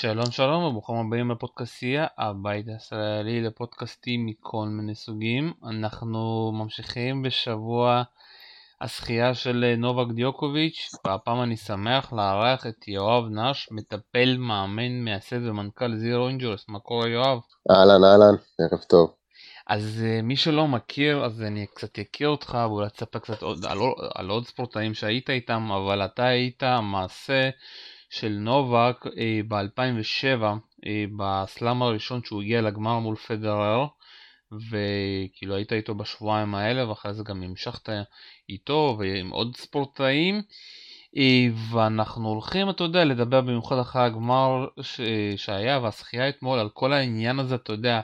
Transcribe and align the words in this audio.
שלום 0.00 0.30
שלום 0.30 0.64
וברוכים 0.64 0.96
הבאים 0.96 1.30
לפודקאסטייה, 1.30 2.06
הבית 2.18 2.68
הישראלי 2.68 3.40
לפודקאסטים 3.40 4.26
מכל 4.26 4.66
מיני 4.66 4.94
סוגים. 4.94 5.52
אנחנו 5.68 6.52
ממשיכים 6.54 7.22
בשבוע 7.22 8.02
הזכייה 8.80 9.34
של 9.34 9.74
נובק 9.78 10.12
דיוקוביץ', 10.14 10.90
והפעם 11.04 11.42
אני 11.42 11.56
שמח 11.56 12.12
לארח 12.12 12.66
את 12.66 12.88
יואב 12.88 13.24
נש, 13.30 13.68
מטפל, 13.70 14.36
מאמן, 14.38 15.04
מייסד 15.04 15.46
ומנכ"ל 15.46 15.96
Zero 15.96 16.28
Injuries. 16.28 16.64
מה 16.68 16.78
קורה 16.78 17.08
יואב? 17.08 17.38
אהלן 17.70 18.04
אהלן, 18.04 18.34
ערב 18.60 18.80
טוב. 18.88 19.14
אז 19.66 20.02
uh, 20.02 20.22
מי 20.22 20.36
שלא 20.36 20.68
מכיר, 20.68 21.24
אז 21.24 21.42
אני 21.42 21.66
קצת 21.66 21.98
אכיר 21.98 22.28
אותך 22.28 22.58
ואולי 22.68 22.90
תספר 22.90 23.18
קצת 23.18 23.42
עוד, 23.42 23.66
על, 23.66 23.78
על 24.14 24.30
עוד 24.30 24.46
ספורטאים 24.46 24.94
שהיית 24.94 25.30
איתם, 25.30 25.68
אבל 25.72 26.04
אתה 26.04 26.26
היית 26.26 26.62
המעסה 26.62 27.50
של 28.14 28.28
נובק 28.28 29.06
אה, 29.18 29.40
ב-2007, 29.48 30.42
אה, 30.86 31.04
בסלאם 31.16 31.82
הראשון 31.82 32.20
שהוא 32.24 32.42
הגיע 32.42 32.62
לגמר 32.62 32.98
מול 32.98 33.16
פדרר, 33.16 33.86
וכאילו 34.52 35.54
היית 35.54 35.72
איתו 35.72 35.94
בשבועיים 35.94 36.54
האלה, 36.54 36.88
ואחרי 36.88 37.14
זה 37.14 37.22
גם 37.22 37.42
המשכת 37.42 37.88
איתו 38.48 38.96
ועם 38.98 39.30
עוד 39.30 39.56
ספורטאים. 39.56 40.42
אה, 41.16 41.46
ואנחנו 41.70 42.28
הולכים, 42.28 42.70
אתה 42.70 42.84
יודע, 42.84 43.04
לדבר 43.04 43.40
במיוחד 43.40 43.78
אחרי 43.78 44.02
הגמר 44.02 44.66
ש... 44.80 45.00
שהיה 45.36 45.78
והשחייה 45.78 46.28
אתמול 46.28 46.58
על 46.58 46.68
כל 46.68 46.92
העניין 46.92 47.38
הזה, 47.38 47.54
אתה 47.54 47.72
יודע, 47.72 48.00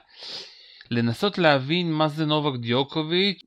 לנסות 0.90 1.38
להבין 1.38 1.92
מה 1.92 2.08
זה 2.08 2.26
נובק 2.26 2.60
דיוקוביץ', 2.60 3.42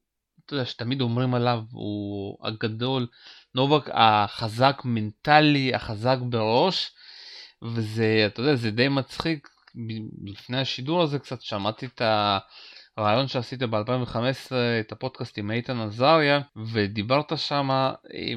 אתה 0.45 0.53
יודע, 0.53 0.65
שתמיד 0.65 1.01
אומרים 1.01 1.33
עליו, 1.33 1.59
הוא 1.71 2.37
הגדול, 2.47 3.07
נובק 3.55 3.89
החזק 3.93 4.81
מנטלי, 4.85 5.75
החזק 5.75 6.17
בראש, 6.21 6.91
וזה, 7.61 8.23
אתה 8.25 8.39
יודע, 8.41 8.55
זה 8.55 8.71
די 8.71 8.87
מצחיק, 8.87 9.47
לפני 10.23 10.59
השידור 10.59 11.01
הזה 11.01 11.19
קצת 11.19 11.41
שמעתי 11.41 11.85
את 11.85 12.01
הרעיון 12.97 13.27
שעשית 13.27 13.63
ב-2015, 13.63 14.51
את 14.79 14.91
הפודקאסט 14.91 15.37
עם 15.37 15.51
איתן 15.51 15.79
עזריה, 15.79 16.41
ודיברת 16.71 17.37
שם 17.37 17.69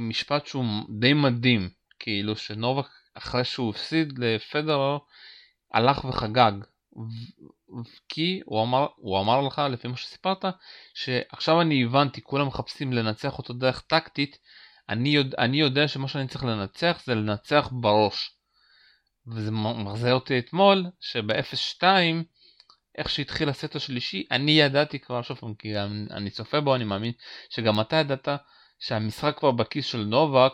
משפט 0.01 0.47
שהוא 0.47 0.65
די 0.99 1.13
מדהים, 1.13 1.69
כאילו 1.99 2.37
שנובק 2.37 2.87
אחרי 3.15 3.45
שהוא 3.45 3.71
הפסיד 3.71 4.19
לפדרר, 4.19 4.99
הלך 5.73 6.05
וחגג. 6.05 6.53
כי 8.09 8.41
הוא 8.45 8.63
אמר, 8.63 8.87
הוא 8.97 9.21
אמר 9.21 9.41
לך, 9.41 9.63
לפי 9.71 9.89
מה 9.89 9.97
שסיפרת, 9.97 10.45
שעכשיו 10.95 11.61
אני 11.61 11.85
הבנתי, 11.85 12.21
כולם 12.23 12.47
מחפשים 12.47 12.93
לנצח 12.93 13.39
אותו 13.39 13.53
דרך 13.53 13.81
טקטית, 13.81 14.39
אני, 14.89 15.09
יודע, 15.09 15.39
אני 15.39 15.61
יודע 15.61 15.89
שמה 15.89 16.09
שאני 16.09 16.29
צריך 16.29 16.45
לנצח 16.45 17.03
זה 17.05 17.15
לנצח 17.15 17.69
בראש. 17.73 18.31
וזה 19.27 19.51
מחזיר 19.51 20.15
אותי 20.15 20.39
אתמול, 20.39 20.87
שב-0-2, 21.01 21.83
איך 22.99 23.11
שהתחיל 23.11 23.49
הסט 23.49 23.77
השלישי, 23.77 24.27
אני 24.31 24.51
ידעתי 24.51 24.99
כבר, 24.99 25.23
שוב 25.23 25.37
פעם, 25.37 25.55
כי 25.55 25.81
אני 26.11 26.31
צופה 26.31 26.61
בו, 26.61 26.75
אני 26.75 26.85
מאמין 26.85 27.13
שגם 27.51 27.81
אתה 27.81 27.97
ידעת 27.97 28.29
שהמשחק 28.79 29.39
כבר 29.39 29.51
בכיס 29.51 29.87
של 29.87 30.05
נובק, 30.05 30.53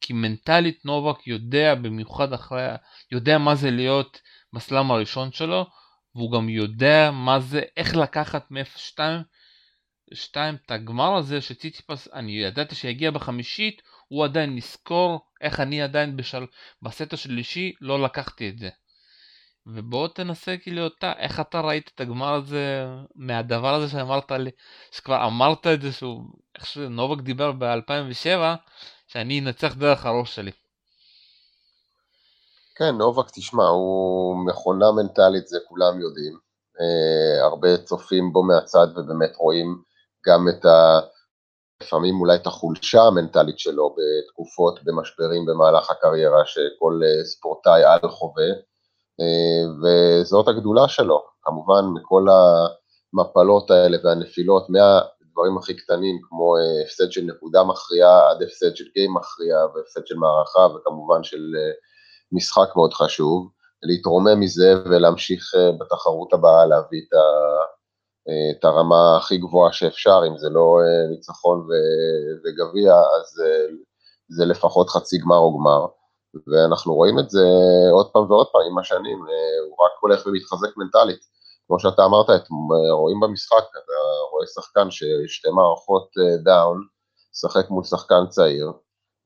כי 0.00 0.12
מנטלית 0.12 0.84
נובק 0.84 1.26
יודע, 1.26 1.74
במיוחד 1.74 2.32
אחרי, 2.32 2.66
יודע 3.12 3.38
מה 3.38 3.54
זה 3.54 3.70
להיות 3.70 4.20
בסלאם 4.52 4.90
הראשון 4.90 5.32
שלו, 5.32 5.66
והוא 6.14 6.32
גם 6.32 6.48
יודע 6.48 7.10
מה 7.10 7.40
זה, 7.40 7.62
איך 7.76 7.96
לקחת 7.96 8.50
מ-0-2 8.50 8.98
2 10.12 10.54
את 10.66 10.70
הגמר 10.70 11.16
הזה 11.16 11.40
שציציפס, 11.40 12.08
אני 12.12 12.32
ידעתי 12.32 12.74
שיגיע 12.74 13.10
בחמישית, 13.10 13.82
הוא 14.08 14.24
עדיין 14.24 14.56
נזכור 14.56 15.20
איך 15.40 15.60
אני 15.60 15.82
עדיין 15.82 16.16
בשל... 16.16 16.46
בסט 16.82 17.12
השלישי 17.12 17.72
לא 17.80 18.02
לקחתי 18.02 18.48
את 18.48 18.58
זה. 18.58 18.68
ובוא 19.66 20.08
תנסה 20.08 20.56
כאילו 20.62 20.84
אותה, 20.84 21.12
איך 21.18 21.40
אתה 21.40 21.60
ראית 21.60 21.90
את 21.94 22.00
הגמר 22.00 22.34
הזה 22.34 22.86
מהדבר 23.14 23.74
הזה 23.74 23.88
שאמרת 23.88 24.32
לי, 24.32 24.50
שכבר 24.90 25.26
אמרת 25.26 25.66
את 25.66 25.82
זה 25.82 25.92
שהוא, 25.92 26.22
איך 26.56 26.66
שנובק 26.66 27.22
דיבר 27.22 27.52
ב-2007, 27.52 28.40
שאני 29.06 29.40
אנצח 29.40 29.74
דרך 29.74 30.06
הראש 30.06 30.34
שלי. 30.34 30.50
כן, 32.76 32.94
נובק, 32.98 33.30
תשמע, 33.34 33.64
הוא 33.64 34.46
מכונה 34.46 34.86
מנטלית, 34.92 35.46
זה 35.46 35.58
כולם 35.68 36.00
יודעים. 36.00 36.38
אה, 36.80 37.46
הרבה 37.46 37.76
צופים 37.76 38.32
בו 38.32 38.42
מהצד 38.42 38.86
ובאמת 38.96 39.36
רואים 39.36 39.82
גם 40.26 40.48
את 40.48 40.64
ה... 40.64 41.00
לפעמים 41.82 42.20
אולי 42.20 42.36
את 42.36 42.46
החולשה 42.46 43.02
המנטלית 43.02 43.58
שלו 43.58 43.96
בתקופות, 43.96 44.84
במשברים 44.84 45.46
במהלך 45.46 45.90
הקריירה 45.90 46.42
שכל 46.44 47.00
אה, 47.04 47.24
ספורטאי 47.24 47.84
על 47.84 48.10
חווה, 48.10 48.48
אה, 49.20 49.62
וזאת 49.82 50.48
הגדולה 50.48 50.88
שלו, 50.88 51.22
כמובן 51.42 51.84
מכל 51.94 52.26
המפלות 52.30 53.70
האלה 53.70 53.98
והנפילות, 54.04 54.66
מהדברים 54.70 55.58
הכי 55.58 55.74
קטנים 55.76 56.18
כמו 56.28 56.56
אה, 56.56 56.82
הפסד 56.84 57.12
של 57.12 57.24
נקודה 57.24 57.64
מכריעה 57.64 58.30
עד 58.30 58.42
הפסד 58.42 58.76
של 58.76 58.84
גיים 58.94 59.14
מכריע 59.14 59.56
והפסד 59.74 60.06
של 60.06 60.16
מערכה 60.16 60.76
וכמובן 60.76 61.24
של 61.24 61.54
משחק 62.32 62.68
מאוד 62.76 62.94
חשוב, 62.94 63.50
להתרומם 63.82 64.40
מזה 64.40 64.74
ולהמשיך 64.84 65.54
בתחרות 65.80 66.32
הבאה 66.32 66.66
להביא 66.66 67.00
את 67.08 67.12
ה... 67.12 67.20
את 68.50 68.64
הרמה 68.64 69.16
הכי 69.16 69.36
גבוהה 69.38 69.72
שאפשר, 69.72 70.20
אם 70.28 70.38
זה 70.38 70.48
לא 70.48 70.78
אה, 70.80 71.08
ניצחון 71.10 71.66
וגביע, 72.44 72.94
אז 72.94 73.40
אה, 73.44 73.74
זה 74.28 74.44
לפחות 74.44 74.88
חצי 74.88 75.18
גמר 75.18 75.36
או 75.36 75.58
גמר, 75.58 75.86
ואנחנו 76.46 76.94
רואים 76.94 77.18
את 77.18 77.30
זה 77.30 77.46
עוד 77.92 78.10
פעם 78.12 78.30
ועוד 78.30 78.46
פעם 78.52 78.62
עם 78.70 78.78
השנים, 78.78 79.18
אה, 79.18 79.68
הוא 79.68 79.84
רק 79.84 79.92
הולך 80.00 80.26
ומתחזק 80.26 80.76
מנטלית. 80.76 81.20
כמו 81.66 81.80
שאתה 81.80 82.04
אמרת, 82.04 82.26
רואים 82.92 83.20
במשחק, 83.20 83.64
אתה 83.72 83.92
רואה 84.30 84.46
שחקן 84.46 84.90
ששתי 84.90 85.50
מערכות 85.50 86.08
דאון, 86.44 86.86
משחק 87.32 87.70
מול 87.70 87.84
שחקן 87.84 88.26
צעיר, 88.28 88.72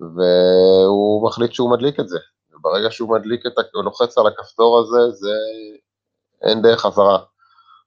והוא 0.00 1.26
מחליט 1.26 1.52
שהוא 1.52 1.70
מדליק 1.70 2.00
את 2.00 2.08
זה. 2.08 2.18
וברגע 2.54 2.90
שהוא 2.90 3.10
מדליק 3.10 3.46
את, 3.46 3.52
הוא 3.74 3.84
לוחץ 3.84 4.18
על 4.18 4.26
הכפתור 4.26 4.78
הזה, 4.78 5.10
זה 5.10 5.34
אין 6.42 6.62
דרך 6.62 6.80
חזרה. 6.80 7.18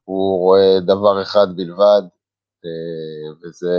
הוא 0.07 0.39
רואה 0.39 0.79
דבר 0.79 1.21
אחד 1.21 1.47
בלבד, 1.55 2.01
אה, 2.65 3.33
וזה 3.41 3.75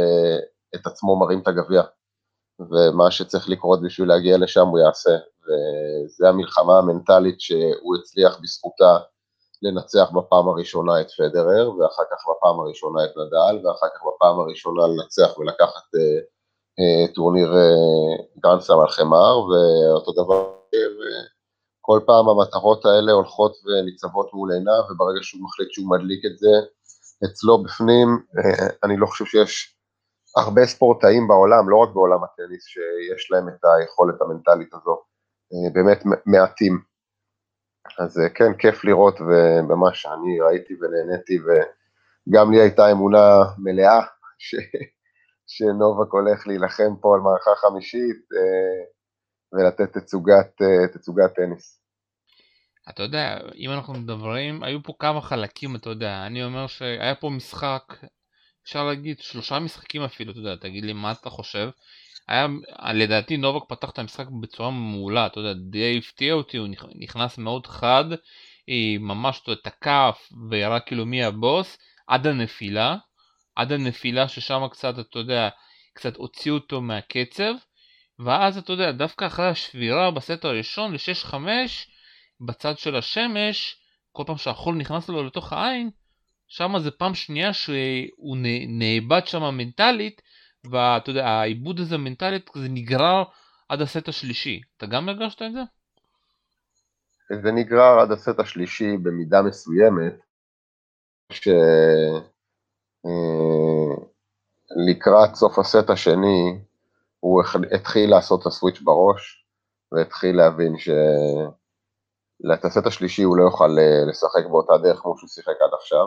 את 0.75 0.87
עצמו 0.87 1.17
מרים 1.17 1.41
את 1.41 1.49
הגביע. 1.49 1.83
ומה 2.61 3.11
שצריך 3.11 3.49
לקרות 3.49 3.83
בשביל 3.83 4.09
להגיע 4.09 4.39
לשם 4.39 4.67
הוא 4.67 4.79
יעשה. 4.79 5.17
וזה 5.43 6.29
המלחמה 6.29 6.79
המנטלית 6.79 7.41
שהוא 7.41 7.97
הצליח 8.01 8.39
בזכותה 8.43 8.99
לנצח 9.63 10.11
בפעם 10.15 10.49
הראשונה 10.49 11.01
את 11.01 11.11
פדרר, 11.11 11.71
ואחר 11.71 12.03
כך 12.11 12.25
בפעם 12.31 12.61
הראשונה 12.61 13.05
את 13.05 13.11
נדל, 13.11 13.67
ואחר 13.67 13.87
כך 13.95 14.01
בפעם 14.07 14.41
הראשונה 14.41 14.83
לנצח 14.87 15.39
ולקחת 15.39 15.95
אה, 15.97 16.21
אה, 16.79 17.15
טורניר 17.15 17.57
אה, 17.57 18.25
גרנדסם 18.39 18.79
על 18.81 18.89
חמר, 18.89 19.39
ואותו 19.39 20.13
דבר, 20.13 20.53
אה, 20.75 21.38
כל 21.91 22.01
פעם 22.07 22.29
המטרות 22.29 22.85
האלה 22.85 23.13
הולכות 23.13 23.53
וניצבות 23.65 24.35
מול 24.35 24.53
עיניו, 24.53 24.83
וברגע 24.91 25.23
שהוא 25.23 25.43
מחליט 25.45 25.69
שהוא 25.73 25.91
מדליק 25.91 26.25
את 26.25 26.39
זה 26.39 26.55
אצלו 27.25 27.63
בפנים, 27.63 28.09
אה, 28.39 28.67
אני 28.85 28.97
לא 28.97 29.07
חושב 29.07 29.25
שיש 29.25 29.77
הרבה 30.37 30.67
ספורטאים 30.67 31.29
בעולם, 31.29 31.71
לא 31.71 31.77
רק 31.77 31.89
בעולם 31.95 32.25
הטניס, 32.25 32.65
שיש 32.65 33.31
להם 33.31 33.49
את 33.49 33.65
היכולת 33.65 34.23
המנטלית 34.23 34.75
הזו, 34.75 35.03
אה, 35.53 35.71
באמת 35.73 36.03
מעטים. 36.27 36.81
אז 37.99 38.21
אה, 38.21 38.29
כן, 38.29 38.55
כיף 38.59 38.85
לראות, 38.85 39.17
ובמה 39.21 39.95
שאני 39.95 40.41
ראיתי 40.41 40.75
ונהניתי, 40.81 41.39
וגם 41.45 42.53
לי 42.53 42.61
הייתה 42.61 42.91
אמונה 42.93 43.45
מלאה 43.59 44.01
ש... 44.39 44.55
שנובק 45.47 46.13
הולך 46.13 46.47
להילחם 46.47 46.97
פה 47.01 47.15
על 47.15 47.21
מערכה 47.21 47.51
חמישית, 47.57 48.21
ולתת 49.53 49.99
תצוגת, 49.99 50.51
תצוגת 50.93 51.35
טניס. 51.35 51.78
אתה 52.89 53.03
יודע, 53.03 53.39
אם 53.57 53.71
אנחנו 53.71 53.95
מדברים, 53.95 54.63
היו 54.63 54.83
פה 54.83 54.93
כמה 54.99 55.21
חלקים, 55.21 55.77
אתה 55.77 55.91
יודע, 55.91 56.27
אני 56.27 56.45
אומר 56.45 56.67
שהיה 56.67 57.15
פה 57.15 57.31
משחק, 57.31 57.95
אפשר 58.65 58.85
להגיד 58.85 59.19
שלושה 59.21 59.59
משחקים 59.59 60.03
אפילו, 60.03 60.33
אתה 60.33 60.41
יודע, 60.41 60.57
תגיד 60.57 60.85
לי 60.85 60.93
מה 60.93 61.13
אתה 61.13 61.31
חושב. 61.31 61.71
היה, 62.29 62.47
לדעתי 62.95 63.37
נובק 63.37 63.69
פתח 63.69 63.91
את 63.91 63.99
המשחק 63.99 64.27
בצורה 64.43 64.71
מעולה, 64.71 65.27
אתה 65.27 65.41
יודע, 65.41 65.53
די 65.71 65.99
הפתיע 65.99 66.35
אותי, 66.35 66.57
הוא 66.57 66.69
נכנס 66.99 67.39
מאוד 67.39 67.67
חד, 67.67 68.05
ממש 69.01 69.41
תקף 69.65 70.29
וירה 70.51 70.81
כאילו 70.81 71.07
מי 71.07 71.25
הבוס, 71.25 71.79
עד 72.07 72.27
הנפילה, 72.27 72.97
עד 73.57 73.73
הנפילה 73.73 74.29
ששם 74.29 74.63
קצת, 74.71 74.99
אתה 74.99 75.19
יודע, 75.19 75.49
קצת 75.95 76.17
הוציאו 76.17 76.55
אותו 76.55 76.81
מהקצב, 76.81 77.53
ואז 78.19 78.59
אתה 78.59 78.73
יודע, 78.73 78.93
דווקא 78.93 79.27
אחרי 79.27 79.49
השבירה 79.49 80.11
בסט 80.11 80.45
הראשון 80.45 80.93
ל-6-5, 80.93 81.35
בצד 82.41 82.79
של 82.79 82.97
השמש, 82.97 83.77
כל 84.13 84.23
פעם 84.27 84.37
שהחול 84.37 84.75
נכנס 84.75 85.09
לו 85.09 85.23
לתוך 85.23 85.53
העין, 85.53 85.91
שם 86.49 86.79
זה 86.79 86.91
פעם 86.91 87.15
שנייה 87.15 87.53
שהוא 87.53 88.37
נאבד 88.69 89.27
שם 89.27 89.43
מנטלית, 89.43 90.23
ואתה 90.71 91.11
יודע, 91.11 91.27
העיבוד 91.27 91.81
הזה 91.81 91.99
מנטלית 91.99 92.51
זה 92.55 92.69
נגרר 92.69 93.25
עד 93.69 93.81
הסט 93.81 94.09
השלישי. 94.09 94.61
אתה 94.77 94.87
גם 94.87 95.09
הרגשת 95.09 95.43
את 95.43 95.53
זה? 95.53 95.61
זה 97.43 97.53
נגרר 97.53 98.01
עד 98.01 98.13
הסט 98.13 98.41
השלישי 98.41 98.97
במידה 99.03 99.43
מסוימת, 99.43 100.13
שלקראת 101.33 101.61
אה, 105.31 105.35
סוף 105.35 105.59
הסט 105.59 105.91
השני 105.91 106.59
הוא 107.21 107.43
התחיל 107.75 108.11
לעשות 108.11 108.41
את 108.41 108.47
הסוויץ' 108.47 108.81
בראש, 108.81 109.45
והתחיל 109.93 110.37
להבין 110.37 110.79
ש... 110.79 110.89
את 112.55 112.65
הסט 112.65 112.87
השלישי 112.87 113.23
הוא 113.23 113.37
לא 113.37 113.43
יוכל 113.43 113.79
אה, 113.79 114.05
לשחק 114.09 114.51
באותה 114.51 114.79
דרך 114.79 114.99
כמו 114.99 115.19
שהוא 115.19 115.29
שיחק 115.29 115.55
עד 115.61 115.71
עכשיו, 115.81 116.07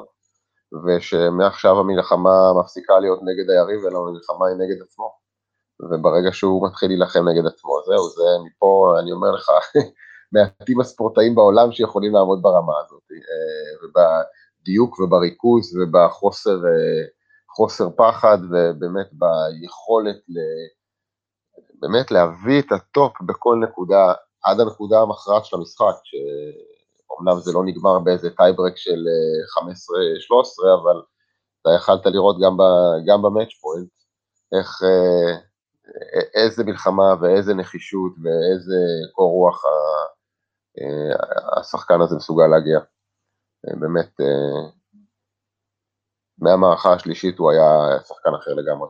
ושמעכשיו 0.85 1.79
המלחמה 1.79 2.53
מפסיקה 2.59 2.99
להיות 2.99 3.19
נגד 3.23 3.49
היריב, 3.49 3.85
אלא 3.85 3.99
המלחמה 3.99 4.47
היא 4.47 4.55
נגד 4.55 4.81
עצמו. 4.81 5.21
וברגע 5.81 6.31
שהוא 6.31 6.67
מתחיל 6.67 6.89
להילחם 6.89 7.29
נגד 7.29 7.45
עצמו, 7.45 7.71
זהו, 7.85 8.09
זה 8.09 8.23
מפה, 8.45 8.95
אני 8.99 9.11
אומר 9.11 9.31
לך, 9.31 9.49
מעטים 10.33 10.79
הספורטאים 10.79 11.35
בעולם 11.35 11.71
שיכולים 11.71 12.13
לעמוד 12.13 12.41
ברמה 12.41 12.73
הזאת, 12.85 13.03
אה, 13.11 13.87
ובדיוק 13.87 14.99
ובריכוז 14.99 15.77
ובחוסר 15.77 16.55
אה, 16.65 17.03
חוסר 17.55 17.89
פחד, 17.97 18.37
ובאמת 18.43 19.09
ביכולת 19.11 20.21
ל... 20.29 20.37
באמת 21.79 22.11
להביא 22.11 22.61
את 22.61 22.71
ה 22.71 22.84
top 22.84 23.21
בכל 23.21 23.57
נקודה, 23.63 24.13
עד 24.43 24.59
הנקודה 24.59 24.99
המכרעת 24.99 25.45
של 25.45 25.55
המשחק, 25.55 25.95
שאומנם 26.03 27.39
זה 27.39 27.51
לא 27.51 27.63
נגמר 27.65 27.99
באיזה 27.99 28.29
tiebreak 28.29 28.77
של 28.77 28.99
15-13, 29.57 29.61
אה, 30.65 30.73
אבל 30.83 31.01
אתה 31.61 31.69
יכלת 31.75 32.05
לראות 32.05 32.37
גם, 32.43 32.57
ב, 32.57 32.63
גם 33.07 33.21
ב 33.21 33.27
match 33.27 33.53
point, 33.61 33.89
איך, 34.59 34.81
אה, 34.83 35.37
איזה 36.33 36.63
מלחמה 36.63 37.13
ואיזה 37.21 37.53
נחישות 37.53 38.11
ואיזה 38.23 38.75
קור 39.13 39.31
רוח 39.31 39.63
אה, 40.79 41.59
השחקן 41.59 42.01
הזה 42.01 42.15
מסוגל 42.15 42.47
להגיע. 42.47 42.79
באמת, 43.79 44.19
מהמערכה 46.37 46.93
השלישית 46.93 47.37
הוא 47.37 47.51
היה 47.51 47.99
שחקן 48.07 48.29
אחר 48.41 48.53
לגמרי. 48.53 48.87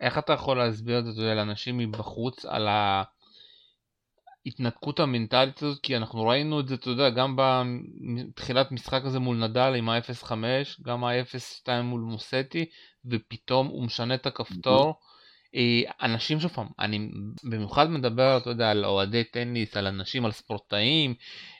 איך 0.00 0.18
אתה 0.18 0.32
יכול 0.32 0.58
להסביר 0.58 0.98
את 0.98 1.14
זה 1.14 1.34
לאנשים 1.34 1.78
מבחוץ 1.78 2.44
על 2.44 2.68
ההתנתקות 4.48 5.00
המנטלית 5.00 5.62
הזאת? 5.62 5.78
כי 5.82 5.96
אנחנו 5.96 6.26
ראינו 6.26 6.60
את 6.60 6.68
זה, 6.68 6.74
אתה 6.74 6.90
יודע, 6.90 7.10
גם 7.10 7.36
בתחילת 7.36 8.72
משחק 8.72 9.02
הזה 9.04 9.18
מול 9.18 9.36
נדל 9.36 9.74
עם 9.78 9.88
ה-0-5, 9.88 10.32
גם 10.82 11.04
ה-0-2 11.04 11.82
מול 11.82 12.00
מוסטי, 12.00 12.64
ופתאום 13.10 13.66
הוא 13.66 13.84
משנה 13.84 14.14
את 14.14 14.26
הכפתור. 14.26 14.94
אה, 15.54 15.80
אנשים 16.02 16.40
שוב 16.40 16.50
פעם, 16.50 16.66
אני 16.78 17.08
במיוחד 17.44 17.90
מדבר, 17.90 18.36
אתה 18.36 18.50
יודע, 18.50 18.70
על 18.70 18.84
אוהדי 18.84 19.24
טניס, 19.24 19.76
על 19.76 19.86
אנשים, 19.86 20.24
על 20.24 20.32
ספורטאים, 20.32 21.14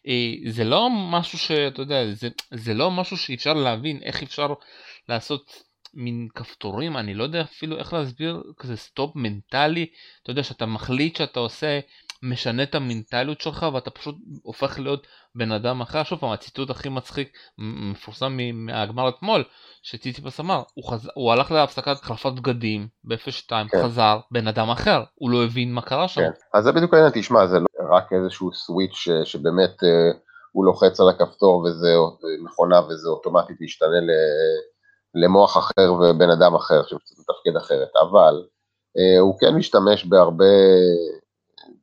אה, 0.07 0.33
זה 0.47 0.65
לא 0.65 0.89
משהו 0.91 1.39
שאתה 1.39 1.83
יודע, 1.83 2.13
זה, 2.13 2.29
זה 2.51 2.75
לא 2.75 2.91
משהו 2.91 3.17
שאפשר 3.17 3.55
להבין 3.55 4.01
איך 4.03 4.23
אפשר 4.23 4.49
לעשות 5.09 5.63
מין 5.95 6.29
כפתורים, 6.35 6.97
אני 6.97 7.15
לא 7.15 7.23
יודע 7.23 7.41
אפילו 7.41 7.79
איך 7.79 7.93
להסביר 7.93 8.43
כזה 8.59 8.77
stop 8.77 9.17
מנטלי, 9.17 9.87
אתה 10.23 10.31
יודע 10.31 10.43
שאתה 10.43 10.67
מחליט 10.67 11.17
שאתה 11.17 11.41
עושה, 11.41 11.81
משנה 12.23 12.63
את 12.63 12.75
המנטליות 12.75 13.41
שלך 13.41 13.67
ואתה 13.75 13.91
פשוט 13.91 14.17
הופך 14.43 14.79
להיות 14.79 15.07
בן 15.35 15.53
אדם 15.53 15.81
אחר. 15.81 16.03
שוב 16.03 16.19
פעם, 16.19 16.31
הציטוט 16.31 16.71
הכי 16.71 16.89
מצחיק 16.89 17.29
מפורסם 17.59 18.39
מהגמר 18.55 19.09
אתמול, 19.09 19.45
שציציפס 19.83 20.41
אמר, 20.41 20.63
הוא, 20.75 20.91
חז... 20.91 21.11
הוא 21.15 21.33
הלך 21.33 21.51
להפסקת 21.51 21.97
חלפת 22.03 22.33
בגדים 22.33 22.89
ב-0-2, 23.05 23.49
כן. 23.49 23.83
חזר, 23.83 24.19
בן 24.31 24.49
אדם 24.49 24.71
אחר, 24.71 25.03
הוא 25.15 25.31
לא 25.31 25.45
הבין 25.45 25.73
מה 25.73 25.83
קרה 25.83 26.09
שם. 26.09 26.21
כן. 26.21 26.31
אז 26.55 26.65
זה 26.65 26.73
בדיוק 26.73 26.95
העניין, 26.95 27.13
תשמע, 27.15 27.47
זה 27.47 27.59
לא 27.59 27.97
רק 27.97 28.13
איזשהו 28.13 28.53
סוויץ' 28.53 28.95
ש... 28.95 29.09
שבאמת 29.25 29.85
אה, 29.85 30.19
הוא 30.53 30.65
לוחץ 30.65 31.01
על 31.01 31.09
הכפתור 31.09 31.57
וזה 31.61 31.89
מכונה 32.45 32.81
וזה 32.81 33.09
אוטומטית 33.09 33.57
משתנה 33.61 34.01
ל... 34.01 34.11
למוח 35.15 35.57
אחר 35.57 35.93
ובן 35.93 36.31
אדם 36.31 36.55
אחר 36.55 36.83
שמתפקד 36.87 37.57
אחרת, 37.57 37.89
אבל 38.03 38.45
אה, 38.99 39.21
הוא 39.21 39.39
כן 39.39 39.55
משתמש 39.55 40.05
בהרבה 40.05 40.45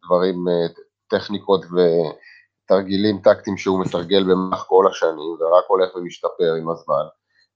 דברים, 0.06 0.48
אה, 0.48 0.68
טכניקות 1.10 1.66
ותרגילים 1.66 3.20
טקטיים 3.24 3.58
שהוא 3.58 3.82
מתרגל 3.82 4.24
במהלך 4.24 4.64
כל 4.68 4.86
השנים 4.92 5.38
ורק 5.40 5.64
הולך 5.68 5.96
ומשתפר 5.96 6.54
עם 6.60 6.70
הזמן, 6.70 7.06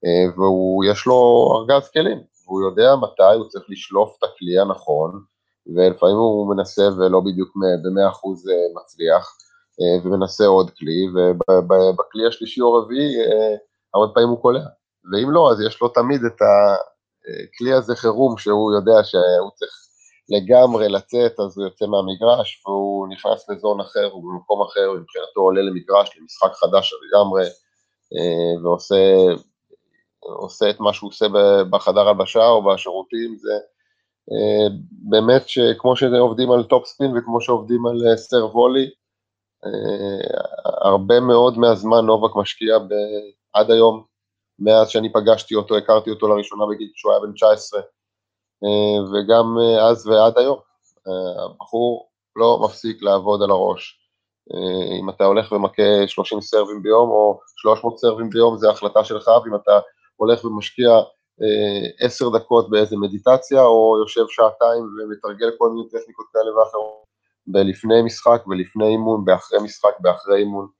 אה, 0.04 0.24
ויש 0.38 1.06
לו 1.06 1.48
ארגז 1.56 1.88
כלים, 1.88 2.18
והוא 2.46 2.62
יודע 2.62 2.96
מתי 2.96 3.36
הוא 3.36 3.48
צריך 3.48 3.64
לשלוף 3.68 4.16
את 4.18 4.24
הכלי 4.24 4.58
הנכון, 4.58 5.22
ולפעמים 5.76 6.16
הוא 6.16 6.54
מנסה 6.54 6.82
ולא 6.82 7.20
בדיוק 7.20 7.56
ב-100% 7.56 8.50
אה, 8.50 8.82
מצליח, 8.82 9.36
ומנסה 10.04 10.46
עוד 10.46 10.70
כלי, 10.70 11.06
ובכלי 11.14 12.26
השלישי 12.28 12.60
או 12.60 12.74
רביעי 12.74 13.14
הרבה 13.94 14.14
פעמים 14.14 14.28
הוא 14.28 14.42
קולע. 14.42 14.60
ואם 15.12 15.30
לא, 15.30 15.50
אז 15.50 15.60
יש 15.60 15.80
לו 15.80 15.88
תמיד 15.88 16.24
את 16.24 16.38
הכלי 16.42 17.72
הזה 17.72 17.96
חירום, 17.96 18.38
שהוא 18.38 18.72
יודע 18.72 19.04
שהוא 19.04 19.50
צריך 19.54 19.89
לגמרי 20.30 20.88
לצאת, 20.88 21.40
אז 21.40 21.58
הוא 21.58 21.64
יוצא 21.66 21.86
מהמגרש, 21.86 22.62
והוא 22.66 23.08
נכנס 23.08 23.50
ל 23.50 23.56
zone 23.56 23.80
אחר, 23.80 24.10
הוא 24.12 24.22
במקום 24.22 24.62
אחר, 24.62 24.92
מבחינתו 24.92 25.40
עולה 25.40 25.62
למגרש, 25.62 26.18
למשחק 26.20 26.52
חדש 26.52 26.94
לגמרי, 27.02 27.44
אה, 28.16 28.62
ועושה 30.22 30.70
את 30.70 30.80
מה 30.80 30.92
שהוא 30.92 31.08
עושה 31.08 31.26
בחדר 31.70 32.08
הלבשה 32.08 32.46
או 32.46 32.64
בשירותים, 32.64 33.36
זה 33.36 33.52
אה, 34.32 34.68
באמת 34.90 35.48
שכמו 35.48 35.96
שעובדים 35.96 36.50
על 36.50 36.64
top 36.64 36.86
spin 36.86 37.16
וכמו 37.16 37.40
שעובדים 37.40 37.86
על 37.86 38.16
serve 38.16 38.56
volley, 38.56 38.90
הרבה 40.82 41.20
מאוד 41.20 41.58
מהזמן 41.58 42.06
נובק 42.06 42.36
משקיע 42.36 42.76
עד 43.52 43.70
היום 43.70 44.04
מאז 44.58 44.88
שאני 44.88 45.12
פגשתי 45.12 45.54
אותו, 45.54 45.76
הכרתי 45.76 46.10
אותו 46.10 46.28
לראשונה 46.28 46.64
בגיל 46.70 46.90
שהוא 46.94 47.12
היה 47.12 47.20
בן 47.20 47.32
19, 47.32 47.80
אה, 47.80 47.86
וגם 49.12 49.58
אה, 49.58 49.88
אז 49.88 50.06
ועד 50.06 50.38
היום. 50.38 50.58
אה, 51.08 51.44
הבחור 51.44 52.08
לא 52.36 52.60
מפסיק 52.64 53.02
לעבוד 53.02 53.42
על 53.42 53.50
הראש. 53.50 53.96
אם 55.00 55.10
אתה 55.10 55.24
הולך 55.24 55.52
ומכה 55.52 55.82
30 56.06 56.40
סרבים 56.40 56.82
ביום 56.82 57.10
או 57.10 57.40
300 57.56 57.98
סרבים 57.98 58.30
ביום, 58.30 58.58
זה 58.58 58.70
החלטה 58.70 59.04
שלך, 59.04 59.28
ואם 59.28 59.54
אתה 59.54 59.80
הולך 60.16 60.44
ומשקיע 60.44 60.90
10 62.00 62.28
דקות 62.28 62.70
באיזה 62.70 62.96
מדיטציה, 62.96 63.62
או 63.62 63.96
יושב 64.00 64.24
שעתיים 64.28 64.82
ומתרגל 64.82 65.50
כל 65.58 65.70
מיני 65.70 65.88
טכניקות 65.88 66.26
כאלה 66.32 66.56
ואחרות, 66.56 67.04
בלפני 67.46 68.02
משחק, 68.02 68.42
ולפני 68.48 68.86
אימון, 68.86 69.24
באחרי 69.24 69.58
משחק, 69.62 70.00
באחרי 70.00 70.38
אימון, 70.38 70.64
אה, 70.64 70.79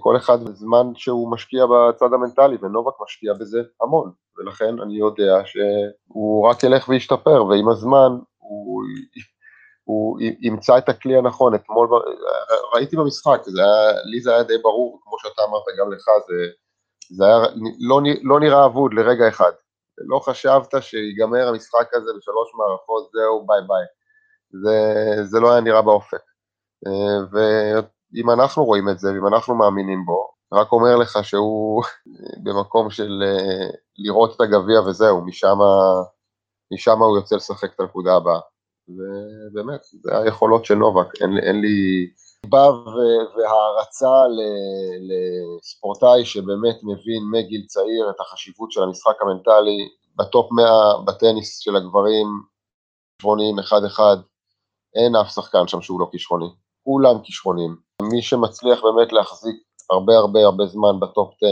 כל 0.00 0.16
אחד 0.16 0.44
בזמן 0.44 0.86
שהוא 0.94 1.32
משקיע 1.32 1.64
בצד 1.66 2.12
המנטלי, 2.12 2.56
ונובק 2.62 2.92
משקיע 3.02 3.32
בזה 3.32 3.62
המון, 3.82 4.10
ולכן 4.38 4.80
אני 4.80 4.98
יודע 4.98 5.42
שהוא 5.44 6.48
רק 6.48 6.62
ילך 6.62 6.88
וישתפר, 6.88 7.44
ועם 7.44 7.68
הזמן 7.68 8.18
הוא, 8.38 8.82
הוא 9.84 10.18
ימצא 10.20 10.78
את 10.78 10.88
הכלי 10.88 11.16
הנכון. 11.16 11.54
אתמול 11.54 11.88
ראיתי 12.74 12.96
במשחק, 12.96 13.40
זה 13.44 13.62
היה, 13.62 13.92
לי 14.04 14.20
זה 14.20 14.34
היה 14.34 14.42
די 14.42 14.58
ברור, 14.58 15.00
כמו 15.02 15.18
שאתה 15.18 15.42
אמרת 15.42 15.62
גם 15.78 15.92
לך, 15.92 16.04
זה, 16.28 16.34
זה 17.16 17.24
היה, 17.24 17.38
לא, 17.78 18.00
לא 18.22 18.40
נראה 18.40 18.66
אבוד 18.66 18.94
לרגע 18.94 19.28
אחד. 19.28 19.52
לא 19.98 20.18
חשבת 20.18 20.74
שיגמר 20.80 21.48
המשחק 21.48 21.94
הזה 21.94 22.10
בשלוש 22.18 22.54
מערכות, 22.54 23.10
זהו, 23.12 23.46
ביי 23.46 23.60
ביי. 23.68 23.84
זה, 24.62 25.24
זה 25.24 25.40
לא 25.40 25.52
היה 25.52 25.60
נראה 25.60 25.82
באופק. 25.82 26.22
אה, 28.14 28.20
אם 28.20 28.30
אנחנו 28.30 28.64
רואים 28.64 28.88
את 28.88 28.98
זה, 28.98 29.12
ואם 29.12 29.26
אנחנו 29.26 29.54
מאמינים 29.54 30.04
בו, 30.04 30.28
רק 30.52 30.72
אומר 30.72 30.96
לך 30.96 31.18
שהוא 31.22 31.82
במקום 32.44 32.90
של 32.90 33.22
אה, 33.26 33.68
לראות 33.98 34.36
את 34.36 34.40
הגביע 34.40 34.80
וזהו, 34.80 35.24
משם, 35.24 35.58
משם 36.74 37.02
הוא 37.02 37.16
יוצא 37.16 37.36
לשחק 37.36 37.74
את 37.74 37.80
הנקודה 37.80 38.16
הבאה. 38.16 38.40
ובאמת, 38.88 39.80
זה 39.84 40.18
היכולות 40.18 40.64
של 40.64 40.74
נובק, 40.74 41.22
אין, 41.22 41.38
אין 41.38 41.60
לי 41.60 42.06
חיבה 42.44 42.70
והערצה 43.36 44.22
לספורטאי 45.08 46.24
שבאמת 46.24 46.76
מבין 46.82 47.22
מגיל 47.32 47.64
צעיר 47.66 48.10
את 48.10 48.20
החשיבות 48.20 48.72
של 48.72 48.82
המשחק 48.82 49.22
המנטלי, 49.22 49.88
בטופ 50.16 50.52
100 50.52 51.02
בטניס 51.04 51.58
של 51.58 51.76
הגברים, 51.76 52.26
כישרוניים 53.18 53.58
אחד-אחד, 53.58 54.16
אין 54.94 55.16
אף 55.16 55.28
שחקן 55.34 55.68
שם 55.68 55.80
שהוא 55.80 56.00
לא 56.00 56.06
כישרוני, 56.12 56.48
כולם 56.84 57.22
כישרונים. 57.22 57.76
מי 58.12 58.22
שמצליח 58.22 58.82
באמת 58.82 59.12
להחזיק 59.12 59.56
הרבה 59.90 60.16
הרבה 60.16 60.40
הרבה 60.44 60.66
זמן 60.66 61.00
בטופ 61.00 61.34
10 61.36 61.46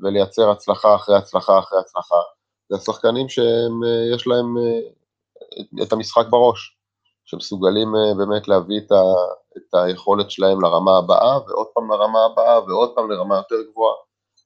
ולייצר 0.00 0.50
הצלחה 0.50 0.94
אחרי 0.94 1.16
הצלחה 1.16 1.58
אחרי 1.58 1.78
הצלחה, 1.78 2.16
זה 2.68 2.76
השחקנים 2.76 3.28
שיש 3.28 4.26
אה, 4.28 4.34
להם 4.34 4.58
אה, 4.58 5.82
את 5.82 5.92
המשחק 5.92 6.24
בראש, 6.30 6.78
שמסוגלים 7.24 7.88
אה, 7.96 8.14
באמת 8.14 8.48
להביא 8.48 8.78
את, 8.78 8.92
ה, 8.92 9.02
את 9.56 9.74
היכולת 9.74 10.30
שלהם 10.30 10.60
לרמה 10.60 10.98
הבאה, 10.98 11.38
ועוד 11.46 11.66
פעם 11.74 11.92
לרמה 11.92 12.18
הבאה, 12.24 12.64
ועוד 12.64 12.94
פעם 12.94 13.10
לרמה 13.10 13.36
יותר 13.36 13.70
גבוהה, 13.70 13.94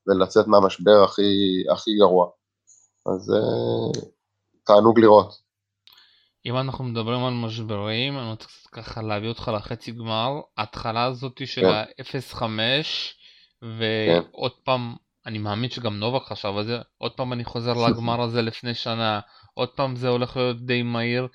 ולצאת 0.07 0.47
מהמשבר 0.47 1.05
הכי, 1.05 1.65
הכי 1.73 1.91
גרוע. 1.99 2.27
אז 3.07 3.33
תענוג 4.67 4.99
לראות. 4.99 5.44
אם 6.47 6.57
אנחנו 6.57 6.85
מדברים 6.85 7.25
על 7.25 7.33
משברים, 7.33 8.19
אני 8.19 8.31
רוצה 8.31 8.47
קצת 8.47 8.67
ככה 8.73 9.03
להביא 9.03 9.29
אותך 9.29 9.51
לחצי 9.55 9.93
גמר, 9.93 10.41
ההתחלה 10.57 11.05
הזאת 11.05 11.43
של 11.47 11.61
כן. 11.61 11.67
ה-0-5, 11.67 12.43
ועוד 13.63 14.53
פעם, 14.65 14.95
אני 15.27 15.39
מאמין 15.39 15.71
שגם 15.71 15.99
נובק 15.99 16.23
חשב 16.23 16.53
על 16.57 16.65
זה, 16.65 16.79
עוד 16.99 17.13
פעם 17.13 17.33
אני 17.33 17.45
חוזר 17.45 17.73
לגמר 17.89 18.21
הזה 18.21 18.43
לפני 18.43 18.75
שנה, 18.75 19.21
עוד 19.55 19.69
פעם 19.69 19.97
זה 19.97 20.09
הולך 20.09 20.37
להיות 20.37 20.67
די 20.67 20.83
מהיר. 20.83 21.29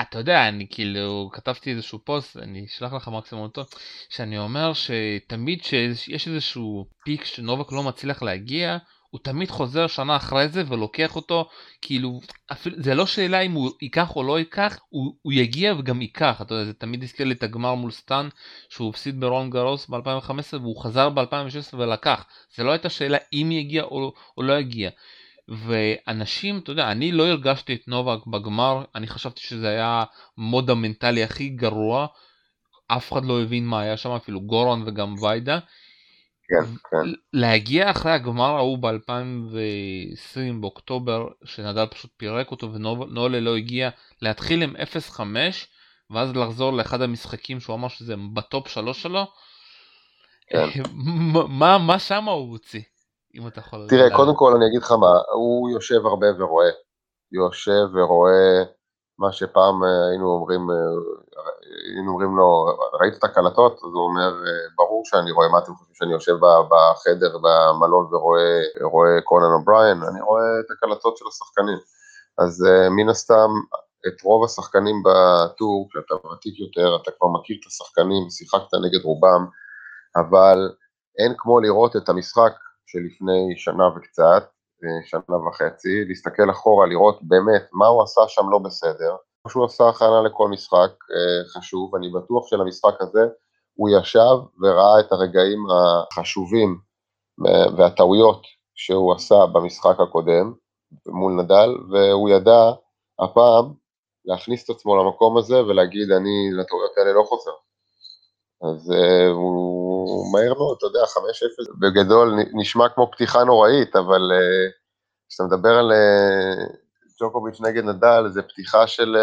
אתה 0.00 0.18
יודע, 0.18 0.48
אני 0.48 0.66
כאילו 0.70 1.30
כתבתי 1.32 1.70
איזשהו 1.70 1.98
פוסט, 2.04 2.36
אני 2.36 2.64
אשלח 2.64 2.92
לך 2.92 3.08
מקסימום 3.08 3.44
אותו, 3.44 3.62
שאני 4.08 4.38
אומר 4.38 4.72
שתמיד 4.72 5.64
שיש 5.64 6.28
איזשהו 6.28 6.86
peak 7.04 7.24
שנובק 7.24 7.72
לא 7.72 7.82
מצליח 7.82 8.22
להגיע, 8.22 8.78
הוא 9.10 9.20
תמיד 9.24 9.50
חוזר 9.50 9.86
שנה 9.86 10.16
אחרי 10.16 10.48
זה 10.48 10.62
ולוקח 10.68 11.16
אותו, 11.16 11.48
כאילו, 11.82 12.20
אפילו, 12.52 12.76
זה 12.82 12.94
לא 12.94 13.06
שאלה 13.06 13.40
אם 13.40 13.52
הוא 13.52 13.70
ייקח 13.82 14.16
או 14.16 14.22
לא 14.22 14.38
ייקח, 14.38 14.78
הוא, 14.88 15.14
הוא 15.22 15.32
יגיע 15.32 15.74
וגם 15.78 16.02
ייקח, 16.02 16.42
אתה 16.42 16.54
יודע, 16.54 16.64
זה 16.64 16.74
תמיד 16.74 17.02
הזכיר 17.02 17.26
לי 17.26 17.34
את 17.34 17.42
הגמר 17.42 17.74
מול 17.74 17.90
סטאן, 17.90 18.28
שהוא 18.68 18.90
הפסיד 18.90 19.20
ברון 19.20 19.50
גרוס 19.50 19.86
ב-2015 19.88 20.56
והוא 20.60 20.82
חזר 20.82 21.08
ב-2016 21.08 21.74
ולקח, 21.78 22.24
זה 22.56 22.64
לא 22.64 22.70
הייתה 22.70 22.88
שאלה 22.88 23.18
אם 23.32 23.48
יגיע 23.52 23.82
או, 23.82 24.12
או 24.36 24.42
לא 24.42 24.58
יגיע. 24.58 24.90
ואנשים, 25.48 26.58
אתה 26.58 26.72
יודע, 26.72 26.90
אני 26.90 27.12
לא 27.12 27.26
הרגשתי 27.28 27.74
את 27.74 27.88
נובק 27.88 28.26
בגמר, 28.26 28.84
אני 28.94 29.06
חשבתי 29.06 29.40
שזה 29.40 29.68
היה 29.68 30.04
מוד 30.36 30.70
המנטלי 30.70 31.24
הכי 31.24 31.48
גרוע, 31.48 32.06
אף 32.88 33.12
אחד 33.12 33.24
לא 33.24 33.42
הבין 33.42 33.66
מה 33.66 33.80
היה 33.80 33.96
שם, 33.96 34.10
אפילו 34.10 34.40
גורון 34.40 34.82
וגם 34.86 35.14
ויידה. 35.22 35.58
כן, 36.48 36.64
כן. 36.90 37.10
להגיע 37.32 37.90
אחרי 37.90 38.12
הגמר 38.12 38.56
ההוא 38.56 38.78
ב-2020 38.78 40.60
באוקטובר, 40.60 41.26
שנדל 41.44 41.86
פשוט 41.86 42.10
פירק 42.16 42.50
אותו 42.50 42.72
ונולה 42.72 43.40
לא 43.40 43.56
הגיע, 43.56 43.90
להתחיל 44.22 44.62
עם 44.62 44.76
0-5, 45.16 45.20
ואז 46.10 46.36
לחזור 46.36 46.72
לאחד 46.72 47.02
המשחקים 47.02 47.60
שהוא 47.60 47.76
אמר 47.76 47.88
שזה 47.88 48.14
ב 48.34 48.42
top 48.42 48.68
שלוש 48.68 49.02
שלו, 49.02 49.24
כן. 50.50 50.68
מה, 51.60 51.78
מה 51.78 51.98
שם 51.98 52.24
הוא 52.24 52.50
הוציא? 52.50 52.82
אם 53.34 53.46
אתה 53.46 53.60
יכול... 53.60 53.86
תראה, 53.88 54.16
קודם 54.16 54.36
כל 54.36 54.52
אני 54.56 54.66
אגיד 54.66 54.82
לך 54.82 54.92
מה, 54.92 55.12
הוא 55.34 55.70
יושב 55.70 56.06
הרבה 56.06 56.26
ורואה. 56.38 56.70
יושב 57.32 57.94
ורואה 57.94 58.62
מה 59.18 59.32
שפעם 59.32 59.84
אה, 59.84 60.08
היינו 60.08 60.26
אומרים, 60.30 60.70
אה, 60.70 60.76
היינו 61.92 62.10
אומרים 62.10 62.36
לו, 62.36 62.66
ראית 63.00 63.14
את 63.18 63.24
הקלטות? 63.24 63.72
אז 63.72 63.90
הוא 63.94 64.04
אומר, 64.08 64.30
אה, 64.46 64.68
ברור 64.76 65.02
שאני 65.04 65.30
רואה, 65.30 65.48
מה 65.48 65.58
אתם 65.58 65.74
חושבים 65.74 65.94
שאני 65.94 66.12
יושב 66.12 66.36
בחדר 66.70 67.38
במלון 67.38 68.04
ורואה 68.14 69.20
קונאן 69.24 69.52
אובריין? 69.58 70.02
אני 70.02 70.20
רואה 70.20 70.60
את 70.60 70.70
הקלטות 70.70 71.16
של 71.16 71.24
השחקנים. 71.28 71.78
אז 72.38 72.64
מן 72.90 73.08
הסתם, 73.08 73.50
את 74.06 74.22
רוב 74.22 74.44
השחקנים 74.44 75.02
בטור, 75.02 75.88
כשאתה 75.90 76.26
ותיק 76.26 76.60
יותר, 76.60 76.96
אתה 77.02 77.10
כבר 77.18 77.28
מכיר 77.28 77.56
את 77.60 77.66
השחקנים, 77.66 78.30
שיחקת 78.30 78.74
נגד 78.84 79.04
רובם, 79.04 79.46
אבל 80.16 80.58
אין 81.18 81.34
כמו 81.38 81.60
לראות 81.60 81.96
את 81.96 82.08
המשחק 82.08 82.52
שלפני 82.86 83.54
שנה 83.56 83.86
וקצת, 83.96 84.50
שנה 85.04 85.36
וחצי, 85.48 86.04
להסתכל 86.08 86.50
אחורה, 86.50 86.86
לראות 86.86 87.18
באמת 87.22 87.68
מה 87.72 87.86
הוא 87.86 88.02
עשה 88.02 88.20
שם 88.28 88.50
לא 88.50 88.58
בסדר, 88.58 89.16
מה 89.44 89.50
שהוא 89.50 89.64
עשה 89.64 89.88
הכנה 89.88 90.22
לכל 90.22 90.48
משחק 90.48 90.90
אה, 90.90 91.60
חשוב, 91.60 91.94
אני 91.94 92.08
בטוח 92.10 92.46
שלמשחק 92.46 92.94
הזה 93.00 93.26
הוא 93.74 93.88
ישב 93.88 94.36
וראה 94.62 95.00
את 95.00 95.12
הרגעים 95.12 95.58
החשובים 95.70 96.78
אה, 97.46 97.76
והטעויות 97.76 98.42
שהוא 98.74 99.14
עשה 99.14 99.46
במשחק 99.46 100.00
הקודם 100.00 100.52
מול 101.06 101.32
נדל, 101.32 101.70
והוא 101.90 102.28
ידע 102.28 102.70
הפעם 103.18 103.72
להכניס 104.24 104.64
את 104.64 104.70
עצמו 104.70 104.96
למקום 104.96 105.36
הזה 105.36 105.64
ולהגיד 105.64 106.10
אני 106.10 106.50
לטעויות 106.52 106.92
האלה 106.96 107.12
לא 107.12 107.22
חוזר. 107.22 107.50
אז 108.62 108.90
uh, 108.90 109.30
הוא 109.32 109.87
מהר 110.32 110.54
מאוד, 110.54 110.76
אתה 110.78 110.86
יודע, 110.86 111.04
5-0 111.04 111.78
בגדול 111.80 112.34
נשמע 112.52 112.88
כמו 112.94 113.10
פתיחה 113.12 113.44
נוראית, 113.44 113.96
אבל 113.96 114.20
uh, 114.32 114.72
כשאתה 115.28 115.44
מדבר 115.44 115.78
על 115.78 115.92
uh, 115.92 116.76
ג'וקוביץ' 117.20 117.60
נגד 117.60 117.84
נדל, 117.84 118.28
זה 118.28 118.42
פתיחה 118.42 118.86
של 118.86 119.16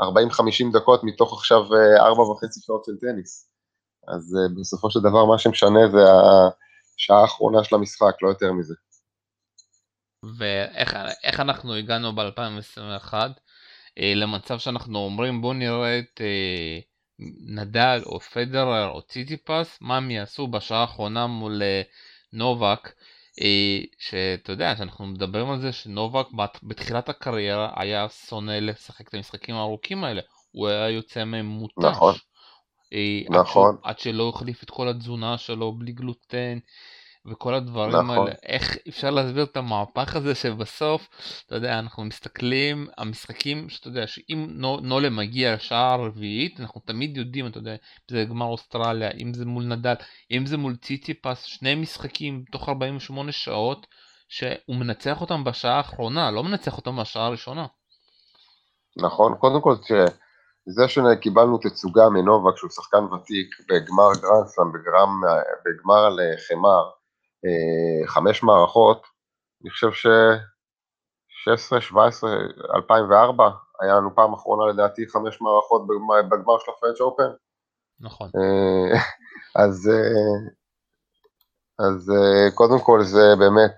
uh, 0.00 0.02
40-50 0.02 0.06
דקות 0.72 1.04
מתוך 1.04 1.32
עכשיו 1.32 1.62
4.5 1.62 1.70
שעות 2.66 2.84
של 2.84 2.92
טניס. 3.00 3.50
אז 4.08 4.36
בסופו 4.60 4.90
של 4.90 5.00
דבר 5.00 5.24
מה 5.24 5.38
שמשנה 5.38 5.88
זה 5.92 5.98
השעה 6.96 7.20
האחרונה 7.20 7.64
של 7.64 7.74
המשחק, 7.74 8.14
לא 8.22 8.28
יותר 8.28 8.52
מזה. 8.52 8.74
ואיך 10.38 11.40
אנחנו 11.40 11.74
הגענו 11.74 12.14
ב-2021 12.14 13.14
למצב 13.96 14.58
שאנחנו 14.58 14.98
אומרים 14.98 15.40
בואו 15.40 15.52
נראה 15.52 15.98
את... 15.98 16.20
נדל 17.46 18.02
או 18.06 18.20
פדרר 18.20 18.88
או 18.88 19.02
ציטיפס, 19.02 19.78
מה 19.80 19.96
הם 19.96 20.10
יעשו 20.10 20.46
בשעה 20.46 20.80
האחרונה 20.80 21.26
מול 21.26 21.62
אה, 21.62 21.82
נובק, 22.32 22.92
אה, 23.40 23.80
שאתה 23.98 24.52
יודע, 24.52 24.76
שאנחנו 24.76 25.06
מדברים 25.06 25.50
על 25.50 25.60
זה 25.60 25.72
שנובק 25.72 26.26
בתחילת 26.62 27.08
הקריירה 27.08 27.72
היה 27.76 28.08
שונא 28.08 28.52
לשחק 28.52 29.08
את 29.08 29.14
המשחקים 29.14 29.54
הארוכים 29.54 30.04
האלה, 30.04 30.20
הוא 30.52 30.68
היה 30.68 30.90
יוצא 30.90 31.24
מהם 31.24 31.46
מותש. 31.46 31.84
נכון. 31.84 32.14
אה, 32.92 33.20
נכון. 33.30 33.76
עד 33.82 33.98
שלא 33.98 34.28
החליף 34.28 34.62
את 34.62 34.70
כל 34.70 34.88
התזונה 34.88 35.38
שלו 35.38 35.72
בלי 35.72 35.92
גלוטן, 35.92 36.58
וכל 37.30 37.54
הדברים 37.54 37.96
נכון. 37.96 38.18
האלה, 38.18 38.32
איך 38.42 38.76
אפשר 38.88 39.10
להסביר 39.10 39.44
את 39.44 39.56
המהפך 39.56 40.16
הזה 40.16 40.34
שבסוף, 40.34 41.08
אתה 41.46 41.54
יודע, 41.54 41.78
אנחנו 41.78 42.04
מסתכלים, 42.04 42.86
המשחקים, 42.98 43.68
שאתה 43.68 43.88
יודע, 43.88 44.06
שאם 44.06 44.46
נולה 44.82 45.10
מגיע 45.10 45.54
לשעה 45.54 45.92
הרביעית, 45.92 46.60
אנחנו 46.60 46.80
תמיד 46.84 47.16
יודעים, 47.16 47.46
אתה 47.46 47.58
יודע, 47.58 47.72
אם 47.72 47.76
זה 48.10 48.24
גמר 48.24 48.46
אוסטרליה, 48.46 49.10
אם 49.10 49.34
זה 49.34 49.46
מול 49.46 49.64
נדל, 49.64 49.94
אם 50.30 50.46
זה 50.46 50.56
מול 50.56 50.76
ציטיפס, 50.76 51.42
שני 51.42 51.74
משחקים 51.74 52.44
תוך 52.52 52.68
48 52.68 53.32
שעות, 53.32 53.86
שהוא 54.28 54.76
מנצח 54.76 55.20
אותם 55.20 55.44
בשעה 55.44 55.76
האחרונה, 55.76 56.30
לא 56.30 56.44
מנצח 56.44 56.76
אותם 56.76 56.96
בשעה 56.96 57.26
הראשונה. 57.26 57.66
נכון, 58.96 59.34
קודם 59.34 59.60
כל 59.60 59.74
תראה, 59.86 60.06
זה 60.66 60.88
שקיבלנו 60.88 61.58
תצוגה 61.58 62.08
מנובה 62.08 62.50
כשהוא 62.52 62.70
שחקן 62.70 63.04
ותיק 63.04 63.48
בגמר 63.68 64.10
גרנדסלאם, 64.22 64.72
בגמר 65.64 66.04
על 66.06 66.18
חמר, 66.48 66.84
אה, 66.84 66.97
חמש 68.06 68.42
מערכות, 68.42 69.02
אני 69.62 69.70
חושב 69.70 69.92
ש... 69.92 70.06
16, 71.44 71.80
17, 71.80 72.30
2004, 72.74 73.50
היה 73.80 73.94
לנו 73.94 74.14
פעם 74.14 74.34
אחרונה 74.34 74.72
לדעתי 74.72 75.08
חמש 75.08 75.40
מערכות 75.40 75.86
בגמר 76.30 76.58
של 76.58 76.70
הפרנץ' 76.70 77.00
אופן. 77.00 77.30
נכון. 78.00 78.30
אה, 78.36 78.98
אז, 79.64 79.90
אה, 79.92 80.38
אז 81.86 82.12
קודם 82.54 82.80
כל 82.80 83.02
זה 83.02 83.36
באמת 83.38 83.74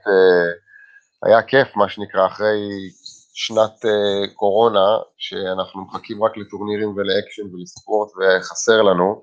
היה 1.23 1.43
כיף, 1.43 1.77
מה 1.77 1.89
שנקרא, 1.89 2.27
אחרי 2.27 2.59
שנת 3.35 3.85
קורונה, 4.35 4.99
שאנחנו 5.19 5.85
מחכים 5.85 6.25
רק 6.25 6.37
לטורנירים 6.37 6.89
ולאקשן 6.97 7.55
ולספורט 7.55 8.11
וחסר 8.17 8.83
לנו, 8.83 9.23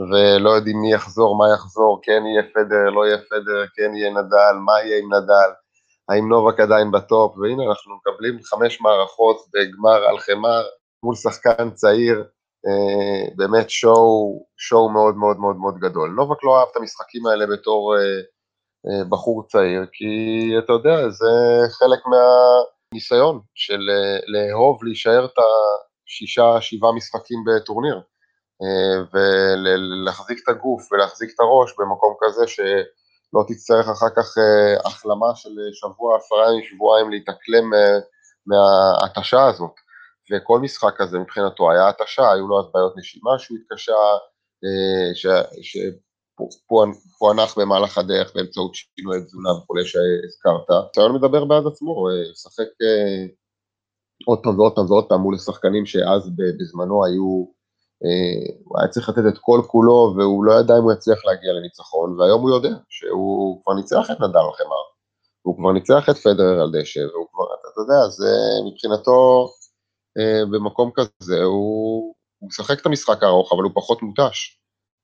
ולא 0.00 0.50
יודעים 0.50 0.80
מי 0.80 0.92
יחזור, 0.92 1.38
מה 1.38 1.44
יחזור, 1.54 2.00
כן 2.02 2.22
יהיה 2.26 2.42
פדרר, 2.54 2.90
לא 2.90 3.06
יהיה 3.06 3.18
פדרר, 3.18 3.66
כן 3.74 3.94
יהיה 3.96 4.10
נדאל, 4.10 4.54
מה 4.64 4.72
יהיה 4.82 4.98
עם 4.98 5.14
נדאל, 5.14 5.50
האם 6.08 6.28
נובק 6.28 6.60
עדיין 6.60 6.90
ב 6.90 7.00
top, 7.00 7.38
והנה 7.38 7.62
אנחנו 7.70 7.96
מקבלים 7.96 8.42
חמש 8.42 8.80
מערכות 8.80 9.36
בגמר 9.54 10.04
על 10.08 10.18
חמר 10.18 10.62
מול 11.04 11.14
שחקן 11.14 11.70
צעיר, 11.70 12.24
אה, 12.66 13.34
באמת 13.36 13.70
שואו, 13.70 14.44
שואו 14.56 14.88
מאוד 14.88 15.16
מאוד 15.16 15.36
מאוד 15.36 15.56
מאוד 15.56 15.78
גדול. 15.78 16.10
נובק 16.10 16.44
לא 16.44 16.58
אהב 16.60 16.68
את 16.72 16.76
המשחקים 16.76 17.26
האלה 17.26 17.46
בתור 17.46 17.96
אה, 17.96 18.00
אה, 18.86 19.04
בחור 19.08 19.46
צעיר, 19.46 19.86
כי 19.92 20.10
אתה 20.58 20.72
יודע, 20.72 21.08
זה 21.08 21.32
חלק 21.78 21.98
מהניסיון 22.10 23.40
של 23.54 23.80
אה, 23.90 24.18
לאהוב 24.26 24.84
להישאר 24.84 25.24
את 25.24 25.36
השישה, 25.38 26.60
שבעה 26.60 26.92
משחקים 26.92 27.38
בטורניר. 27.46 28.00
אה, 28.62 29.04
ולהחזיק 29.12 30.38
את 30.44 30.48
הגוף 30.48 30.92
ולהחזיק 30.92 31.30
את 31.34 31.40
הראש 31.40 31.74
במקום 31.78 32.14
כזה 32.20 32.46
שלא 32.46 33.44
תצטרך 33.48 33.88
אחר 33.88 34.10
כך 34.16 34.38
אה, 34.38 34.88
החלמה 34.88 35.34
של 35.34 35.50
שבוע, 35.72 36.16
עשרה 36.16 36.52
ימים, 36.52 36.64
שבועיים 36.64 37.10
להתאקלם 37.10 37.74
אה, 37.74 37.98
מההתשה 38.46 39.46
הזאת. 39.46 39.74
וכל 40.32 40.60
משחק 40.60 40.94
כזה 40.96 41.18
מבחינתו 41.18 41.70
היה 41.70 41.88
התשה, 41.88 42.32
היו 42.32 42.48
לו 42.48 42.60
אז 42.60 42.66
בעיות 42.74 42.96
נשימה 42.96 43.38
שהוא 43.38 43.58
התקשה, 43.58 43.92
שפוענח 45.62 47.58
במהלך 47.58 47.98
הדרך 47.98 48.34
באמצעות 48.34 48.74
שינוי 48.74 49.20
תזונה 49.24 49.52
וכולי 49.52 49.84
שהזכרת. 49.84 50.86
הציון 50.90 51.14
מדבר 51.14 51.44
בעד 51.44 51.66
עצמו, 51.66 52.08
לשחק 52.30 52.66
עוד 54.26 54.38
פעם 54.42 54.58
ועוד 54.58 54.74
פעם 54.74 54.90
ועוד 54.90 55.08
פעם 55.08 55.20
מול 55.20 55.38
שחקנים 55.38 55.86
שאז 55.86 56.30
בזמנו 56.58 57.04
היו 57.04 57.44
אה, 57.44 57.61
הוא 58.64 58.80
היה 58.80 58.88
צריך 58.88 59.08
לתת 59.08 59.22
את 59.28 59.38
כל 59.40 59.60
כולו 59.66 60.14
והוא 60.16 60.44
לא 60.44 60.52
ידע 60.52 60.78
אם 60.78 60.82
הוא 60.82 60.92
יצליח 60.92 61.24
להגיע 61.24 61.52
לניצחון 61.52 62.20
והיום 62.20 62.42
הוא 62.42 62.50
יודע 62.50 62.74
שהוא 62.88 63.62
כבר 63.62 63.74
ניצח 63.74 64.10
את 64.10 64.20
נדל 64.20 64.46
חמר, 64.56 64.84
הוא 65.42 65.56
כבר 65.56 65.72
ניצח 65.72 66.08
את 66.10 66.16
פדרר 66.16 66.62
על 66.62 66.70
דשא 66.72 67.00
והוא 67.00 67.26
כבר, 67.32 67.44
אתה 67.44 67.80
יודע, 67.80 68.08
זה 68.08 68.32
מבחינתו 68.66 69.48
אה, 70.18 70.46
במקום 70.52 70.90
כזה 70.94 71.42
הוא, 71.42 72.14
הוא 72.38 72.48
משחק 72.48 72.80
את 72.80 72.86
המשחק 72.86 73.22
הארוך, 73.22 73.52
אבל 73.52 73.62
הוא 73.62 73.72
פחות 73.74 74.02
מותש, 74.02 74.58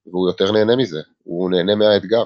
והוא 0.07 0.28
יותר 0.28 0.52
נהנה 0.52 0.76
מזה, 0.76 1.00
הוא 1.25 1.50
נהנה 1.50 1.75
מהאתגר. 1.75 2.25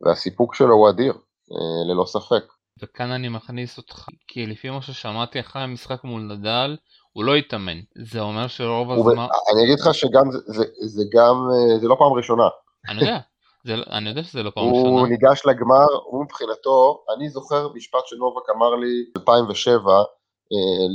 והסיפוק 0.00 0.54
שלו 0.54 0.74
הוא 0.74 0.90
אדיר, 0.90 1.12
אה, 1.52 1.92
ללא 1.92 2.04
ספק. 2.06 2.44
וכאן 2.82 3.10
אני 3.10 3.28
מכניס 3.28 3.78
אותך, 3.78 4.06
כי 4.28 4.46
לפי 4.46 4.70
מה 4.70 4.82
ששמעתי 4.82 5.40
אחרי 5.40 5.62
המשחק 5.62 6.04
מול 6.04 6.22
נדל, 6.22 6.76
הוא 7.14 7.24
לא 7.24 7.34
התאמן. 7.34 7.80
זה 7.94 8.20
אומר 8.20 8.46
שרוב 8.46 8.90
הזמן... 8.90 9.26
אני 9.52 9.64
אגיד 9.64 9.78
לך 9.80 9.94
שגם, 9.94 10.30
זה, 10.30 10.38
זה, 10.46 10.64
זה 10.80 11.02
גם, 11.12 11.36
אה, 11.52 11.78
זה 11.78 11.88
לא 11.88 11.96
פעם 11.98 12.12
ראשונה. 12.12 12.48
אני 12.88 13.00
יודע, 13.00 13.18
זה, 13.64 13.76
לא- 13.76 13.84
אני 13.90 14.08
יודע 14.08 14.22
שזה 14.22 14.42
לא 14.42 14.50
פעם 14.50 14.64
ראשונה. 14.64 14.88
הוא 14.88 15.08
ניגש 15.08 15.46
לגמר, 15.46 15.86
הוא 16.04 16.24
מבחינתו, 16.24 17.04
אני 17.16 17.28
זוכר 17.28 17.68
משפט 17.74 18.06
שנובק 18.06 18.50
אמר 18.50 18.74
לי 18.74 19.04
2007, 19.16 19.92
אה, 19.92 20.02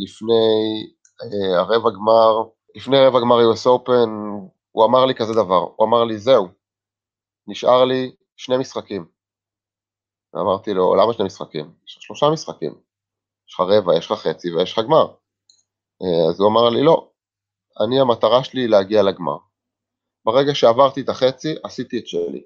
לפני 0.03 0.33
אה, 1.23 1.59
הרבע 1.59 1.89
גמר, 1.89 2.49
לפני 2.75 2.97
רבע 2.99 3.19
גמר 3.19 3.35
US 3.51 3.65
Open, 3.65 4.09
הוא 4.71 4.85
אמר 4.85 5.05
לי 5.05 5.15
כזה 5.15 5.33
דבר, 5.33 5.67
הוא 5.75 5.87
אמר 5.87 6.03
לי 6.03 6.17
זהו, 6.17 6.47
נשאר 7.47 7.85
לי 7.85 8.11
שני 8.37 8.57
משחקים. 8.57 9.05
ואמרתי 10.33 10.73
לו, 10.73 10.95
למה 10.95 11.13
שני 11.13 11.25
משחקים? 11.25 11.73
יש 11.87 11.97
לך 11.97 12.01
שלושה 12.01 12.25
משחקים. 12.33 12.75
יש 13.49 13.53
לך 13.53 13.59
רבע, 13.59 13.97
יש 13.97 14.11
לך 14.11 14.19
חצי 14.19 14.55
ויש 14.55 14.73
לך 14.73 14.85
גמר. 14.85 15.05
אה, 16.01 16.29
אז 16.29 16.39
הוא 16.39 16.49
אמר 16.49 16.69
לי, 16.69 16.83
לא, 16.83 17.09
אני 17.85 17.99
המטרה 17.99 18.43
שלי 18.43 18.61
היא 18.61 18.69
להגיע 18.69 19.03
לגמר. 19.03 19.37
ברגע 20.25 20.55
שעברתי 20.55 21.01
את 21.01 21.09
החצי, 21.09 21.55
עשיתי 21.63 21.99
את 21.99 22.07
שלי. 22.07 22.43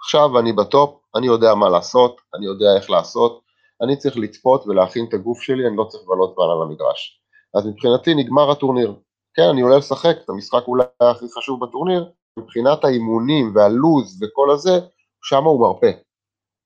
עכשיו 0.00 0.38
אני 0.38 0.52
בטופ, 0.52 1.00
אני 1.16 1.26
יודע 1.26 1.54
מה 1.54 1.68
לעשות, 1.68 2.20
אני 2.34 2.46
יודע 2.46 2.76
איך 2.76 2.90
לעשות, 2.90 3.40
אני 3.82 3.96
צריך 3.96 4.16
לצפות 4.16 4.66
ולהכין 4.66 5.04
את 5.08 5.14
הגוף 5.14 5.40
שלי, 5.40 5.66
אני 5.68 5.76
לא 5.76 5.84
צריך 5.84 6.02
לבלות 6.02 6.34
זמן 6.34 6.44
על 6.44 6.62
המגרש. 6.62 7.22
אז 7.54 7.66
מבחינתי 7.66 8.14
נגמר 8.14 8.50
הטורניר. 8.50 8.94
כן, 9.34 9.48
אני 9.52 9.60
עולה 9.60 9.76
לשחק, 9.76 10.16
את 10.24 10.30
המשחק 10.30 10.62
אולי 10.68 10.84
הכי 11.00 11.26
חשוב 11.38 11.64
בטורניר, 11.64 12.10
מבחינת 12.38 12.84
האימונים 12.84 13.52
והלוז 13.54 14.22
וכל 14.22 14.50
הזה, 14.50 14.80
שם 15.22 15.44
הוא 15.44 15.60
מרפא. 15.60 15.90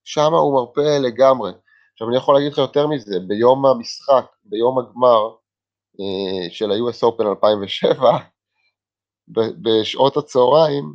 שם 0.05 0.35
הוא 0.35 0.55
מרפא 0.55 0.99
לגמרי. 0.99 1.53
עכשיו 1.93 2.09
אני 2.09 2.17
יכול 2.17 2.35
להגיד 2.35 2.53
לך 2.53 2.59
יותר 2.59 2.87
מזה, 2.87 3.19
ביום 3.27 3.67
המשחק, 3.67 4.27
ביום 4.45 4.79
הגמר 4.79 5.35
של 6.51 6.71
ה-US 6.71 7.05
Open 7.09 7.27
2007, 7.27 8.19
בשעות 9.63 10.17
הצהריים, 10.17 10.95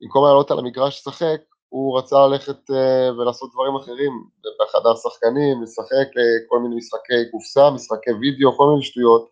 במקום 0.00 0.24
לעלות 0.24 0.50
על 0.50 0.58
המגרש 0.58 0.98
לשחק, 0.98 1.40
הוא 1.68 1.98
רצה 1.98 2.26
ללכת 2.26 2.70
uh, 2.70 3.12
ולעשות 3.18 3.50
דברים 3.52 3.76
אחרים, 3.76 4.12
בחדר 4.60 4.94
שחקנים, 4.96 5.62
לשחק 5.62 6.08
uh, 6.16 6.48
כל 6.48 6.58
מיני 6.58 6.76
משחקי 6.76 7.30
קופסה, 7.30 7.70
משחקי 7.70 8.10
וידאו, 8.12 8.56
כל 8.56 8.66
מיני 8.68 8.82
שטויות, 8.82 9.30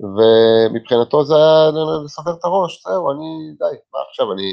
ומבחינתו 0.00 1.24
זה 1.24 1.34
היה 1.36 1.70
לסדר 2.04 2.32
את 2.32 2.44
הראש, 2.44 2.82
זהו, 2.86 3.10
אני, 3.12 3.52
די, 3.58 3.76
מה 3.92 3.98
עכשיו, 4.08 4.32
אני 4.32 4.52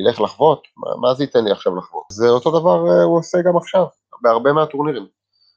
אלך 0.00 0.20
לחוות? 0.20 0.62
מה, 0.76 0.96
מה 0.96 1.14
זה 1.14 1.24
ייתן 1.24 1.44
לי 1.44 1.50
עכשיו 1.50 1.76
לחוות? 1.76 2.04
זה 2.10 2.28
אותו 2.28 2.60
דבר 2.60 3.02
הוא 3.04 3.18
עושה 3.18 3.38
גם 3.42 3.56
עכשיו, 3.56 3.86
בהרבה 4.22 4.52
מהטורנירים. 4.52 5.06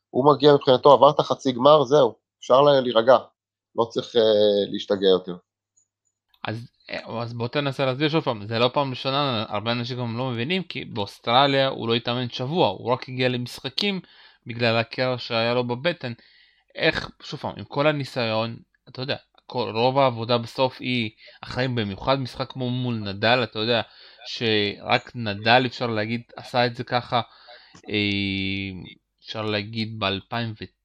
הוא 0.10 0.34
מגיע 0.34 0.54
מבחינתו, 0.54 0.94
עבר 0.94 1.10
את 1.10 1.20
החצי 1.20 1.52
גמר, 1.52 1.84
זהו, 1.84 2.16
אפשר 2.40 2.62
להירגע, 2.62 3.18
לא 3.78 3.86
צריך 3.90 4.16
uh, 4.16 4.20
להשתגע 4.72 5.08
יותר. 5.08 5.36
אז 6.48 6.68
אה, 6.90 7.22
אז 7.22 7.34
בוא 7.34 7.48
תנסה 7.48 7.86
להסביר 7.86 8.10
שוב 8.10 8.24
פעם, 8.24 8.48
זה 8.48 8.60
לא 8.60 8.70
פעם 8.74 8.90
ראשונה, 8.90 9.46
הרבה 9.50 9.72
אנשים 9.72 9.98
גם 9.98 10.18
לא 10.18 10.32
מבינים, 10.32 10.64
כי 10.64 10.86
באוסטרליה 10.86 11.68
הוא 11.68 11.88
לא 11.88 11.94
התאמן 11.94 12.30
שבוע, 12.30 12.68
הוא 12.68 12.92
רק 12.92 13.10
הגיע 13.10 13.30
למשחקים 13.30 14.00
בגלל 14.46 14.78
הקרע 14.78 15.18
שהיה 15.18 15.54
לו 15.54 15.68
בבטן. 15.68 16.14
איך, 16.76 17.10
שוב 17.24 17.40
פעם, 17.40 17.54
עם 17.58 17.64
כל 17.64 17.88
הניסיון, 17.88 18.58
אתה 18.90 19.02
יודע, 19.02 19.16
כל, 19.46 19.72
רוב 19.74 19.98
העבודה 19.98 20.38
בסוף 20.38 20.78
היא, 20.80 21.10
אחרי 21.42 21.68
במיוחד 21.68 22.20
משחק 22.20 22.52
כמו 22.52 22.70
מול 22.70 22.96
נדל, 22.96 23.40
אתה 23.44 23.60
יודע, 23.60 23.82
שרק 24.28 25.12
נדל 25.16 25.64
אפשר 25.66 25.88
להגיד 25.88 26.22
עשה 26.36 26.66
את 26.66 26.76
זה 26.76 26.84
ככה, 26.84 27.22
אה, 27.90 28.92
אפשר 29.24 29.42
להגיד 29.42 30.00
ב-2009 30.00 30.77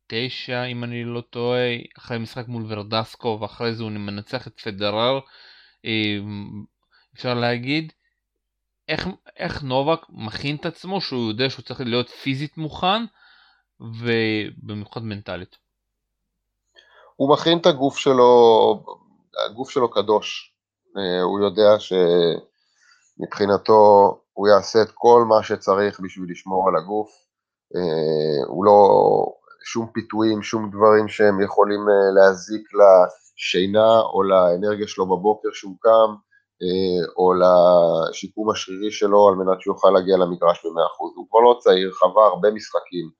אם 0.71 0.85
אני 0.85 1.05
לא 1.05 1.21
טועה, 1.21 1.77
אחרי 1.99 2.19
משחק 2.19 2.49
מול 2.49 2.65
ורדסקו 2.69 3.39
ואחרי 3.41 3.75
זה 3.75 3.83
הוא 3.83 3.91
מנצח 3.91 4.47
את 4.47 4.61
פדרר. 4.61 5.21
אמ, 5.85 6.65
אפשר 7.15 7.35
להגיד, 7.35 7.93
איך, 8.89 9.09
איך 9.37 9.63
נובק 9.63 10.01
מכין 10.09 10.57
את 10.57 10.67
עצמו 10.67 11.01
שהוא 11.01 11.29
יודע 11.29 11.51
שהוא 11.51 11.65
צריך 11.65 11.81
להיות 11.81 12.09
פיזית 12.09 12.57
מוכן 12.57 13.05
ובמיוחד 13.81 15.03
מנטלית. 15.03 15.57
הוא 17.17 17.33
מכין 17.33 17.59
את 17.59 17.67
הגוף 17.67 17.97
שלו, 17.97 18.85
הגוף 19.51 19.71
שלו 19.71 19.91
קדוש. 19.91 20.55
אה, 20.97 21.23
הוא 21.23 21.41
יודע 21.41 21.71
שמבחינתו 23.19 24.19
הוא 24.33 24.49
יעשה 24.49 24.83
את 24.83 24.91
כל 24.95 25.25
מה 25.29 25.43
שצריך 25.43 26.01
בשביל 26.01 26.31
לשמור 26.31 26.69
על 26.69 26.77
הגוף. 26.77 27.11
אה, 27.77 28.47
הוא 28.47 28.65
לא, 28.65 28.73
שום 29.65 29.87
פיתויים, 29.95 30.43
שום 30.43 30.71
דברים 30.71 31.09
שהם 31.09 31.41
יכולים 31.41 31.81
אה, 31.81 32.11
להזיק 32.15 32.63
לשינה 32.79 34.01
או 34.01 34.23
לאנרגיה 34.23 34.89
שלו 34.89 35.07
בבוקר 35.07 35.49
שהוא 35.53 35.77
קם, 35.81 36.15
אה, 36.63 37.13
או 37.17 37.33
לשיקום 37.35 38.51
השרירי 38.51 38.91
שלו 38.91 39.29
על 39.29 39.35
מנת 39.35 39.61
שיוכל 39.61 39.91
להגיע 39.91 40.17
למגרש 40.17 40.65
ב-100%. 40.65 40.69
הוא 41.17 41.27
כבר 41.31 41.41
לא 41.41 41.57
צעיר, 41.61 41.93
חווה 41.93 42.27
הרבה 42.27 42.51
משחקים 42.51 43.11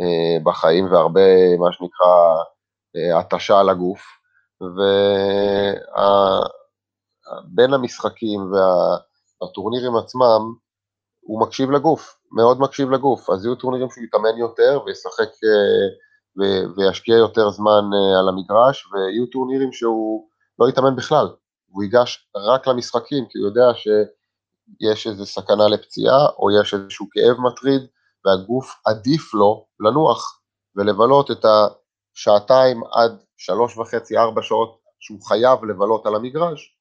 אה, 0.00 0.38
בחיים 0.44 0.92
והרבה, 0.92 1.56
מה 1.58 1.72
שנקרא, 1.72 2.42
התשה 3.18 3.60
על 3.60 3.68
הגוף, 3.68 4.02
ובין 7.50 7.74
המשחקים 7.74 8.40
והטורנירים 8.52 9.96
עצמם, 9.96 10.54
הוא 11.28 11.40
מקשיב 11.40 11.70
לגוף, 11.70 12.18
מאוד 12.32 12.60
מקשיב 12.60 12.90
לגוף, 12.90 13.30
אז 13.30 13.44
יהיו 13.44 13.54
טורנירים 13.54 13.90
שהוא 13.90 14.04
יתאמן 14.04 14.36
יותר 14.38 14.80
וישחק 14.86 15.28
וישקיע 16.76 17.16
יותר 17.16 17.50
זמן 17.50 17.82
אה, 17.94 18.20
על 18.20 18.28
המגרש, 18.28 18.88
ויהיו 18.92 19.26
טורנירים 19.26 19.72
שהוא 19.72 20.28
לא 20.58 20.68
יתאמן 20.68 20.96
בכלל, 20.96 21.28
הוא 21.66 21.82
ייגש 21.82 22.28
רק 22.36 22.66
למשחקים, 22.66 23.26
כי 23.30 23.38
הוא 23.38 23.46
יודע 23.46 23.70
שיש 23.74 25.06
איזו 25.06 25.26
סכנה 25.26 25.68
לפציעה, 25.68 26.26
או 26.38 26.60
יש 26.60 26.74
איזשהו 26.74 27.06
כאב 27.10 27.40
מטריד, 27.40 27.82
והגוף 28.24 28.74
עדיף 28.86 29.34
לו 29.34 29.66
לנוח 29.80 30.40
ולבלות 30.76 31.30
את 31.30 31.44
השעתיים 31.44 32.80
עד 32.92 33.22
שלוש 33.36 33.78
וחצי, 33.78 34.18
ארבע 34.18 34.42
שעות 34.42 34.78
שהוא 35.00 35.22
חייב 35.22 35.64
לבלות 35.64 36.06
על 36.06 36.14
המגרש, 36.14 36.76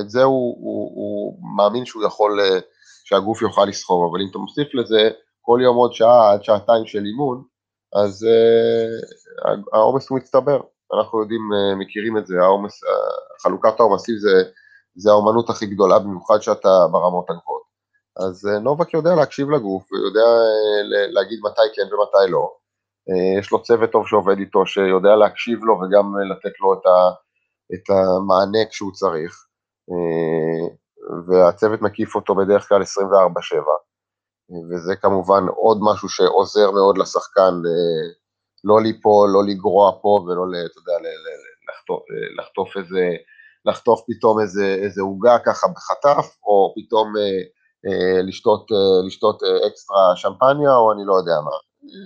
את 0.00 0.10
זה 0.10 0.22
הוא, 0.22 0.56
הוא, 0.60 0.92
הוא 0.94 1.38
מאמין 1.56 1.86
שהוא 1.86 2.04
יכול, 2.04 2.40
אה, 2.40 2.58
שהגוף 3.06 3.42
יוכל 3.42 3.64
לסחוב, 3.64 4.10
אבל 4.10 4.22
אם 4.22 4.28
אתה 4.30 4.38
מוסיף 4.38 4.74
לזה 4.74 5.10
כל 5.40 5.58
יום 5.62 5.76
עוד 5.76 5.92
שעה 5.92 6.32
עד 6.32 6.44
שעתיים 6.44 6.86
של 6.86 7.04
אימון, 7.04 7.42
אז 7.94 8.26
uh, 8.26 9.48
העומס 9.72 10.10
הוא 10.10 10.18
מצטבר, 10.18 10.60
אנחנו 10.98 11.20
יודעים, 11.20 11.40
uh, 11.52 11.76
מכירים 11.78 12.18
את 12.18 12.26
זה, 12.26 12.34
העומס, 12.40 12.84
uh, 12.84 13.42
חלוקת 13.42 13.80
העומסים 13.80 14.14
זה, 14.18 14.50
זה 14.94 15.10
האומנות 15.10 15.50
הכי 15.50 15.66
גדולה, 15.66 15.98
במיוחד 15.98 16.38
שאתה 16.40 16.86
ברמות 16.92 17.30
הגבוהות. 17.30 17.62
אז 18.16 18.46
uh, 18.46 18.58
נובק 18.58 18.94
יודע 18.94 19.14
להקשיב 19.14 19.50
לגוף, 19.50 19.92
ויודע 19.92 20.20
uh, 20.20 21.12
להגיד 21.12 21.38
מתי 21.42 21.68
כן 21.74 21.94
ומתי 21.94 22.30
לא. 22.32 22.50
Uh, 23.10 23.38
יש 23.40 23.52
לו 23.52 23.62
צוות 23.62 23.92
טוב 23.92 24.06
שעובד 24.06 24.38
איתו, 24.38 24.66
שיודע 24.66 25.16
להקשיב 25.16 25.58
לו 25.64 25.74
וגם 25.74 26.12
uh, 26.16 26.34
לתת 26.34 26.60
לו 26.60 26.74
את, 26.74 26.86
ה, 26.86 27.10
את 27.74 27.90
המענה 27.90 28.68
כשהוא 28.70 28.92
צריך. 28.92 29.46
Uh, 29.90 30.85
והצוות 31.26 31.82
מקיף 31.82 32.14
אותו 32.14 32.34
בדרך 32.34 32.68
כלל 32.68 32.82
24/7. 32.82 32.84
וזה 34.70 34.96
כמובן 34.96 35.42
עוד 35.56 35.78
משהו 35.80 36.08
שעוזר 36.08 36.70
מאוד 36.70 36.98
לשחקן 36.98 37.54
אה, 37.66 38.12
לא 38.64 38.80
ליפול, 38.82 39.30
לא 39.30 39.44
לגרוע 39.44 39.92
פה 40.02 40.08
ולא, 40.08 40.42
אתה 40.66 40.78
יודע, 40.78 41.10
לחטוף, 41.68 42.02
לחטוף 42.38 42.76
איזה, 42.76 43.10
לחטוף 43.64 44.00
פתאום 44.08 44.40
איזה, 44.40 44.76
איזה 44.82 45.02
עוגה 45.02 45.38
ככה 45.38 45.66
בחטף, 45.68 46.36
או 46.44 46.74
פתאום 46.76 47.16
אה, 47.16 47.40
אה, 47.86 48.22
לשתות, 48.22 48.72
אה, 48.72 49.06
לשתות 49.06 49.42
אה, 49.42 49.66
אקסטרה 49.68 50.16
שמפניה, 50.16 50.74
או 50.76 50.92
אני 50.92 51.02
לא 51.06 51.14
יודע 51.14 51.40
מה. 51.44 51.56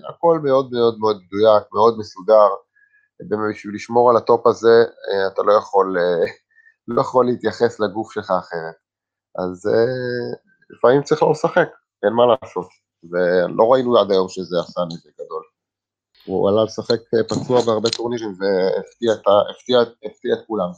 הכל 0.08 0.38
מאוד 0.44 0.70
מאוד 0.72 0.98
מאוד 0.98 1.16
מדויק, 1.16 1.62
מאוד 1.72 1.98
מסודר. 1.98 2.48
בשביל 3.50 3.74
לשמור 3.74 4.10
על 4.10 4.16
ה 4.16 4.24
top 4.24 4.46
הזה, 4.46 4.84
אה, 5.12 5.26
אתה 5.26 5.42
לא 5.42 5.52
יכול, 5.52 5.98
אה, 5.98 6.32
לא 6.88 7.00
יכול 7.00 7.26
להתייחס 7.26 7.80
לגוף 7.80 8.12
שלך 8.12 8.30
אחרת. 8.30 8.74
אז 9.38 9.66
אה, 9.66 10.38
לפעמים 10.70 11.02
צריך 11.02 11.22
לא 11.22 11.30
לשחק. 11.30 11.68
אין 12.02 12.12
מה 12.12 12.22
לעשות. 12.26 12.68
ולא 13.10 13.72
ראינו 13.72 13.98
עד 13.98 14.10
היום 14.10 14.28
שזה 14.28 14.56
עשה 14.60 14.80
נזק 14.86 15.10
גדול. 15.20 15.42
הוא 16.24 16.48
עלה 16.48 16.64
לשחק 16.64 17.00
אה, 17.14 17.24
פצוע 17.24 17.60
בהרבה 17.60 17.90
טורנירים 17.90 18.28
והפתיע 18.28 19.12
את, 19.12 19.22
הפתיע, 19.50 19.78
הפתיע 19.80 20.34
את 20.34 20.46
כולם. 20.46 20.70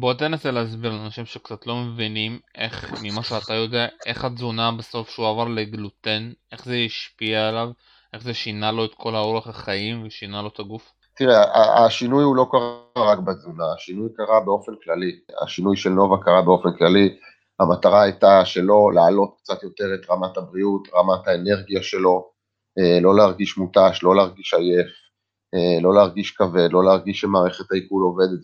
בוא 0.00 0.14
תנסה 0.14 0.50
להסביר 0.50 0.92
לאנשים 0.92 1.26
שקצת 1.26 1.66
לא 1.66 1.76
מבינים 1.76 2.38
איך, 2.54 2.94
ממה 3.02 3.22
שאתה 3.22 3.54
יודע, 3.54 3.86
איך 4.06 4.24
התזונה 4.24 4.72
בסוף 4.72 5.10
שהוא 5.10 5.28
עבר 5.28 5.44
לגלוטן, 5.44 6.32
איך 6.52 6.64
זה 6.64 6.76
השפיע 6.86 7.48
עליו, 7.48 7.68
איך 8.12 8.22
זה 8.22 8.34
שינה 8.34 8.72
לו 8.72 8.84
את 8.84 8.94
כל 8.94 9.14
האורח 9.14 9.46
החיים 9.46 10.06
ושינה 10.06 10.42
לו 10.42 10.48
את 10.48 10.60
הגוף. 10.60 10.92
תראה, 11.16 11.84
השינוי 11.84 12.24
הוא 12.24 12.36
לא 12.36 12.46
קרה 12.50 13.10
רק 13.12 13.18
בתזונה, 13.18 13.64
השינוי 13.76 14.08
קרה 14.16 14.40
באופן 14.40 14.72
כללי. 14.84 15.20
השינוי 15.42 15.76
של 15.76 15.90
נובה 15.90 16.16
קרה 16.24 16.42
באופן 16.42 16.76
כללי. 16.78 17.16
המטרה 17.60 18.02
הייתה 18.02 18.44
שלא 18.44 18.90
להעלות 18.94 19.36
קצת 19.38 19.62
יותר 19.62 19.94
את 19.94 20.10
רמת 20.10 20.36
הבריאות, 20.36 20.88
רמת 20.94 21.28
האנרגיה 21.28 21.82
שלו, 21.82 22.30
אה, 22.78 23.00
לא 23.00 23.16
להרגיש 23.16 23.58
מותש, 23.58 24.00
לא 24.02 24.16
להרגיש 24.16 24.54
עייף, 24.54 24.86
אה, 25.54 25.82
לא 25.82 25.94
להרגיש 25.94 26.30
כבד, 26.30 26.68
לא 26.72 26.84
להרגיש 26.84 27.20
שמערכת 27.20 27.72
העיכול 27.72 28.02
עובדת 28.02 28.40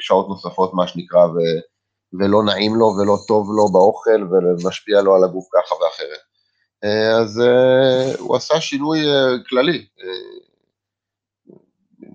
שעות 0.00 0.28
נוספות 0.28 0.74
מה 0.74 0.86
שנקרא, 0.86 1.26
ו, 1.26 1.38
ולא 2.12 2.42
נעים 2.44 2.74
לו 2.74 2.86
ולא 2.86 3.16
טוב 3.28 3.48
לו 3.56 3.68
באוכל 3.72 4.26
ומשפיע 4.30 5.02
לו 5.02 5.14
על 5.14 5.24
הגוף 5.24 5.48
ככה 5.52 5.74
ואחרת. 5.74 6.20
אה, 6.84 7.18
אז 7.20 7.42
הוא 8.18 8.36
עשה 8.36 8.60
שינוי 8.60 8.98
כללי, 9.48 9.86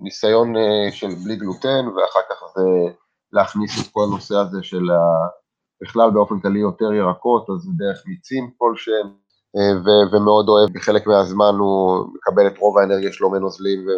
ניסיון 0.02 0.54
של 0.90 1.08
בלי 1.24 1.36
גלוטן 1.36 1.88
ואחר 1.88 2.20
כך 2.30 2.42
זה 2.56 2.94
להכניס 3.32 3.80
את 3.80 3.92
כל 3.92 4.00
הנושא 4.08 4.34
הזה 4.34 4.58
של 4.62 4.90
ה... 4.90 5.26
בכלל 5.82 6.10
באופן 6.10 6.40
כללי 6.40 6.58
יותר 6.58 6.92
ירקות, 6.92 7.50
אז 7.50 7.68
דרך 7.76 8.02
מיצים 8.06 8.50
כלשהם, 8.58 9.06
אה, 9.56 9.80
ו- 9.84 10.16
ומאוד 10.16 10.48
אוהב, 10.48 10.70
בחלק 10.72 11.06
מהזמן 11.06 11.54
הוא 11.58 12.06
מקבל 12.14 12.46
את 12.46 12.58
רוב 12.58 12.78
האנרגיה 12.78 13.12
שלו 13.12 13.30
מנוזלים, 13.30 13.86
ו... 13.86 13.90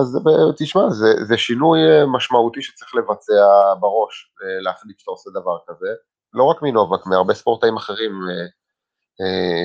אז 0.00 0.18
תשמע, 0.58 0.90
זה, 0.90 1.24
זה 1.24 1.36
שינוי 1.36 1.78
אה, 1.78 2.06
משמעותי 2.06 2.62
שצריך 2.62 2.94
לבצע 2.94 3.74
בראש, 3.80 4.32
אה, 4.42 4.62
להחליט 4.62 4.98
שאתה 4.98 5.10
עושה 5.10 5.30
דבר 5.30 5.58
כזה, 5.66 5.88
לא 6.34 6.44
רק 6.44 6.62
מנובק, 6.62 7.06
מהרבה 7.06 7.34
ספורטאים 7.34 7.76
אחרים, 7.76 8.12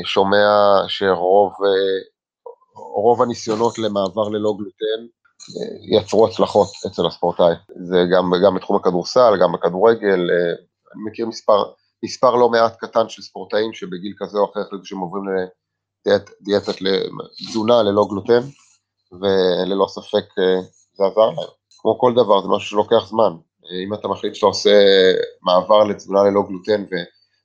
שומע 0.04 0.48
שרוב 0.88 1.54
רוב 2.76 3.22
הניסיונות 3.22 3.80
למעבר 3.80 4.30
ללא 4.30 4.54
גלוטן 4.58 5.06
יצרו 5.92 6.28
הצלחות 6.28 6.68
אצל 6.88 7.06
הספורטאי, 7.06 7.54
זה 7.76 7.98
גם, 8.12 8.32
גם 8.46 8.56
בתחום 8.56 8.76
הכדורסל, 8.76 9.34
גם 9.42 9.52
בכדורגל, 9.52 10.30
אני 10.96 11.04
מכיר 11.04 11.26
מספר, 11.28 11.64
מספר 12.04 12.36
לא 12.36 12.50
מעט 12.50 12.76
קטן 12.78 13.10
של 13.10 13.22
ספורטאים 13.22 13.74
שבגיל 13.74 14.14
כזה 14.18 14.38
או 14.38 14.52
אחר 14.52 14.60
החליטו 14.60 14.86
שהם 14.86 15.00
עוברים 15.00 15.24
לדיאטת 16.06 16.76
תזונה 17.48 17.84
ללא 17.84 18.06
גלוטן, 18.10 18.42
וללא 19.12 19.86
ספק 19.88 20.26
אה, 20.40 20.62
זה 20.94 21.04
עזר 21.06 21.26
להם. 21.26 21.48
כמו 21.80 22.00
כל 22.00 22.14
דבר, 22.14 22.42
זה 22.42 22.48
משהו 22.48 22.70
שלוקח 22.70 23.08
זמן. 23.08 23.34
אם 23.86 23.94
אתה 23.94 24.08
מחליט 24.08 24.36
שאתה 24.36 24.46
עושה 24.46 24.72
מעבר 25.42 25.84
לתזונה 25.84 26.24
ללא 26.24 26.42
גלוטן 26.48 26.86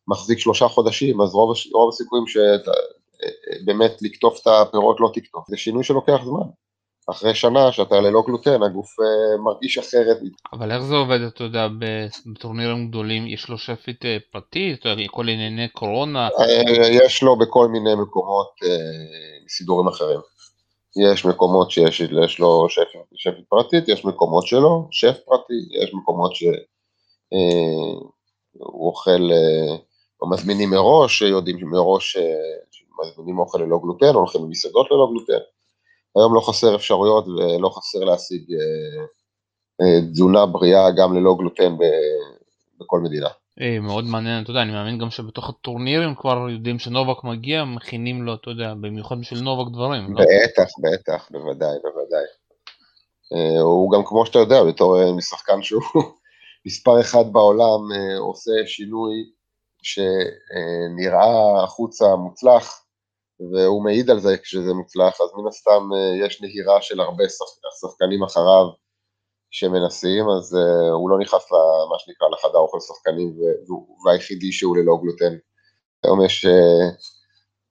ומחזיק 0.08 0.38
שלושה 0.38 0.68
חודשים, 0.68 1.20
אז 1.20 1.34
רוב, 1.34 1.54
רוב 1.72 1.88
הסיכויים 1.88 2.26
שבאמת 2.26 3.90
אה, 3.90 3.96
אה, 3.96 4.00
לקטוף 4.02 4.40
את 4.42 4.46
הפירות 4.46 5.00
לא 5.00 5.10
תקטוף. 5.14 5.44
זה 5.48 5.56
שינוי 5.56 5.84
שלוקח 5.84 6.20
זמן. 6.24 6.48
אחרי 7.10 7.34
שנה 7.34 7.72
שאתה 7.72 8.00
ללא 8.00 8.22
גלוטן, 8.26 8.62
הגוף 8.62 8.96
uh, 9.00 9.40
מרגיש 9.44 9.78
אחרת. 9.78 10.18
אבל 10.52 10.72
איך 10.72 10.82
זה 10.82 10.94
עובד, 10.94 11.20
אתה 11.20 11.44
יודע, 11.44 11.68
בטורנירים 12.26 12.88
גדולים, 12.88 13.26
יש 13.26 13.48
לו 13.48 13.58
שפית 13.58 14.02
uh, 14.02 14.06
פרטית, 14.32 14.82
כל 15.10 15.28
ענייני 15.28 15.68
קורונה? 15.68 16.28
Uh, 16.28 16.86
יש 16.90 17.22
לו 17.22 17.38
בכל 17.38 17.68
מיני 17.68 17.94
מקומות 17.94 18.48
uh, 18.64 19.48
סידורים 19.48 19.88
אחרים. 19.88 20.20
יש 21.12 21.24
מקומות 21.24 21.70
שיש 21.70 22.00
יש 22.00 22.38
לו 22.38 22.66
שפית, 22.68 23.00
שפית 23.14 23.44
פרטית, 23.48 23.88
יש 23.88 24.04
מקומות 24.04 24.46
שלא, 24.46 24.82
שף 24.90 25.16
פרטי, 25.26 25.54
יש 25.82 25.94
מקומות 25.94 26.34
שהוא 26.34 26.52
uh, 27.34 28.60
אוכל, 28.60 29.10
uh, 29.10 29.78
או 30.22 30.30
מזמינים 30.30 30.70
מראש, 30.70 31.22
יודעים 31.22 31.70
מראש 31.70 32.16
שמזמינים 32.70 33.38
אוכל 33.38 33.58
ללא 33.58 33.78
גלוטן, 33.82 34.14
הולכים 34.14 34.44
למסעדות 34.44 34.86
ללא 34.90 35.08
גלוטן. 35.10 35.44
היום 36.16 36.34
לא 36.34 36.40
חסר 36.40 36.74
אפשרויות 36.74 37.26
ולא 37.28 37.68
חסר 37.68 37.98
להשיג 37.98 38.42
אה, 38.52 39.04
אה, 39.80 40.00
תזונה 40.12 40.46
בריאה 40.46 40.90
גם 40.90 41.16
ללא 41.16 41.34
גלוטן 41.38 41.76
בכל 42.80 43.00
מדינה. 43.00 43.28
אה, 43.60 43.80
מאוד 43.80 44.04
מעניין, 44.04 44.42
אתה 44.42 44.50
יודע, 44.50 44.62
אני 44.62 44.72
מאמין 44.72 44.98
גם 44.98 45.10
שבתוך 45.10 45.48
הטורנירים 45.48 46.14
כבר 46.14 46.46
יודעים 46.50 46.78
שנובק 46.78 47.24
מגיע, 47.24 47.64
מכינים 47.64 48.22
לו, 48.22 48.34
אתה 48.34 48.50
יודע, 48.50 48.74
במיוחד 48.74 49.20
בשביל 49.20 49.40
נובק 49.40 49.72
דברים. 49.72 50.14
לא? 50.14 50.24
בטח, 50.24 50.68
בטח, 50.82 51.28
בוודאי, 51.30 51.76
בוודאי. 51.82 52.24
הוא 53.60 53.92
גם, 53.92 54.04
כמו 54.04 54.26
שאתה 54.26 54.38
יודע, 54.38 54.64
בתור 54.64 55.12
משחקן 55.12 55.62
שהוא 55.62 55.82
מספר 56.66 57.00
אחד 57.00 57.32
בעולם, 57.32 57.80
עושה 58.18 58.52
שינוי 58.66 59.14
שנראה 59.82 61.62
החוצה 61.64 62.16
מוצלח, 62.16 62.82
והוא 63.40 63.84
מעיד 63.84 64.10
על 64.10 64.20
זה 64.20 64.36
כשזה 64.42 64.74
מוצלח, 64.74 65.20
אז 65.20 65.28
מן 65.36 65.48
הסתם 65.48 65.88
אה, 65.94 66.26
יש 66.26 66.42
נהירה 66.42 66.82
של 66.82 67.00
הרבה 67.00 67.24
שחקנים 67.80 68.22
אחריו 68.22 68.66
שמנסים, 69.50 70.28
אז 70.28 70.54
uh, 70.54 70.92
הוא 70.92 71.10
לא 71.10 71.18
נכנס 71.18 71.52
למה 71.52 71.98
שנקרא 71.98 72.28
לחדר 72.28 72.58
אוכל 72.58 72.78
שחקנים, 72.80 73.36
והיחידי 74.06 74.52
שהוא 74.52 74.76
ללא 74.76 74.98
גלוטן. 75.02 75.36
היום 76.04 76.24
יש, 76.24 76.44
uh, 76.44 76.48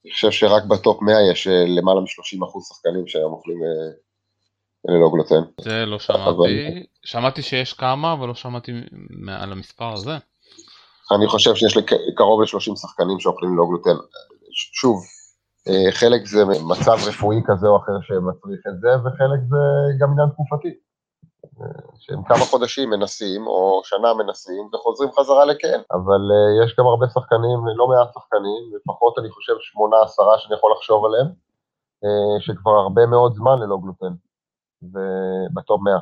אני 0.06 0.12
חושב 0.12 0.32
שרק 0.32 0.64
בטופ 0.64 1.02
100 1.02 1.32
יש 1.32 1.48
למעלה 1.48 2.00
מ-30% 2.02 2.60
שחקנים 2.70 3.08
שהיום 3.08 3.34
אוכלים 3.34 3.58
ללא 4.86 5.10
גלוטן. 5.14 5.50
זה 5.62 5.86
לא 5.86 6.00
שמעתי, 6.00 6.30
אבל... 6.30 6.50
שמעתי 7.06 7.42
שיש 7.42 7.74
כמה, 7.74 8.14
אבל 8.14 8.28
לא 8.28 8.36
שמעתי 8.36 8.72
על 9.30 9.52
המספר 9.52 9.94
הזה. 9.94 10.18
אני 11.16 11.28
חושב 11.28 11.56
שיש 11.56 11.78
קרוב 12.16 12.42
ל-30 12.42 12.76
שחקנים 12.76 13.20
שאוכלים 13.20 13.54
ללא 13.54 13.66
גלוטן. 13.70 14.00
שוב, 14.52 14.96
אה, 14.96 15.17
חלק 15.92 16.26
זה 16.26 16.46
מצב 16.46 16.98
רפואי 17.08 17.42
כזה 17.46 17.68
או 17.68 17.78
אחר 17.78 17.98
שמצריך 18.02 18.62
את 18.68 18.80
זה, 18.80 18.90
וחלק 19.00 19.40
זה 19.50 19.58
גם 20.00 20.12
עניין 20.12 20.30
תקופתי. 20.30 20.74
אה, 21.62 21.66
שהם 22.00 22.24
כמה 22.24 22.46
חודשים 22.52 22.90
מנסים, 22.90 23.48
או 23.48 23.82
שנה 23.84 24.14
מנסים, 24.14 24.70
וחוזרים 24.74 25.12
חזרה 25.12 25.46
לכן. 25.46 25.80
אבל 25.92 26.22
uh, 26.32 26.66
יש 26.66 26.76
גם 26.80 26.86
הרבה 26.86 27.08
שחקנים, 27.08 27.58
לא 27.76 27.88
מעט 27.88 28.14
שחקנים, 28.14 28.62
לפחות 28.76 29.20
אני 29.20 29.30
חושב 29.30 29.54
שמונה, 29.60 29.98
עשרה 30.04 30.40
שאני 30.40 30.56
יכול 30.56 30.72
לחשוב 30.72 31.06
עליהם, 31.06 31.28
שכבר 32.40 32.72
הרבה 32.72 33.06
מאוד 33.06 33.34
זמן 33.36 33.60
ללא 33.60 33.78
גלוטן, 33.84 34.14
ובטוב 34.84 35.84
מאה. 35.84 36.00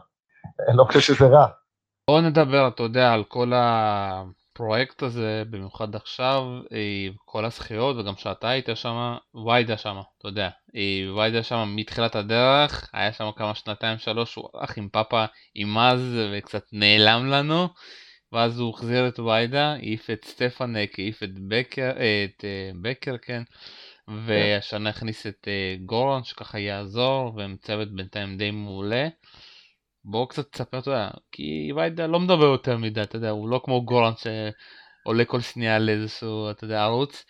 אני 0.67 0.77
לא 0.79 0.83
חושב 0.83 0.99
שזה 0.99 1.27
רע. 1.27 1.45
בואו 2.09 2.21
נדבר, 2.21 2.67
אתה 2.67 2.83
יודע, 2.83 3.13
על 3.13 3.23
כל 3.23 3.53
ה... 3.53 4.23
הפרויקט 4.55 5.03
הזה, 5.03 5.43
במיוחד 5.49 5.95
עכשיו, 5.95 6.43
אה, 6.71 7.07
כל 7.25 7.45
הזכיות, 7.45 7.97
וגם 7.97 8.15
שאתה 8.17 8.49
היית 8.49 8.69
שם, 8.75 9.15
ויידה 9.45 9.77
שם, 9.77 9.97
אתה 10.17 10.27
יודע. 10.27 10.49
אה, 10.75 11.15
ויידה 11.15 11.43
שם 11.43 11.73
מתחילת 11.75 12.15
הדרך, 12.15 12.89
היה 12.93 13.13
שם 13.13 13.29
כמה 13.35 13.55
שנתיים 13.55 13.97
שלוש, 13.97 14.35
הוא 14.35 14.49
אח 14.59 14.77
עם 14.77 14.89
פאפה 14.89 15.25
עם 15.55 15.77
אז, 15.77 16.17
וקצת 16.33 16.63
נעלם 16.71 17.25
לנו, 17.25 17.67
ואז 18.31 18.59
הוא 18.59 18.73
החזיר 18.73 19.07
את 19.07 19.19
ויידה, 19.19 19.73
העיף 19.73 20.09
את 20.09 20.25
סטפנק, 20.25 20.99
העיף 20.99 21.23
את 21.23 21.39
בקר, 21.47 21.91
אה, 21.97 22.25
את 22.25 22.45
בקר, 22.81 23.15
כן. 23.21 23.43
והשנה 24.07 24.89
הכניס 24.89 25.27
את 25.27 25.47
גורן 25.85 26.23
שככה 26.23 26.59
יעזור, 26.59 27.33
והם 27.35 27.55
צוות 27.61 27.95
בינתיים 27.95 28.37
די 28.37 28.51
מעולה. 28.51 29.07
בואו 30.07 30.27
קצת 30.27 30.51
תספר, 30.51 30.79
אתה 30.79 30.89
יודע, 30.89 31.09
כי 31.31 31.71
ויידה 31.75 32.07
לא 32.07 32.19
מדבר 32.19 32.45
יותר 32.45 32.77
מדי, 32.77 33.01
אתה 33.01 33.15
יודע, 33.15 33.29
הוא 33.29 33.49
לא 33.49 33.61
כמו 33.63 33.85
גורן 33.85 34.13
שעולה 34.15 35.25
כל 35.25 35.41
שנייה 35.41 35.79
לאיזשהו, 35.79 36.51
אתה 36.51 36.63
יודע, 36.63 36.83
ערוץ. 36.83 37.25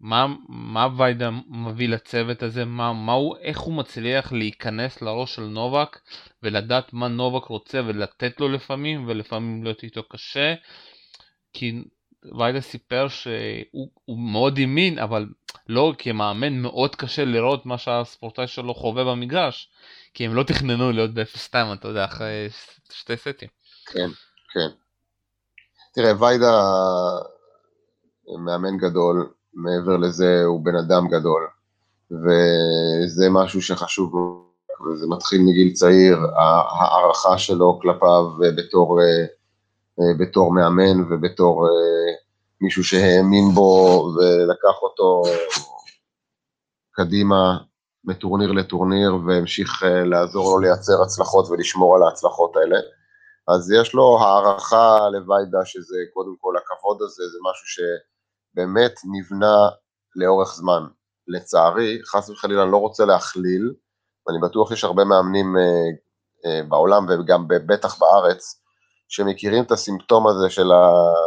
מה, 0.00 0.26
מה 0.48 0.88
ויידה 0.96 1.30
מביא 1.48 1.88
לצוות 1.88 2.42
הזה, 2.42 2.64
מה, 2.64 2.92
מה 2.92 3.12
הוא, 3.12 3.36
איך 3.36 3.60
הוא 3.60 3.74
מצליח 3.74 4.32
להיכנס 4.32 5.02
לראש 5.02 5.34
של 5.34 5.42
נובק 5.42 5.98
ולדעת 6.42 6.92
מה 6.92 7.08
נובק 7.08 7.44
רוצה 7.44 7.80
ולתת 7.86 8.40
לו 8.40 8.48
לפעמים 8.48 9.04
ולפעמים 9.08 9.64
להיות 9.64 9.82
איתו 9.82 10.02
קשה 10.02 10.54
כי 11.52 11.84
ויידה 12.38 12.60
סיפר 12.60 13.08
שהוא 13.08 14.18
מאוד 14.18 14.58
האמין 14.58 14.98
אבל 14.98 15.26
לא 15.68 15.92
כמאמן 15.98 16.58
מאוד 16.58 16.96
קשה 16.96 17.24
לראות 17.24 17.66
מה 17.66 17.78
שהספורטאי 17.78 18.46
שלו 18.46 18.74
חווה 18.74 19.04
במגרש 19.04 19.70
כי 20.14 20.26
הם 20.26 20.34
לא 20.34 20.42
תכננו 20.42 20.92
להיות 20.92 21.14
ב-0-2, 21.14 21.54
אתה 21.72 21.88
יודע, 21.88 22.04
אחרי 22.04 22.48
שתי 22.92 23.16
סטים. 23.16 23.48
כן, 23.86 24.08
כן. 24.52 24.68
תראה, 25.94 26.22
ויידה 26.22 26.62
מאמן 28.38 28.76
גדול, 28.76 29.32
מעבר 29.54 29.96
לזה 29.96 30.42
הוא 30.44 30.64
בן 30.64 30.76
אדם 30.76 31.08
גדול, 31.08 31.48
וזה 32.10 33.30
משהו 33.30 33.62
שחשוב, 33.62 34.14
וזה 34.86 35.06
מתחיל 35.08 35.40
מגיל 35.42 35.72
צעיר, 35.72 36.18
ההערכה 36.38 37.38
שלו 37.38 37.78
כלפיו 37.82 38.24
בתור, 38.56 39.00
בתור 40.18 40.54
מאמן 40.54 41.00
ובתור 41.10 41.68
מישהו 42.62 42.84
שהאמין 42.84 43.44
בו 43.54 44.02
ולקח 44.16 44.82
אותו 44.82 45.22
קדימה 46.92 47.58
מטורניר 48.04 48.52
לטורניר 48.52 49.16
והמשיך 49.26 49.82
אה, 49.82 50.04
לעזור 50.04 50.50
לו 50.50 50.58
לייצר 50.58 51.02
הצלחות 51.02 51.46
ולשמור 51.50 51.96
על 51.96 52.02
ההצלחות 52.02 52.56
האלה. 52.56 52.76
אז 53.48 53.70
יש 53.70 53.94
לו 53.94 54.18
הערכה 54.20 55.08
לוויידה 55.12 55.64
שזה 55.64 55.96
קודם 56.14 56.34
כל 56.40 56.54
הכבוד 56.56 57.02
הזה, 57.02 57.22
זה 57.32 57.38
משהו 57.50 57.66
שבאמת 57.66 58.94
נבנה 59.12 59.56
לאורך 60.16 60.54
זמן. 60.54 60.82
לצערי, 61.28 62.00
חס 62.04 62.30
וחלילה 62.30 62.62
אני 62.62 62.72
לא 62.72 62.76
רוצה 62.76 63.04
להכליל, 63.04 63.74
ואני 64.26 64.38
בטוח 64.42 64.68
שיש 64.68 64.84
הרבה 64.84 65.04
מאמנים 65.04 65.56
אה, 66.46 66.62
בעולם 66.68 67.06
וגם 67.08 67.48
בטח 67.48 67.98
בארץ, 67.98 68.61
שמכירים 69.14 69.64
את 69.64 69.70
הסימפטום 69.70 70.26
הזה 70.26 70.50
של 70.50 70.70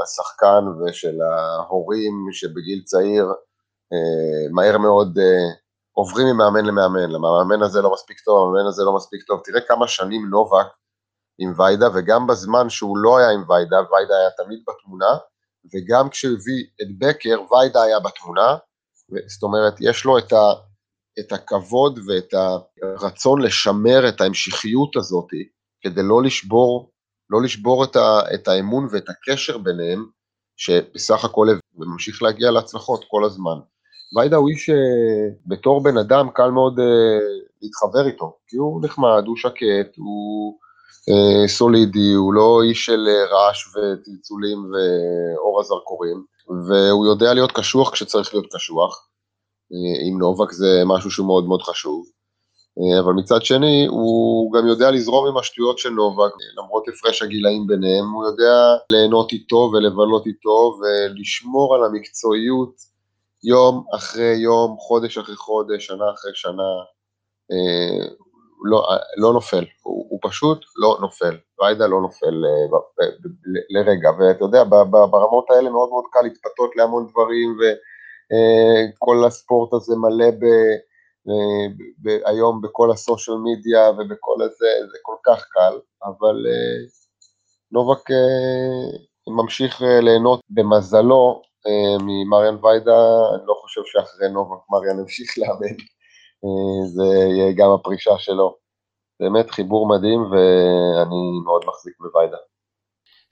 השחקן 0.03 0.63
ושל 0.67 1.21
ההורים 1.21 2.13
שבגיל 2.31 2.81
צעיר 2.83 3.25
מהר 4.51 4.77
מאוד 4.77 5.19
עוברים 5.91 6.27
ממאמן 6.27 6.65
למאמן, 6.65 7.09
למה 7.09 7.27
המאמן 7.27 7.63
הזה 7.63 7.81
לא 7.81 7.93
מספיק 7.93 8.19
טוב, 8.19 8.49
המאמן 8.49 8.67
הזה 8.67 8.83
לא 8.83 8.95
מספיק 8.95 9.23
טוב, 9.23 9.41
תראה 9.43 9.61
כמה 9.61 9.87
שנים 9.87 10.29
נובק 10.29 10.65
עם 11.39 11.53
ויידה, 11.57 11.87
וגם 11.93 12.27
בזמן 12.27 12.69
שהוא 12.69 12.97
לא 12.97 13.17
היה 13.17 13.29
עם 13.29 13.43
ויידה, 13.49 13.75
ויידה 13.75 14.17
היה 14.17 14.29
תמיד 14.37 14.59
בתמונה, 14.67 15.17
וגם 15.73 16.09
כשהוא 16.09 16.33
הביא 16.33 16.63
את 16.81 16.87
בקר, 16.97 17.53
ויידה 17.53 17.81
היה 17.83 17.99
בתמונה, 17.99 18.57
זאת 19.27 19.43
אומרת, 19.43 19.73
יש 19.79 20.05
לו 20.05 20.17
את, 20.17 20.33
ה, 20.33 20.53
את 21.19 21.31
הכבוד 21.31 21.99
ואת 22.07 22.33
הרצון 22.81 23.41
לשמר 23.41 24.09
את 24.09 24.21
ההמשכיות 24.21 24.95
הזאת, 24.95 25.27
כדי 25.81 26.01
לא 26.03 26.23
לשבור, 26.23 26.91
לא 27.29 27.41
לשבור 27.41 27.83
את, 27.83 27.95
ה, 27.95 28.19
את 28.33 28.47
האמון 28.47 28.87
ואת 28.91 29.09
הקשר 29.09 29.57
ביניהם, 29.57 30.05
שבסך 30.57 31.25
הכל 31.25 31.47
ממשיך 31.75 32.23
להגיע 32.23 32.51
להצלחות 32.51 33.05
כל 33.07 33.25
הזמן. 33.25 33.59
ויידה 34.17 34.37
הוא 34.37 34.49
איש 34.49 34.69
שבתור 34.69 35.83
בן 35.83 35.97
אדם 35.97 36.29
קל 36.33 36.51
מאוד 36.51 36.79
uh, 36.79 36.81
להתחבר 37.61 38.07
איתו, 38.07 38.37
כי 38.47 38.57
הוא 38.57 38.81
נחמד, 38.85 39.23
הוא 39.25 39.37
שקט, 39.37 39.97
הוא 39.97 40.57
uh, 41.09 41.47
סולידי, 41.47 42.13
הוא 42.13 42.33
לא 42.33 42.61
איש 42.63 42.85
של 42.85 43.07
uh, 43.07 43.33
רעש 43.33 43.67
וצלצולים 43.67 44.57
ואור 44.57 45.59
הזרקורים, 45.59 46.23
והוא 46.67 47.05
יודע 47.05 47.33
להיות 47.33 47.51
קשוח 47.51 47.89
כשצריך 47.89 48.33
להיות 48.33 48.53
קשוח. 48.55 49.07
Uh, 49.71 50.07
עם 50.07 50.19
נובק 50.19 50.51
זה 50.51 50.81
משהו 50.85 51.11
שהוא 51.11 51.27
מאוד 51.27 51.47
מאוד 51.47 51.61
חשוב. 51.61 52.05
Uh, 52.79 52.99
אבל 53.03 53.13
מצד 53.13 53.43
שני, 53.43 53.85
הוא 53.89 54.53
גם 54.53 54.67
יודע 54.67 54.91
לזרום 54.91 55.27
עם 55.27 55.37
השטויות 55.37 55.77
של 55.77 55.89
נובק, 55.89 56.31
למרות 56.57 56.83
הפרש 56.87 57.21
הגילאים 57.21 57.67
ביניהם, 57.67 58.11
הוא 58.11 58.25
יודע 58.25 58.75
ליהנות 58.91 59.31
איתו 59.31 59.71
ולבלות 59.73 60.25
איתו 60.27 60.77
ולשמור 60.79 61.75
על 61.75 61.83
המקצועיות 61.83 62.75
יום 63.43 63.83
אחרי 63.95 64.35
יום, 64.35 64.77
חודש 64.79 65.17
אחרי 65.17 65.35
חודש, 65.35 65.85
שנה 65.85 66.05
אחרי 66.13 66.31
שנה, 66.33 66.69
אה, 67.51 68.07
לא, 68.63 68.87
לא 69.17 69.33
נופל, 69.33 69.65
הוא, 69.83 70.05
הוא 70.09 70.19
פשוט 70.23 70.65
לא 70.77 70.97
נופל, 71.01 71.37
ויידה 71.59 71.87
לא 71.87 72.01
נופל 72.01 72.43
אה, 72.45 72.77
לרגע, 73.69 74.09
ואתה 74.19 74.45
יודע, 74.45 74.63
ברמות 74.89 75.45
האלה 75.49 75.69
מאוד 75.69 75.89
מאוד 75.89 76.03
קל 76.11 76.21
להתפתות 76.21 76.75
להמון 76.75 77.07
דברים, 77.07 77.57
וכל 77.59 79.17
אה, 79.21 79.27
הספורט 79.27 79.73
הזה 79.73 79.95
מלא 79.95 80.31
ב... 80.31 80.45
היום 82.25 82.61
בכל 82.61 82.91
הסושיאל 82.91 83.37
מדיה 83.37 83.89
ובכל 83.89 84.41
הזה, 84.41 84.67
זה 84.91 84.97
כל 85.01 85.15
כך 85.25 85.45
קל, 85.49 85.79
אבל 86.03 86.45
אה, 86.47 86.87
נובק 87.71 88.11
אה, 88.11 88.97
ממשיך 89.27 89.81
אה, 89.81 90.01
ליהנות 90.01 90.39
במזלו 90.49 91.41
ממריאן 91.99 92.65
ויידה, 92.65 93.01
אני 93.35 93.45
לא 93.45 93.53
חושב 93.61 93.81
שאחרי 93.85 94.29
נובק 94.29 94.59
מריאן 94.69 94.99
ימשיך 94.99 95.37
לאמן, 95.37 95.75
זה 96.85 97.03
יהיה 97.05 97.53
גם 97.57 97.71
הפרישה 97.71 98.17
שלו. 98.17 98.55
באמת 99.19 99.51
חיבור 99.51 99.87
מדהים 99.87 100.21
ואני 100.21 101.39
מאוד 101.45 101.65
מחזיק 101.67 101.93
בוויידה. 101.99 102.37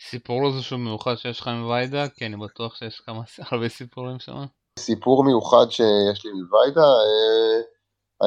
סיפור 0.10 0.48
איזשהו 0.48 0.78
מיוחד 0.78 1.16
שיש 1.16 1.40
לך 1.40 1.48
עם 1.48 1.70
ויידה? 1.70 2.10
כי 2.10 2.26
אני 2.26 2.38
בטוח 2.38 2.76
שיש 2.76 3.00
כמה 3.00 3.22
הרבה 3.52 3.70
סיפורים 3.70 4.20
שם. 4.20 4.46
סיפור 4.80 5.24
מיוחד 5.24 5.66
שיש 5.70 6.26
לי 6.26 6.32
עם 6.32 6.54
ויידה, 6.54 6.88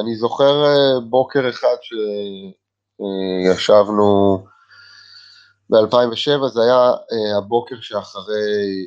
אני 0.00 0.16
זוכר 0.16 0.64
בוקר 1.10 1.48
אחד 1.48 1.76
שישבנו 3.52 4.38
ב-2007 5.70 6.46
זה 6.46 6.62
היה 6.62 6.92
uh, 6.92 7.38
הבוקר 7.38 7.76
שאחרי 7.80 8.86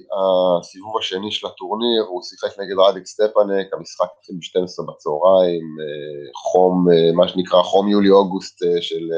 הסיבוב 0.59 0.97
השני 0.97 1.31
של 1.31 1.47
הטורניר, 1.47 2.03
הוא 2.07 2.23
שיחק 2.23 2.59
נגד 2.59 2.79
רדיק 2.79 3.05
סטפנק, 3.05 3.73
המשחק 3.73 4.07
התחיל 4.19 4.35
ב-12 4.35 4.85
בצהריים, 4.87 5.63
חום, 6.35 6.87
מה 7.15 7.27
שנקרא 7.27 7.63
חום 7.63 7.87
יולי-אוגוסט 7.87 8.63
של, 8.81 9.09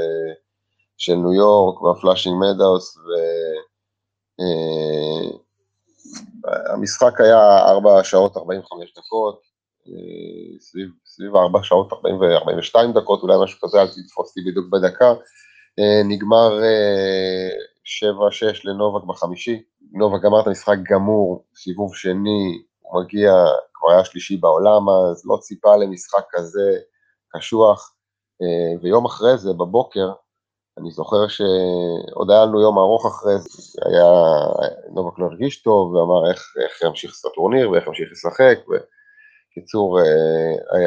של 0.97 1.15
ניו 1.15 1.33
יורק, 1.33 1.81
בפלאשינג 1.81 2.35
מדאוס, 2.39 2.97
והמשחק 6.69 7.19
uh, 7.19 7.23
היה 7.23 7.59
4 7.71 8.03
שעות 8.03 8.37
45 8.37 8.93
דקות, 8.97 9.50
סביב, 10.59 10.89
סביב 11.05 11.35
4 11.35 11.63
שעות 11.63 11.93
40 11.93 12.15
ו-42 12.15 12.75
דקות, 12.95 13.23
אולי 13.23 13.35
משהו 13.43 13.59
כזה, 13.61 13.81
אל 13.81 13.87
תתפוס 13.87 14.29
אותי 14.29 14.41
בדיוק 14.49 14.65
בדקה. 14.69 15.13
אה, 15.79 16.01
נגמר 16.05 16.59
7-6 16.59 16.63
אה, 18.43 18.51
לנובק 18.63 19.03
בחמישי, 19.03 19.63
נובק 19.91 20.21
גמר 20.21 20.41
את 20.41 20.47
המשחק 20.47 20.77
גמור, 20.91 21.45
סיבוב 21.55 21.95
שני, 21.95 22.61
הוא 22.79 23.01
מגיע, 23.01 23.33
כבר 23.73 23.91
היה 23.91 24.05
שלישי 24.05 24.37
בעולם 24.37 24.89
אז, 24.89 25.25
לא 25.25 25.37
ציפה 25.37 25.75
למשחק 25.75 26.23
כזה 26.29 26.77
קשוח, 27.37 27.93
אה, 28.41 28.81
ויום 28.81 29.05
אחרי 29.05 29.37
זה, 29.37 29.53
בבוקר, 29.53 30.11
אני 30.77 30.91
זוכר 30.91 31.27
שעוד 31.27 32.31
היה 32.31 32.45
לנו 32.45 32.61
יום 32.61 32.77
ארוך 32.77 33.05
אחרי 33.05 33.33
זה, 33.39 33.81
היה, 33.85 34.11
נובק 34.89 35.19
לא 35.19 35.25
הרגיש 35.25 35.61
טוב, 35.61 35.93
ואמר 35.93 36.29
איך, 36.31 36.53
איך 36.63 36.81
ימשיך 36.81 37.11
את 37.19 37.25
הטורניר 37.31 37.71
ואיך 37.71 37.87
ימשיך 37.87 38.11
לשחק, 38.11 38.59
בקיצור, 39.51 39.99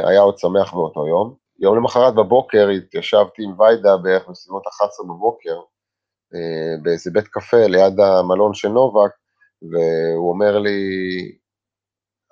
היה 0.06 0.20
עוד 0.20 0.38
שמח 0.38 0.74
מאותו 0.74 1.06
יום. 1.06 1.34
יום 1.58 1.76
למחרת 1.76 2.14
בבוקר 2.14 2.68
התיישבתי 2.68 3.42
עם 3.44 3.60
ויידה 3.60 3.96
בערך 3.96 4.28
בסביבות 4.28 4.62
11 4.66 5.06
בבוקר, 5.06 5.56
אה, 6.34 6.82
באיזה 6.82 7.10
בית 7.10 7.28
קפה 7.28 7.66
ליד 7.66 8.00
המלון 8.00 8.54
של 8.54 8.68
נובק, 8.68 9.10
והוא 9.62 10.32
אומר 10.32 10.58
לי, 10.58 10.78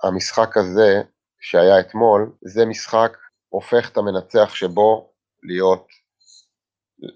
המשחק 0.02 0.56
הזה 0.56 1.02
שהיה 1.40 1.80
אתמול, 1.80 2.32
זה 2.44 2.66
משחק 2.66 3.16
הופך 3.48 3.90
את 3.92 3.96
המנצח 3.96 4.54
שבו 4.54 5.12
להיות, 5.42 5.86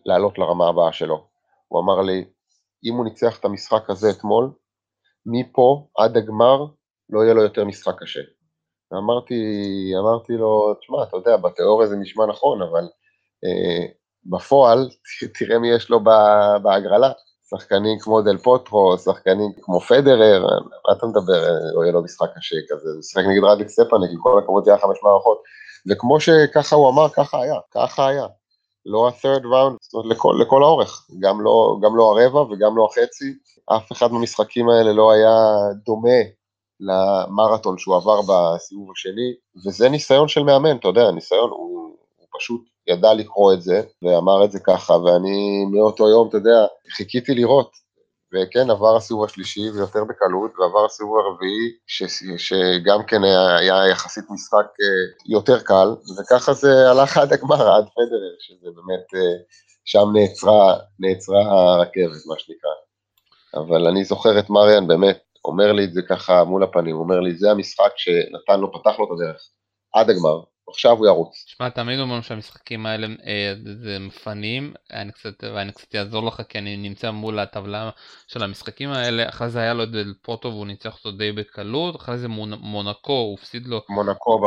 לעלות 0.07 0.39
לרמה 0.39 0.69
הבאה 0.69 0.93
שלו. 0.93 1.29
הוא 1.69 1.81
אמר 1.81 2.01
לי, 2.03 2.25
אם 2.85 2.95
הוא 2.95 3.05
ניצח 3.05 3.39
את 3.41 3.45
המשחק 3.45 3.91
הזה 3.91 4.11
אתמול, 4.11 4.51
מפה 5.27 5.89
עד 5.99 6.17
הגמר 6.17 6.67
לא 7.11 7.21
יהיה 7.21 7.35
לו 7.35 7.43
יותר 7.43 7.65
משחק 7.65 7.95
קשה. 8.03 8.21
ואמרתי 8.97 9.35
אמרתי 9.99 10.33
לו, 10.33 10.75
תשמע, 10.75 11.03
אתה 11.03 11.17
יודע, 11.17 11.37
בתיאוריה 11.37 11.89
זה 11.89 11.97
נשמע 11.97 12.27
נכון, 12.27 12.63
אבל 12.63 12.85
אה, 13.45 13.87
בפועל, 14.25 14.89
תראה 15.39 15.59
מי 15.59 15.71
יש 15.71 15.91
לו 15.91 16.01
בהגרלה. 16.63 17.13
שחקנים 17.51 17.99
כמו 17.99 18.23
דל 18.23 18.39
פוטרו, 18.39 18.99
שחקנים 18.99 19.53
כמו 19.63 19.81
פדרר, 19.81 20.47
מה 20.87 20.93
אתה 20.93 21.07
מדבר, 21.07 21.49
לא 21.75 21.83
יהיה 21.83 21.93
לו 21.93 22.03
משחק 22.03 22.27
קשה 22.37 22.57
כזה, 22.69 22.91
הוא 22.95 23.03
שיחק 23.03 23.25
נגד 23.29 23.45
רדיק 23.45 23.69
סטפניק, 23.69 24.11
עם 24.11 24.19
כל 24.23 24.39
הכבוד 24.39 24.65
זה 24.65 24.71
היה 24.71 24.81
חמש 24.81 24.99
מערכות, 25.03 25.43
וכמו 25.91 26.21
שככה 26.21 26.77
הוא 26.77 26.89
אמר, 26.89 27.09
ככה 27.09 27.43
היה, 27.43 27.55
ככה 27.75 28.09
היה. 28.09 28.27
לא 28.87 29.09
ה-third 29.09 29.43
round, 29.43 29.77
זאת 29.81 29.95
אומרת 29.95 30.17
לכל, 30.17 30.37
לכל 30.41 30.63
האורך, 30.63 31.07
גם 31.21 31.41
לא, 31.41 31.77
גם 31.83 31.97
לא 31.97 32.03
הרבע 32.03 32.41
וגם 32.41 32.77
לא 32.77 32.89
החצי, 32.91 33.35
אף 33.77 33.93
אחד 33.93 34.13
מהמשחקים 34.13 34.69
האלה 34.69 34.93
לא 34.93 35.13
היה 35.13 35.35
דומה 35.85 36.21
למרתון 36.81 37.79
שהוא 37.79 37.97
עבר 37.97 38.21
בסיבוב 38.23 38.91
השני, 38.91 39.35
וזה 39.67 39.89
ניסיון 39.89 40.29
של 40.29 40.43
מאמן, 40.43 40.77
אתה 40.77 40.89
יודע, 40.89 41.11
ניסיון, 41.11 41.51
הוא, 41.51 41.97
הוא 42.17 42.27
פשוט 42.39 42.61
ידע 42.87 43.15
לקרוא 43.15 43.53
את 43.53 43.63
זה, 43.63 43.83
ואמר 44.03 44.45
את 44.45 44.53
זה 44.53 44.61
ככה, 44.61 44.93
ואני 44.93 45.65
מאותו 45.73 46.09
יום, 46.09 46.29
אתה 46.29 46.37
יודע, 46.37 46.67
חיכיתי 46.91 47.35
לראות, 47.35 47.71
וכן, 48.35 48.71
עבר 48.71 48.97
הסיבוב 48.97 49.25
השלישי 49.25 49.71
ויותר 49.71 50.05
בקלות, 50.05 50.51
ועבר 50.59 50.85
הסיבוב 50.85 51.19
הרביעי, 51.19 51.73
ש, 51.87 52.03
שגם 52.37 53.03
כן 53.07 53.25
היה, 53.25 53.89
יחסית 53.91 54.25
משחק 54.31 54.67
אה, 54.67 55.33
יותר 55.33 55.61
קל, 55.61 55.89
וככה 56.19 56.53
זה 56.53 56.91
הלך 56.91 57.17
עד 57.17 57.33
הגמר, 57.33 57.75
עד 57.75 57.85
פדרר, 57.85 58.35
שזה 58.39 58.67
באמת, 58.77 59.15
אה, 59.15 59.37
שם 59.85 60.09
נעצרה, 60.13 60.77
נעצרה 60.99 61.41
הרכבת, 61.41 62.27
מה 62.27 62.35
שנקרא. 62.39 62.71
אבל 63.55 63.87
אני 63.87 64.05
זוכר 64.05 64.39
את 64.39 64.51
מריאן 64.51 64.87
באמת 64.87 65.26
אומר 65.47 65.73
לי 65.73 65.85
את 65.85 65.93
זה 65.93 66.03
ככה 66.03 66.45
מול 66.45 66.63
הפנים, 66.63 66.97
הוא 66.97 67.03
אומר 67.03 67.21
לי, 67.21 67.35
זה 67.35 67.51
המשחק 67.51 67.93
שנתן 67.97 68.61
לו, 68.61 68.73
פתח 68.73 68.99
לו 68.99 69.05
את 69.05 69.11
הדרך, 69.11 69.41
עד 69.95 70.11
הגמר, 70.11 70.41
עכשיו 70.69 70.97
הוא 70.97 71.07
ירוץ. 71.07 71.45
שמע, 71.47 71.69
תמיד 71.69 72.01
אומרים 72.01 72.23
שהמשחקים 72.23 72.87
האלה 72.87 73.07
אה, 73.27 73.55
זה 73.83 73.99
מפנים, 74.01 74.75
אני 74.93 75.13
קצת, 75.13 75.45
ואני 75.55 75.73
קצת 75.73 75.95
אעזור 75.95 76.27
לך 76.27 76.43
כי 76.49 76.59
אני 76.59 76.77
נמצא 76.77 77.11
מול 77.11 77.39
הטבלה 77.39 77.91
של 78.27 78.43
המשחקים 78.43 78.91
האלה, 78.91 79.29
אחרי 79.29 79.51
זה 79.51 79.61
היה 79.61 79.75
לו 79.75 79.83
את 79.83 79.91
דל 79.91 80.15
פוטו 80.23 80.49
והוא 80.49 80.67
ניצח 80.67 80.97
אותו 80.97 81.11
די 81.11 81.33
בקלות, 81.33 81.97
אחרי 81.97 82.19
זה 82.19 82.29
מונקו, 82.61 83.13
הוא 83.13 83.35
הפסיד 83.39 83.67
לו. 83.67 83.81
מונקו, 83.89 84.41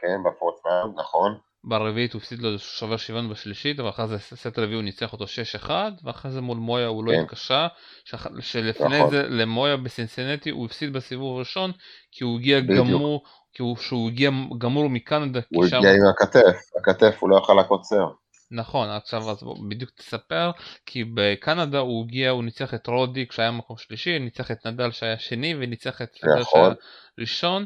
כן, 0.00 0.16
בפורטפאנד, 0.26 0.98
נכון. 1.00 1.49
ברביעית 1.64 2.12
הוא 2.12 2.20
הפסיד 2.20 2.38
לו 2.38 2.58
שובר 2.58 2.96
שוויון 2.96 3.28
בשלישית, 3.28 3.80
אבל 3.80 3.88
אחרי 3.88 4.06
זה 4.06 4.18
סט 4.18 4.58
רביעי 4.58 4.74
הוא 4.74 4.82
ניצח 4.82 5.12
אותו 5.12 5.24
6-1, 5.64 5.70
ואחרי 6.04 6.30
זה 6.30 6.40
מול 6.40 6.58
מויה 6.58 6.86
הוא 6.86 7.04
לא 7.04 7.12
כן. 7.12 7.20
התקשה. 7.20 7.66
שלפני 8.40 8.98
נכון. 8.98 9.10
זה 9.10 9.22
למויה 9.28 9.76
בסינסנטי 9.76 10.50
הוא 10.50 10.66
הפסיד 10.66 10.92
בסיבוב 10.92 11.36
הראשון, 11.36 11.72
כי 12.12 12.24
הוא 12.24 12.38
הגיע. 12.38 12.60
גמור, 12.60 13.22
כי 13.54 13.62
הוא, 13.62 13.76
שהוא 13.76 14.08
הגיע 14.08 14.30
גמור 14.58 14.90
מקנדה. 14.90 15.40
הוא 15.54 15.64
הגיע 15.64 15.78
עם 15.78 16.06
הכתף, 16.10 16.56
הכתף 16.80 17.16
הוא 17.20 17.30
לא 17.30 17.36
יכל 17.36 17.54
לקוצר. 17.60 18.06
נכון, 18.50 18.88
עכשיו 18.88 19.30
אז 19.30 19.44
בדיוק 19.68 19.90
תספר, 19.90 20.50
כי 20.86 21.04
בקנדה 21.04 21.78
הוא 21.78 22.04
הגיע, 22.04 22.30
הוא 22.30 22.44
ניצח 22.44 22.74
את 22.74 22.86
רודי 22.86 23.26
כשהיה 23.26 23.50
מקום 23.50 23.76
שלישי, 23.78 24.18
ניצח 24.18 24.50
את 24.50 24.66
נדל 24.66 24.90
שהיה 24.90 25.18
שני 25.18 25.54
וניצח 25.54 26.02
את 26.02 26.08
פדרר 26.20 26.40
נכון. 26.40 26.60
שהיה 26.60 26.74
ראשון, 27.18 27.64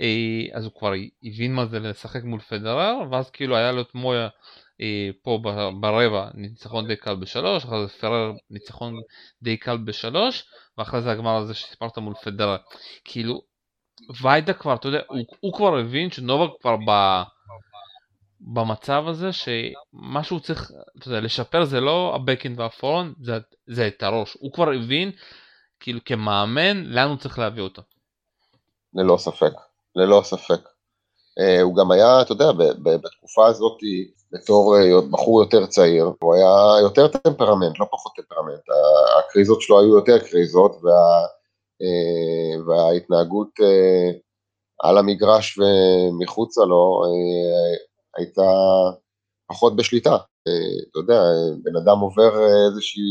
אה, 0.00 0.56
אז 0.58 0.64
הוא 0.64 0.72
כבר 0.78 0.92
הבין 1.22 1.54
מה 1.54 1.66
זה 1.66 1.80
לשחק 1.80 2.24
מול 2.24 2.40
פדרר, 2.40 2.94
ואז 3.10 3.30
כאילו 3.30 3.56
היה 3.56 3.72
לו 3.72 3.80
את 3.80 3.94
מויה 3.94 4.28
אה, 4.80 5.10
פה 5.22 5.38
ברבע 5.80 6.28
ניצחון 6.34 6.86
די 6.86 6.96
קל 6.96 7.14
בשלוש, 7.14 7.64
אחרי 7.64 7.86
זה 7.86 7.92
פרר 7.92 8.32
ניצחון 8.50 8.94
די 9.42 9.56
קל 9.56 9.76
בשלוש, 9.76 10.44
ואחרי 10.78 11.02
זה 11.02 11.10
הגמר 11.10 11.36
הזה 11.36 11.54
שסיפרת 11.54 11.98
מול 11.98 12.14
פדרר. 12.14 12.56
כאילו, 13.04 13.42
ויידה 14.22 14.52
כבר, 14.52 14.74
אתה 14.74 14.88
יודע, 14.88 15.00
הוא, 15.08 15.24
הוא 15.40 15.52
כבר 15.52 15.78
הבין 15.78 16.10
שנובק 16.10 16.50
כבר 16.60 16.76
ב... 16.76 17.22
במצב 18.40 19.04
הזה 19.06 19.32
שמה 19.32 20.22
שהוא 20.22 20.40
צריך 20.40 20.72
אתה 20.98 21.08
יודע, 21.08 21.20
לשפר 21.20 21.64
זה 21.64 21.80
לא 21.80 22.12
ה 22.14 22.19
backhand 22.19 22.60
וה 22.60 22.71
forehand 22.71 23.14
זה, 23.22 23.32
זה 23.66 23.86
את 23.86 24.02
הראש 24.02 24.36
הוא 24.40 24.52
כבר 24.52 24.70
הבין 24.70 25.10
כאילו 25.80 26.00
כמאמן 26.04 26.84
לאן 26.84 27.08
הוא 27.08 27.16
צריך 27.16 27.38
להביא 27.38 27.62
אותו. 27.62 27.82
ללא 28.94 29.16
ספק, 29.16 29.52
ללא 29.96 30.20
ספק. 30.24 30.60
Uh, 31.40 31.62
הוא 31.62 31.76
גם 31.76 31.90
היה, 31.90 32.22
אתה 32.22 32.32
יודע, 32.32 32.52
בתקופה 32.82 33.46
הזאת, 33.46 33.78
בתור 34.32 34.76
uh, 34.76 35.04
בחור 35.10 35.42
יותר 35.42 35.66
צעיר, 35.66 36.12
הוא 36.20 36.34
היה 36.34 36.80
יותר 36.82 37.08
טמפרמנט, 37.08 37.78
לא 37.78 37.86
פחות 37.90 38.12
טמפרמנט. 38.16 38.60
הקריזות 39.18 39.60
שלו 39.60 39.80
היו 39.80 39.96
יותר 39.96 40.18
קריזות, 40.18 40.72
וה, 40.82 41.24
uh, 41.82 42.68
וההתנהגות 42.68 43.48
uh, 43.60 44.16
על 44.82 44.98
המגרש 44.98 45.58
ומחוצה 45.58 46.64
לו 46.64 47.02
הייתה 48.16 48.42
פחות 49.48 49.76
בשליטה. 49.76 50.16
אה, 50.48 50.76
אתה 50.90 50.98
יודע, 50.98 51.22
בן 51.62 51.76
אדם 51.76 51.98
עובר 51.98 52.42
אה, 52.42 52.66
איזושהי 52.70 53.02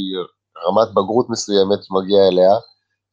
רמת 0.68 0.90
בגרות 0.92 1.30
מסוימת, 1.30 1.80
מגיע 1.92 2.28
אליה, 2.28 2.54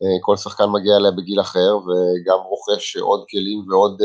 אה, 0.03 0.17
כל 0.21 0.37
שחקן 0.37 0.65
מגיע 0.65 0.97
אליה 0.97 1.11
בגיל 1.11 1.41
אחר, 1.41 1.77
וגם 1.77 2.39
רוכש 2.39 2.97
עוד 2.97 3.25
כלים 3.31 3.71
ועוד 3.71 4.03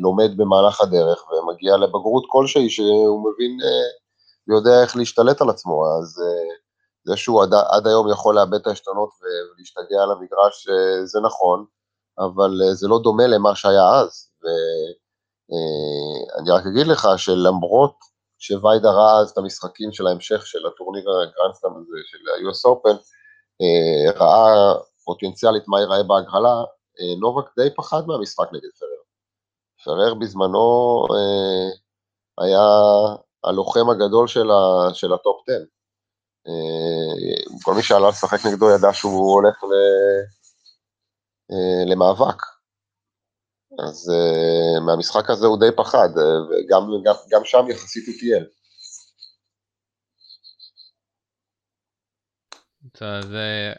לומד 0.00 0.36
במהלך 0.36 0.80
הדרך, 0.80 1.24
ומגיע 1.30 1.76
לבגרות 1.76 2.24
כלשהי 2.28 2.70
שהוא 2.70 3.32
מבין 3.32 3.58
ויודע 4.48 4.82
איך 4.82 4.96
להשתלט 4.96 5.40
על 5.40 5.50
עצמו, 5.50 5.84
אז 5.86 6.22
זה 7.04 7.16
שהוא 7.16 7.42
עד, 7.42 7.54
עד 7.54 7.86
היום 7.86 8.10
יכול 8.10 8.34
לאבד 8.34 8.54
את 8.54 8.66
העשתונות 8.66 9.10
ולהשתגע 9.20 10.02
על 10.02 10.10
המגרש, 10.10 10.66
זה 11.04 11.20
נכון, 11.20 11.64
אבל 12.18 12.60
זה 12.72 12.88
לא 12.88 12.98
דומה 13.02 13.26
למה 13.26 13.54
שהיה 13.54 13.88
אז. 14.00 14.28
אה, 15.52 16.38
אני 16.40 16.50
רק 16.50 16.66
אגיד 16.66 16.86
לך 16.86 17.08
שלמרות 17.16 17.96
שוויידה 18.38 18.90
ראה 18.90 19.20
אז 19.20 19.30
את 19.30 19.38
המשחקים 19.38 19.92
של 19.92 20.06
ההמשך 20.06 20.46
של 20.46 20.66
הטורניר 20.66 21.04
הגרנדסטאם 21.10 21.70
הזה 21.76 21.96
של 22.06 22.18
ה-US 22.18 22.72
Open, 22.72 22.96
אה, 23.62 24.12
ראה 24.12 24.74
פוטנציאלית 25.04 25.68
מה 25.68 25.80
ייראה 25.80 26.02
בהגרלה, 26.02 26.64
אה, 27.00 27.14
נובק 27.20 27.44
די 27.56 27.70
פחד 27.76 28.02
מהמשחק 28.06 28.46
נגד 28.52 28.70
פרר. 28.78 29.02
פרר 29.84 30.14
בזמנו 30.14 31.02
היה 32.38 32.66
הלוחם 33.44 33.90
הגדול 33.90 34.28
של, 34.28 34.50
ה, 34.50 34.94
של 34.94 35.12
ה 35.12 35.18
top 35.18 35.36
10. 35.48 35.64
כל 37.64 37.74
מי 37.74 37.82
שעלה 37.82 38.08
לשחק 38.08 38.46
נגדו 38.46 38.70
ידע 38.70 38.92
שהוא 38.92 39.32
הולך 39.32 39.64
ל, 39.64 39.72
למאבק. 41.92 42.51
אז 43.78 44.10
uh, 44.10 44.80
מהמשחק 44.86 45.30
הזה 45.30 45.46
הוא 45.46 45.60
די 45.60 45.76
פחד, 45.76 46.08
uh, 46.16 46.20
וגם 46.20 46.82
גם, 47.04 47.14
גם 47.30 47.40
שם 47.44 47.64
יחסית 47.70 48.06
הוא 48.06 48.14
טייל. 48.20 48.44
זה, 53.22 53.72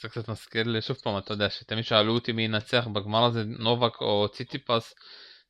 זה 0.00 0.08
קצת 0.08 0.28
מזכיר, 0.28 0.80
שוב 0.80 0.96
פעם, 0.96 1.18
אתה 1.18 1.32
יודע, 1.32 1.50
שתמיד 1.50 1.84
שאלו 1.84 2.14
אותי 2.14 2.32
מי 2.32 2.42
ינצח 2.42 2.86
בגמר 2.92 3.24
הזה, 3.24 3.42
נובק 3.44 4.00
או 4.00 4.28
ציטיפס, 4.32 4.94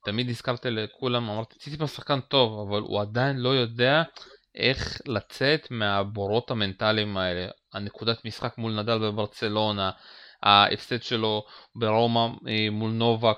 תמיד 0.05 0.29
הזכרתי 0.29 0.70
לכולם, 0.70 1.31
אמרתי, 1.31 1.59
ציטיפס 1.59 1.96
שחקן 1.96 2.20
טוב, 2.20 2.68
אבל 2.68 2.81
הוא 2.81 3.01
עדיין 3.01 3.37
לא 3.37 3.49
יודע 3.49 4.03
איך 4.55 5.01
לצאת 5.07 5.70
מהבורות 5.70 6.51
המנטליים 6.51 7.16
האלה. 7.16 7.49
הנקודת 7.72 8.25
משחק 8.25 8.59
מול 8.59 8.81
נדל 8.81 8.99
בברצלונה, 8.99 9.90
ההפסד 10.42 11.03
שלו 11.03 11.44
ברומא 11.75 12.27
אה, 12.49 12.68
מול 12.70 12.90
נובק, 12.90 13.37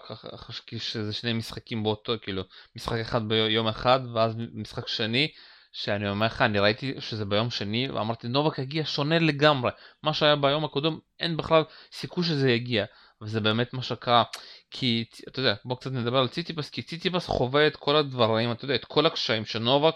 שזה 0.79 1.13
שני 1.13 1.33
משחקים 1.33 1.83
באותו, 1.83 2.13
כאילו, 2.23 2.43
משחק 2.77 2.99
אחד 2.99 3.29
ביום 3.29 3.69
אחד 3.69 4.01
ואז 4.15 4.35
משחק 4.55 4.89
שני, 4.89 5.29
שאני 5.73 6.09
אומר 6.09 6.27
לך, 6.27 6.43
אני 6.43 6.59
ראיתי 6.59 6.95
שזה 6.99 7.25
ביום 7.25 7.51
שני, 7.51 7.91
ואמרתי, 7.91 8.29
נובק 8.29 8.59
הגיע 8.59 8.83
שונה 8.87 9.19
לגמרי. 9.19 9.71
מה 10.03 10.15
שהיה 10.15 10.37
ביום 10.37 10.65
הקודם, 10.65 10.99
אין 11.21 11.37
בכלל 11.37 11.63
סיכוי 11.93 12.25
שזה 12.25 12.51
יגיע. 12.51 12.85
וזה 13.23 13.41
באמת 13.41 13.73
מה 13.73 13.83
שקרה, 13.83 14.23
כי 14.71 15.05
אתה 15.29 15.41
יודע, 15.41 15.55
בוא 15.65 15.77
קצת 15.77 15.93
נדבר 15.93 16.19
על 16.19 16.29
ציטיפס, 16.29 16.71
כי 16.71 16.83
ציטיפס 16.83 17.27
חווה 17.27 17.67
את 17.67 17.77
כל 17.77 17.97
הדברים, 17.97 18.53
אתה 18.53 18.65
יודע, 18.65 18.75
את 18.75 18.85
כל 18.85 19.07
הקשיים 19.07 19.45
שנובק 19.45 19.95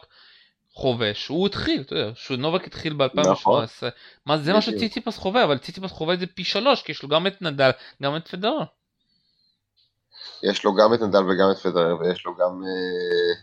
חווה 0.75 1.15
שהוא 1.15 1.47
התחיל, 1.47 1.81
אתה 1.81 1.95
יודע, 1.95 2.13
נובק 2.39 2.67
התחיל 2.67 2.93
ב-2018, 2.93 3.31
נכון. 3.31 3.65
מה, 4.27 4.39
זה 4.39 4.53
מה 4.53 4.63
שציציפס 4.63 5.19
חווה, 5.19 5.45
אבל 5.45 5.59
ציציפס 5.59 5.91
חווה 5.91 6.15
את 6.15 6.21
זה 6.21 6.27
פי 6.27 6.45
שלוש, 6.45 6.83
כי 6.83 6.93
יש 6.93 7.03
לו 7.03 7.09
גם 7.09 7.27
את 7.27 7.43
נדל, 7.43 7.71
גם 8.03 8.17
את 8.17 8.29
פדרר. 8.29 8.65
יש 10.43 10.65
לו 10.65 10.75
גם 10.75 10.95
את 10.95 11.01
נדל 11.01 11.23
וגם 11.23 11.51
את 11.51 11.59
פדרר, 11.59 11.97
ויש 12.01 12.27
לו 12.27 12.35
גם 12.35 12.63
אה, 12.65 13.35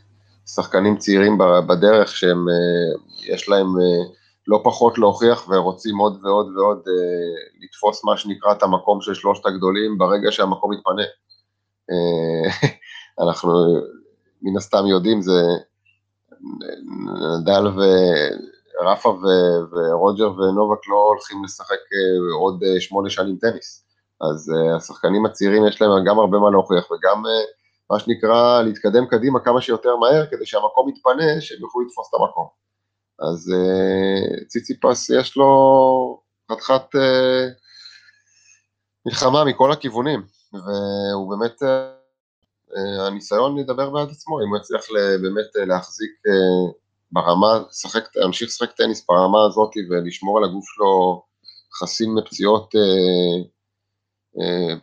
שחקנים 0.47 0.97
צעירים 0.97 1.37
בדרך 1.67 2.15
שהם, 2.15 2.45
אה, 2.49 3.33
יש 3.33 3.49
להם 3.49 3.67
אה, 3.67 4.13
לא 4.47 4.61
פחות 4.63 4.97
להוכיח 4.97 5.49
ורוצים 5.49 5.97
עוד 5.97 6.19
ועוד 6.23 6.47
ועוד 6.57 6.77
אה, 6.87 7.63
לתפוס 7.63 8.03
מה 8.03 8.17
שנקרא 8.17 8.51
את 8.51 8.63
המקום 8.63 9.01
של 9.01 9.13
שלושת 9.13 9.45
הגדולים 9.45 9.97
ברגע 9.97 10.31
שהמקום 10.31 10.73
יתפנה. 10.73 11.03
אה, 11.91 12.69
אנחנו 13.27 13.51
מן 14.41 14.57
הסתם 14.57 14.85
יודעים, 14.87 15.21
זה 15.21 15.41
נדל 17.39 17.67
ורפה 18.82 19.10
ורוג'ר 19.71 20.32
ונובק 20.32 20.88
לא 20.88 20.95
הולכים 20.95 21.43
לשחק 21.43 21.71
אה, 21.71 22.34
עוד 22.39 22.63
אה, 22.63 22.82
שמונה 22.82 23.10
שנים 23.10 23.38
טניס. 23.41 23.86
אז 24.21 24.52
uh, 24.52 24.78
השחקנים 24.78 25.25
הצעירים 25.25 25.67
יש 25.67 25.82
להם 25.82 25.91
גם 26.06 26.19
הרבה 26.19 26.39
מה 26.39 26.49
להוכיח 26.49 26.91
וגם 26.91 27.23
מה 27.89 27.99
שנקרא 27.99 28.62
להתקדם 28.62 29.06
קדימה 29.06 29.39
כמה 29.39 29.62
שיותר 29.62 29.95
מהר 29.95 30.25
כדי 30.32 30.45
שהמקום 30.45 30.89
יתפנה, 30.89 31.41
שהם 31.41 31.58
יוכלו 31.62 31.82
לתפוס 31.82 32.10
את 32.10 32.13
המקום. 32.13 32.47
אז 33.19 33.54
ציציפס 34.47 35.10
יש 35.10 35.38
לו 35.38 36.21
חתיכת 36.52 36.95
מלחמה 39.06 39.43
מכל 39.43 39.71
הכיוונים, 39.71 40.23
והוא 40.54 41.30
באמת 41.30 41.63
אה, 41.63 41.91
הניסיון 42.77 43.58
ידבר 43.58 43.89
בעד 43.89 44.10
עצמו, 44.10 44.39
אם 44.41 44.49
הוא 44.49 44.58
יצליח 44.58 44.82
באמת 45.21 45.55
אה, 45.60 45.65
להחזיק 45.65 46.12
אה, 46.27 46.71
ברמה, 47.12 47.63
שחק, 47.71 48.15
להמשיך 48.15 48.47
לשחק 48.47 48.71
טניס 48.71 49.05
ברמה 49.10 49.45
הזאת 49.45 49.71
ולשמור 49.89 50.38
על 50.38 50.43
הגוף 50.43 50.65
שלו 50.65 51.23
חסין 51.73 52.13
מפציעות 52.13 52.73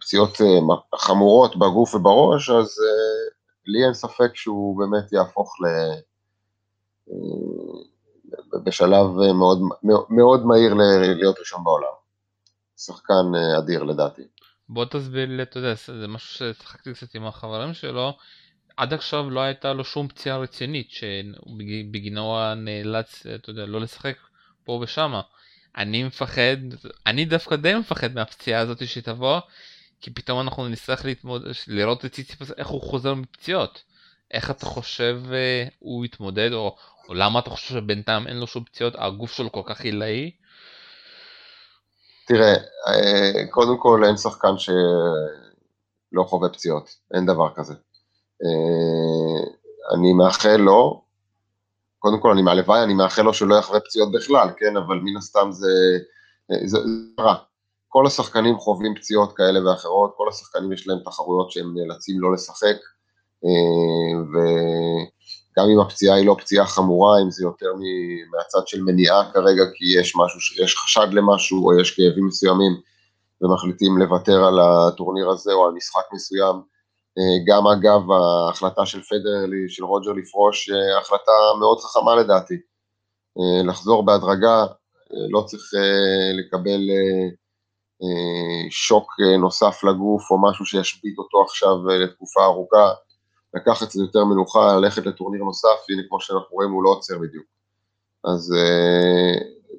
פציעות 0.00 0.38
חמורות 0.94 1.56
בגוף 1.56 1.94
ובראש, 1.94 2.50
אז 2.50 2.76
לי 3.66 3.84
אין 3.84 3.94
ספק 3.94 4.34
שהוא 4.34 4.78
באמת 4.78 5.12
יהפוך 5.12 5.56
ל... 5.60 5.66
בשלב 8.64 9.06
מאוד, 9.34 9.60
מאוד 10.10 10.46
מהיר 10.46 10.74
להיות 11.14 11.38
ראשון 11.38 11.64
בעולם. 11.64 11.96
שחקן 12.76 13.34
אדיר 13.58 13.82
לדעתי. 13.82 14.22
בוא 14.68 14.84
תסביר 14.84 15.28
לי, 15.28 15.42
אתה 15.42 15.58
יודע, 15.58 15.74
זה 15.74 16.08
משהו 16.08 16.28
ששחקתי 16.28 16.94
קצת 16.94 17.14
עם 17.14 17.26
החברים 17.26 17.74
שלו, 17.74 18.16
עד 18.76 18.94
עכשיו 18.94 19.30
לא 19.30 19.40
הייתה 19.40 19.72
לו 19.72 19.84
שום 19.84 20.08
פציעה 20.08 20.38
רצינית 20.38 20.90
שבגינו 20.90 22.20
הוא 22.20 22.54
נאלץ, 22.54 23.26
אתה 23.34 23.50
יודע, 23.50 23.66
לא 23.66 23.80
לשחק 23.80 24.16
פה 24.64 24.72
ושמה. 24.72 25.20
אני 25.76 26.04
מפחד, 26.04 26.56
אני 27.06 27.24
דווקא 27.24 27.56
די 27.56 27.74
מפחד 27.74 28.14
מהפציעה 28.14 28.60
הזאת 28.60 28.88
שתבוא, 28.88 29.40
כי 30.00 30.10
פתאום 30.10 30.40
אנחנו 30.40 30.68
נצטרך 30.68 31.04
להתמודד, 31.04 31.52
לראות 31.68 32.04
את 32.04 32.12
ציציפס 32.12 32.52
איך 32.56 32.66
הוא 32.66 32.82
חוזר 32.82 33.14
מפציעות. 33.14 33.82
איך 34.30 34.50
אתה 34.50 34.66
חושב 34.66 35.22
uh, 35.26 35.70
הוא 35.78 36.04
יתמודד, 36.04 36.52
או, 36.52 36.76
או 37.08 37.14
למה 37.14 37.38
אתה 37.38 37.50
חושב 37.50 37.74
שבינתיים 37.74 38.26
אין 38.26 38.36
לו 38.36 38.46
שום 38.46 38.64
פציעות, 38.64 38.94
הגוף 38.98 39.36
שלו 39.36 39.52
כל 39.52 39.62
כך 39.66 39.80
עילאי? 39.80 40.30
תראה, 42.26 42.54
אה, 42.88 43.46
קודם 43.50 43.78
כל 43.78 44.02
אין 44.06 44.16
שחקן 44.16 44.58
שלא 44.58 46.22
חווה 46.26 46.48
פציעות, 46.48 46.96
אין 47.14 47.26
דבר 47.26 47.54
כזה. 47.54 47.74
אה, 48.44 49.50
אני 49.94 50.12
מאחל 50.12 50.56
לו, 50.56 51.02
קודם 51.98 52.20
כל 52.20 52.30
אני 52.30 52.42
מהלוואי, 52.42 52.82
אני 52.82 52.94
מאחל 52.94 53.22
לו 53.22 53.34
שלא 53.34 53.54
יחווה 53.54 53.80
פציעות 53.80 54.12
בכלל, 54.12 54.48
כן, 54.56 54.76
אבל 54.76 54.96
מן 54.96 55.16
הסתם 55.16 55.48
זה, 55.50 55.68
אה, 56.50 56.66
זה, 56.66 56.78
זה 56.78 57.22
רע. 57.22 57.34
כל 57.88 58.06
השחקנים 58.06 58.58
חווים 58.58 58.94
פציעות 58.94 59.36
כאלה 59.36 59.70
ואחרות, 59.70 60.14
כל 60.16 60.28
השחקנים 60.28 60.72
יש 60.72 60.88
להם 60.88 60.98
תחרויות 61.04 61.50
שהם 61.50 61.74
נאלצים 61.76 62.20
לא 62.20 62.32
לשחק, 62.32 62.76
גם 65.58 65.64
אם 65.68 65.80
הפציעה 65.80 66.16
היא 66.16 66.26
לא 66.26 66.36
פציעה 66.38 66.66
חמורה, 66.66 67.22
אם 67.22 67.30
זה 67.30 67.44
יותר 67.44 67.72
מהצד 68.30 68.66
של 68.66 68.82
מניעה 68.82 69.32
כרגע, 69.32 69.62
כי 69.74 70.00
יש 70.00 70.16
משהו, 70.16 70.64
יש 70.64 70.76
חשד 70.76 71.06
למשהו, 71.12 71.66
או 71.66 71.80
יש 71.80 71.90
כאבים 71.90 72.26
מסוימים, 72.26 72.72
ומחליטים 73.40 73.98
לוותר 73.98 74.44
על 74.44 74.58
הטורניר 74.60 75.28
הזה 75.28 75.52
או 75.52 75.66
על 75.66 75.72
משחק 75.72 76.04
מסוים. 76.12 76.56
אה, 77.18 77.36
גם 77.46 77.66
אגב 77.66 78.00
ההחלטה 78.10 78.86
של 78.86 79.02
פדרלי, 79.02 79.68
של 79.68 79.84
רוג'ר 79.84 80.12
לפרוש, 80.12 80.70
אה, 80.70 80.98
החלטה 80.98 81.32
מאוד 81.60 81.78
חכמה 81.80 82.16
לדעתי. 82.16 82.54
אה, 83.38 83.62
לחזור 83.66 84.04
בהדרגה, 84.04 84.66
לא 85.30 85.40
צריך 85.40 85.62
לקבל 86.38 86.80
שוק 88.70 89.10
נוסף 89.40 89.84
לגוף 89.84 90.30
או 90.30 90.42
משהו 90.42 90.66
שישבית 90.66 91.18
אותו 91.18 91.42
עכשיו 91.42 91.88
לתקופה 91.88 92.44
ארוכה, 92.44 92.90
לקחת 93.54 93.88
קצת 93.88 94.00
יותר 94.00 94.24
מנוחה, 94.24 94.76
ללכת 94.76 95.06
לטורניר 95.06 95.44
נוסף, 95.44 95.84
הנה 95.88 96.02
כמו 96.08 96.20
שאנחנו 96.20 96.48
רואים 96.50 96.70
הוא 96.70 96.84
לא 96.84 96.90
עוצר 96.90 97.18
בדיוק. 97.18 97.44
אז 98.24 98.54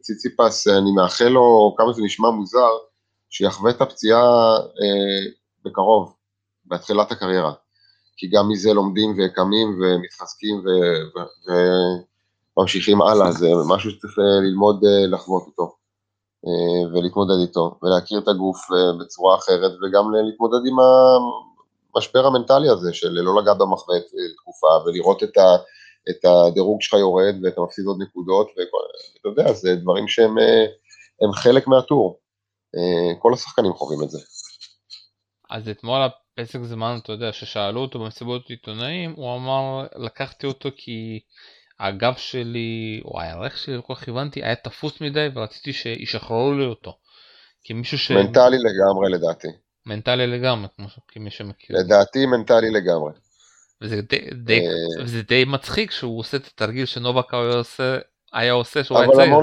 ציציפס, 0.01 0.67
אני 0.67 0.91
מאחל 0.91 1.27
לו, 1.27 1.75
כמה 1.77 1.93
זה 1.93 2.01
נשמע 2.01 2.29
מוזר, 2.29 2.69
שיחווה 3.29 3.71
את 3.71 3.81
הפציעה 3.81 4.57
בקרוב, 5.65 6.13
הקריירה, 7.11 7.53
כי 8.17 8.27
גם 8.27 8.49
מזה 8.49 8.73
לומדים 8.73 9.15
וקמים 9.17 9.79
ומתחזקים 9.81 10.63
וממשיכים 12.57 13.01
הלאה, 13.01 13.31
זה 13.31 13.47
משהו 13.67 13.91
שצריך 13.91 14.17
ללמוד 14.17 14.83
אה, 14.85 15.07
לחוות 15.07 15.43
אותו 15.47 15.75
אה, 16.45 16.91
ולהתמודד 16.93 17.39
איתו, 17.41 17.79
ולהכיר 17.83 18.19
את 18.19 18.27
הגוף 18.27 18.57
אה, 18.71 18.97
בצורה 18.99 19.35
אחרת, 19.35 19.71
וגם 19.71 20.11
להתמודד 20.11 20.67
עם 20.67 20.75
המשבר 21.97 22.25
המנטלי 22.25 22.69
הזה 22.69 22.93
של 22.93 23.09
לא 23.11 23.41
לגעת 23.41 23.57
במחווה 23.57 23.95
תקופה, 24.37 24.67
ולראות 24.85 25.23
את, 25.23 25.37
ה, 25.37 25.55
את 26.09 26.25
הדירוג 26.25 26.81
שלך 26.81 26.93
יורד 26.93 27.35
ואתה 27.43 27.61
מפסיד 27.61 27.85
עוד 27.85 27.97
נקודות, 28.01 28.47
ואתה 28.57 29.27
יודע, 29.27 29.53
זה 29.53 29.75
דברים 29.75 30.07
שהם 30.07 30.35
חלק 31.33 31.67
מהטור. 31.67 32.19
כל 33.19 33.33
השחקנים 33.33 33.73
חווים 33.73 34.03
את 34.03 34.09
זה. 34.09 34.19
אז 35.49 35.69
אתמול 35.69 36.01
פסק 36.39 36.59
זמן, 36.63 36.99
אתה 37.03 37.11
יודע, 37.11 37.33
ששאלו 37.33 37.81
אותו 37.81 37.99
במסיבות 37.99 38.49
עיתונאים, 38.49 39.13
הוא 39.17 39.35
אמר, 39.35 39.87
לקחתי 39.95 40.47
אותו 40.47 40.69
כי 40.77 41.19
הגב 41.79 42.13
שלי, 42.17 43.01
או 43.05 43.21
הירך 43.21 43.57
שלי, 43.57 43.75
לא 43.75 43.81
כל 43.81 43.95
כך 43.95 44.07
הבנתי, 44.07 44.43
היה 44.43 44.55
תפוס 44.55 45.01
מדי 45.01 45.27
ורציתי 45.35 45.73
שישחררו 45.73 46.53
לי 46.53 46.65
אותו. 46.65 46.97
כמישהו 47.63 47.97
ש... 47.97 48.11
מנטלי 48.11 48.57
לגמרי 48.57 49.11
לדעתי. 49.11 49.47
מנטלי 49.87 50.27
לגמרי, 50.27 50.67
כמו 50.75 50.87
כמי 51.07 51.31
שמכיר. 51.31 51.75
לדעתי 51.79 52.25
מנטלי 52.25 52.69
לגמרי. 52.69 53.11
וזה 53.81 54.01
די, 54.01 54.29
די, 54.33 54.59
אה, 54.59 55.03
וזה 55.03 55.21
די 55.21 55.45
מצחיק 55.45 55.91
שהוא 55.91 56.19
עושה 56.19 56.37
את 56.37 56.47
התרגיל 56.47 56.85
שנובק 56.85 57.33
היה 57.33 57.53
עושה, 57.53 57.97
היה 58.33 58.53
עושה 58.53 58.83
שהוא 58.83 58.97
היה 58.97 59.07
צעיר. 59.07 59.35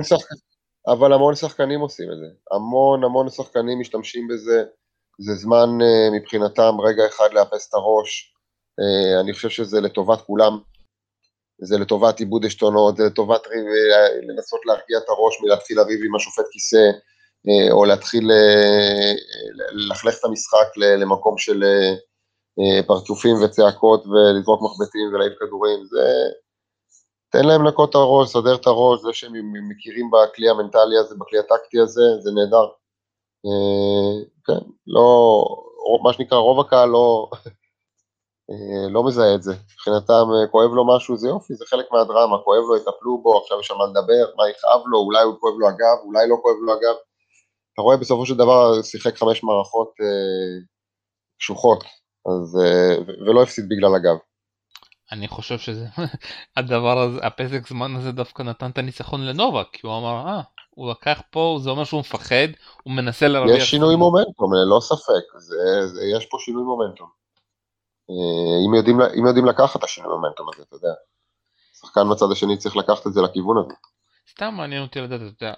אבל 0.86 1.12
המון 1.12 1.34
שחקנים 1.34 1.80
עושים 1.80 2.12
את 2.12 2.16
זה. 2.18 2.26
המון 2.51 3.05
המון 3.05 3.30
שחקנים 3.30 3.80
משתמשים 3.80 4.28
בזה. 4.28 4.64
זה 5.18 5.34
זמן 5.34 5.68
אה, 5.82 6.18
מבחינתם 6.18 6.80
רגע 6.80 7.07
אחד 7.07 7.28
לאפס 7.32 7.68
את 7.68 7.74
הראש, 7.74 8.34
אה, 8.80 9.20
אני 9.20 9.32
חושב 9.32 9.49
שזה 9.49 9.80
לטובת 9.80 10.20
כולם, 10.20 10.59
זה 11.59 11.78
לטובת 11.78 12.18
עיבוד 12.18 12.45
עשתונות, 12.45 12.97
זה 12.97 13.05
לטובת 13.05 13.40
לנסות 14.28 14.61
להרגיע 14.66 14.99
את 14.99 15.09
הראש 15.09 15.40
מלהתחיל 15.42 15.76
לריב 15.76 16.01
עם 16.05 16.14
השופט 16.16 16.45
כיסא, 16.53 16.90
או 17.70 17.84
להתחיל 17.84 18.30
ללכלך 19.72 20.18
את 20.18 20.24
המשחק 20.24 20.76
למקום 20.76 21.38
של 21.38 21.64
פרצופים 22.86 23.36
וצעקות 23.42 24.05
ולזרוק 24.07 24.61
מחבטים 24.62 25.14
ולהעיף 25.14 25.32
כדורים, 25.40 25.84
זה... 25.84 26.01
תן 27.30 27.45
להם 27.45 27.64
לנקות 27.64 27.90
את 27.90 27.95
הראש, 27.95 28.28
סדר 28.28 28.55
את 28.55 28.66
הראש, 28.66 29.01
זה 29.01 29.12
שהם 29.12 29.32
מכירים 29.70 30.11
בכלי 30.11 30.49
המנטלי 30.49 30.99
הזה, 30.99 31.14
בכלי 31.18 31.38
הטקטי 31.38 31.80
הזה, 31.80 32.03
זה 32.20 32.30
נהדר. 32.34 32.66
כן, 34.47 34.66
לא, 34.86 35.45
מה 36.03 36.12
שנקרא, 36.12 36.38
רוב 36.38 36.61
הקהל 36.61 36.88
לא, 36.88 37.30
אה, 38.51 38.88
לא 38.90 39.05
מזהה 39.05 39.34
את 39.34 39.42
זה. 39.42 39.55
מבחינתם 39.72 40.26
אה, 40.34 40.47
כואב 40.47 40.70
לו 40.70 40.97
משהו, 40.97 41.16
זה 41.16 41.28
יופי, 41.28 41.55
זה 41.55 41.64
חלק 41.66 41.86
מהדרמה, 41.92 42.38
כואב 42.45 42.62
לו, 42.68 42.76
יטפלו 42.76 43.18
בו, 43.22 43.38
עכשיו 43.38 43.61
יש 43.61 43.70
על 43.70 43.76
מה 43.76 43.84
לדבר, 43.86 44.34
מה 44.36 44.51
יכאב 44.51 44.80
לו, 44.86 44.99
אולי 44.99 45.22
הוא 45.22 45.34
כואב 45.40 45.55
לו 45.59 45.68
הגב, 45.68 45.99
אולי 46.05 46.28
לא 46.28 46.36
כואב 46.42 46.57
לו 46.61 46.72
הגב. 46.72 46.95
אתה 47.75 47.83
רואה 47.83 47.97
בסופו 47.97 48.27
של 48.27 48.35
דבר 48.35 48.83
שיחק 48.83 49.16
חמש 49.16 49.45
מערכות 49.45 49.93
אה, 50.01 50.64
קשוחות, 51.39 51.85
אז, 52.27 52.59
אה, 52.62 53.14
ולא 53.27 53.43
הפסיד 53.43 53.68
בגלל 53.68 53.95
הגב. 53.95 54.16
אני 55.12 55.29
חושב 55.29 55.59
שזה, 55.59 55.87
הדבר 56.57 56.99
הזה, 56.99 57.18
הפסק 57.22 57.68
זמן 57.68 57.97
הזה 57.97 58.12
דווקא 58.12 58.43
נתן 58.43 58.70
את 58.70 58.79
הניצחון 58.79 59.27
לנובק, 59.27 59.66
כי 59.72 59.87
הוא 59.87 59.99
אמר, 59.99 60.27
אה, 60.27 60.41
הוא 60.70 60.91
לקח 60.91 61.22
פה, 61.31 61.59
זה 61.62 61.70
אומר 61.70 61.85
שהוא 61.85 62.01
מפחד, 62.01 62.49
הוא 62.83 62.95
מנסה 62.95 63.29
להרוויח... 63.29 63.57
יש 63.57 63.70
שינוי 63.70 63.97
מומנטום, 63.97 64.51
לא 64.70 64.81
ספק, 64.81 65.39
זה, 65.39 65.87
זה, 65.87 66.05
יש 66.16 66.27
פה 66.27 66.37
שינוי 66.41 66.62
מומנטום. 66.62 67.09
אה, 68.11 68.66
אם 68.68 68.75
יודעים, 68.75 69.01
אם 69.01 69.27
יודעים 69.27 69.47
לקחת 69.47 69.79
את 69.79 69.85
השינוי 69.85 70.11
מומנטום 70.12 70.47
הזה, 70.55 70.62
אתה 70.62 70.77
יודע. 70.77 70.95
שחקן 71.81 72.11
בצד 72.11 72.27
השני 72.33 72.59
צריך 72.59 72.77
לקחת 72.77 73.07
את 73.07 73.12
זה 73.12 73.22
לכיוון 73.22 73.57
הזה. 73.59 73.75
סתם 74.31 74.55
מעניין 74.55 74.83
אותי 74.83 75.01
לדעת, 75.01 75.20
אתה 75.20 75.45
יודע, 75.45 75.55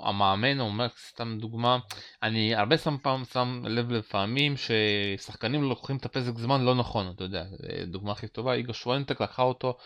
המאמן 0.00 0.60
אומר, 0.60 0.86
סתם 1.08 1.38
דוגמה, 1.40 1.78
אני 2.22 2.54
הרבה 2.54 2.78
שם 2.78 2.96
פעם 3.02 3.24
שם 3.32 3.62
לב 3.64 3.90
לפעמים 3.90 4.54
ששחקנים 4.56 5.62
לוקחים 5.62 5.96
את 5.96 6.04
הפסק 6.04 6.38
זמן 6.38 6.64
לא 6.64 6.74
נכון, 6.74 7.12
אתה 7.14 7.24
יודע, 7.24 7.44
דוגמה 7.86 8.12
הכי 8.12 8.28
טובה, 8.28 8.54
איגו 8.54 8.74
שוונטק 8.74 9.20
לקחה 9.20 9.42
אותו 9.42 9.76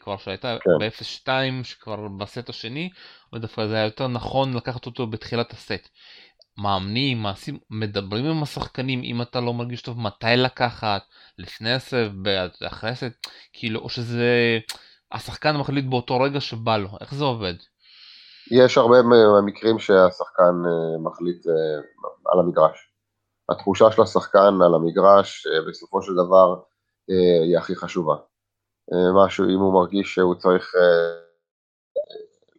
כבר 0.00 0.16
שהייתה 0.16 0.56
כן. 0.64 0.86
ב-0-2, 0.86 1.28
שכבר 1.64 2.08
בסט 2.08 2.48
השני, 2.48 2.90
ודווקא 3.32 3.66
זה 3.66 3.74
היה 3.74 3.84
יותר 3.84 4.08
נכון 4.08 4.54
לקחת 4.54 4.86
אותו 4.86 5.06
בתחילת 5.06 5.52
הסט. 5.52 5.88
מאמנים, 6.58 7.22
מעשים, 7.22 7.58
מדברים 7.70 8.26
עם 8.26 8.42
השחקנים, 8.42 9.02
אם 9.04 9.22
אתה 9.22 9.40
לא 9.40 9.54
מרגיש 9.54 9.82
טוב, 9.82 10.00
מתי 10.00 10.26
לקחת, 10.36 11.02
לפני 11.38 11.72
הסב, 11.72 12.12
אחרי 12.66 12.90
הסט, 12.90 13.26
כאילו, 13.52 13.80
או 13.80 13.88
שזה... 13.88 14.58
השחקן 15.12 15.56
מחליט 15.56 15.84
באותו 15.84 16.20
רגע 16.20 16.40
שבא 16.40 16.76
לו, 16.76 16.88
איך 17.00 17.14
זה 17.14 17.24
עובד? 17.24 17.54
יש 18.50 18.78
הרבה 18.78 18.96
מקרים 19.46 19.78
שהשחקן 19.78 20.54
אה, 20.66 20.98
מחליט 21.02 21.46
אה, 21.46 21.52
על 22.32 22.40
המגרש. 22.40 22.92
התחושה 23.50 23.92
של 23.92 24.02
השחקן 24.02 24.54
על 24.64 24.74
המגרש 24.74 25.46
אה, 25.46 25.68
בסופו 25.68 26.02
של 26.02 26.12
דבר 26.14 26.60
היא 27.46 27.58
הכי 27.58 27.76
חשובה. 27.76 28.14
משהו, 29.24 29.44
אם 29.44 29.58
הוא 29.58 29.74
מרגיש 29.74 30.14
שהוא 30.14 30.34
צריך 30.34 30.72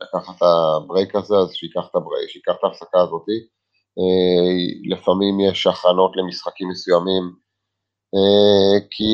לקחת 0.01 0.35
את 0.37 0.41
ה 0.41 0.53
break 0.53 1.15
הזה, 1.15 1.35
אז 1.35 1.53
שייקח 1.53 1.87
את 1.91 1.95
ה 1.95 2.00
break, 2.00 2.29
שייקח 2.29 2.51
את 2.59 2.63
ההפסקה 2.63 2.99
הזאתי. 2.99 3.47
לפעמים 4.89 5.39
יש 5.39 5.67
הכנות 5.67 6.11
למשחקים 6.15 6.69
מסוימים, 6.69 7.23
כי 8.89 9.13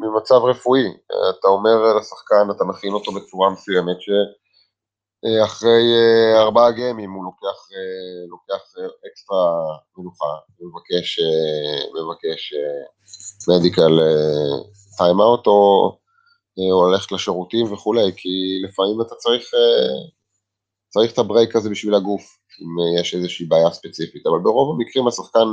ממצב 0.00 0.34
רפואי, 0.34 0.82
אתה 1.06 1.48
אומר 1.48 1.96
לשחקן, 1.98 2.50
אתה 2.56 2.64
מכין 2.64 2.92
אותו 2.92 3.12
בצורה 3.12 3.50
מסוימת, 3.50 3.96
שאחרי 4.00 5.82
אה, 5.94 6.42
ארבעה 6.42 6.72
גיימים 6.72 7.12
הוא 7.12 7.24
לוקח, 7.24 7.68
אה, 7.72 8.26
לוקח 8.28 8.74
אקסטרה 9.06 9.52
מנוחה, 9.96 10.34
ומבקש 10.60 11.20
מבקש 11.94 12.54
medical 13.48 14.00
timeout, 14.96 15.46
או, 15.46 15.98
ללכת 16.92 17.12
לשירותים 17.12 17.72
וכולי, 17.72 18.12
כי 18.16 18.28
לפעמים 18.64 19.00
אתה 19.00 19.14
צריך, 19.14 19.50
צריך 20.88 21.12
את 21.12 21.18
ה 21.18 21.24
break 21.24 21.56
הזה 21.56 21.70
בשביל 21.70 21.94
הגוף, 21.94 22.38
אם 22.60 23.00
יש 23.00 23.14
איזושהי 23.14 23.46
בעיה 23.46 23.70
ספציפית, 23.70 24.26
אבל 24.26 24.38
ברוב 24.38 24.80
המקרים 24.80 25.06
השחקן 25.06 25.48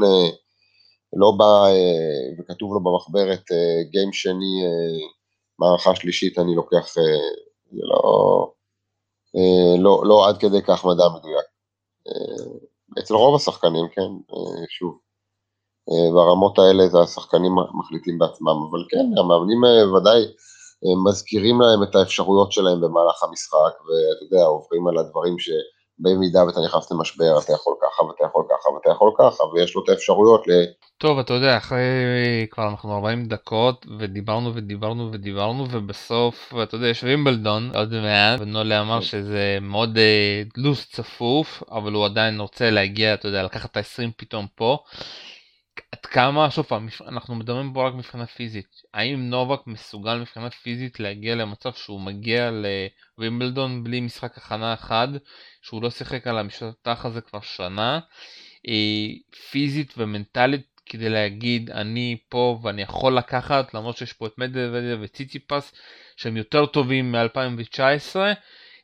לא 1.14 1.32
בא 1.38 1.66
אה, 1.66 2.30
וכתוב 2.40 2.74
לו 2.74 2.80
במחברת 2.80 3.44
game 3.92 4.08
אה, 4.08 4.14
שני, 4.14 4.66
אה, 4.66 5.08
מערכה 5.60 5.96
שלישית 5.96 6.40
אני 6.40 6.56
לוקח, 6.56 6.94
זה 6.94 7.02
לא, 7.72 8.52
לא, 9.80 10.02
לא 10.06 10.28
עד 10.28 10.38
כדי 10.38 10.62
כך 10.62 10.86
מדע 10.86 11.04
מדויק. 11.10 11.46
אצל 13.00 13.14
רוב 13.14 13.36
השחקנים, 13.36 13.86
כן, 13.92 14.36
שוב, 14.70 15.00
ברמות 16.14 16.60
האלה 16.60 16.88
זה 16.88 17.00
השחקנים 17.00 17.52
מחליטים 17.74 18.20
בעצמם, 18.20 18.68
אבל 18.70 18.86
כן, 18.90 19.18
המאמנים 19.18 19.64
ודאי 19.94 20.26
מזכירים 21.06 21.62
להם 21.62 21.84
את 21.84 21.96
האפשרויות 21.96 22.52
שלהם 22.52 22.82
במהלך 22.82 23.24
המשחק, 23.24 23.74
ואתה 23.82 24.24
יודע, 24.26 24.46
עוברים 24.46 24.88
על 24.88 24.98
הדברים 24.98 25.40
ש... 25.40 25.50
במידה 26.00 26.46
ואתה 26.46 26.60
נכנס 26.66 26.92
למשבר 26.92 27.40
אתה 27.44 27.54
יכול 27.54 27.74
ככה 27.82 28.04
ואתה 28.04 28.24
יכול 28.26 28.44
ככה 28.50 28.70
ואתה 28.70 28.90
יכול 28.90 29.12
ככה 29.18 29.44
ויש 29.44 29.76
לו 29.76 29.84
את 29.84 29.90
האפשרויות 29.90 30.48
ל... 30.48 30.52
טוב 30.98 31.20
אתה 31.20 31.34
יודע 31.34 31.58
אחרי 31.58 32.48
כבר 32.52 32.68
אנחנו 32.70 32.96
40 32.96 33.26
דקות 33.26 33.86
ודיברנו 34.00 34.56
ודיברנו 34.56 35.10
ודיברנו 35.12 35.66
ובסוף 35.72 36.54
אתה 36.64 36.76
יודע 36.76 36.88
יש 36.88 37.04
וימבלדון 37.04 37.72
עוד 37.76 37.94
מעט 37.94 38.40
ונולה 38.40 38.82
אמר 38.82 39.00
כן. 39.00 39.06
שזה 39.06 39.58
מאוד 39.62 39.98
אה, 39.98 40.42
לו"ז 40.58 40.86
צפוף 40.92 41.64
אבל 41.72 41.94
הוא 41.94 42.06
עדיין 42.06 42.40
רוצה 42.40 42.70
להגיע 42.70 43.14
אתה 43.14 43.28
יודע 43.28 43.44
לקחת 43.44 43.72
את 43.72 43.78
ה-20 43.78 44.12
פתאום 44.18 44.46
פה. 44.56 44.78
עד 45.92 46.06
כמה, 46.06 46.52
שוב 46.52 46.66
פעם, 46.66 46.88
אנחנו 47.08 47.36
מדברים 47.36 47.74
פה 47.74 47.88
רק 47.88 47.94
מבחינה 47.94 48.26
פיזית, 48.26 48.82
האם 48.94 49.30
נובק 49.30 49.68
מסוגל 49.68 50.16
מבחינה 50.20 50.50
פיזית 50.50 51.00
להגיע 51.00 51.36
למצב 51.36 51.74
שהוא 51.74 52.02
מגיע 52.02 52.52
לווימבלדון 53.18 53.84
בלי 53.84 54.02
משחק 54.02 54.38
הכנה 54.38 54.74
אחד, 54.74 55.08
שהוא 55.62 55.84
לא 55.84 55.90
שיחק 55.90 56.28
על 56.28 56.38
המשטח 56.38 57.06
הזה 57.06 57.22
כבר 57.22 57.42
שנה, 57.42 58.00
אה, 58.68 59.08
פיזית 59.52 59.94
ומנטלית 59.98 60.82
כדי 60.86 61.10
להגיד 61.10 61.70
אני 61.70 62.18
פה 62.30 62.60
ואני 62.64 62.82
יכול 62.82 63.18
לקחת 63.18 63.74
למרות 63.74 63.98
שיש 63.98 64.14
פה 64.14 64.28
את 64.28 64.38
מדוודיה 64.38 64.98
וציציפס 65.02 65.74
שהם 66.18 66.38
יותר 66.38 66.66
טובים 66.66 67.12
מ-2019 67.12 68.16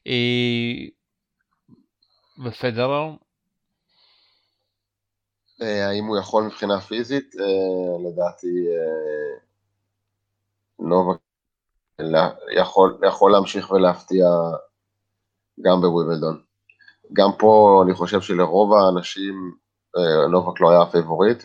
אה, 0.08 0.86
ופדרר 2.46 3.14
האם 5.62 6.06
הוא 6.06 6.18
יכול 6.18 6.44
מבחינה 6.44 6.82
פיזית? 6.82 7.36
אה, 7.40 8.10
לדעתי 8.10 8.68
נובק 10.80 11.18
יכול, 12.56 13.00
יכול 13.08 13.32
להמשיך 13.32 13.72
ולהפתיע 13.72 14.26
גם 15.62 15.82
בווימבלדון. 15.82 16.42
גם 17.14 17.30
פה 17.40 17.82
אני 17.86 17.94
חושב 17.94 18.22
שלרוב 18.22 18.74
האנשים 18.74 19.56
נובק 20.32 20.62
לא 20.62 20.70
היה 20.70 20.82
ה 20.82 20.89
favorite 20.89 21.44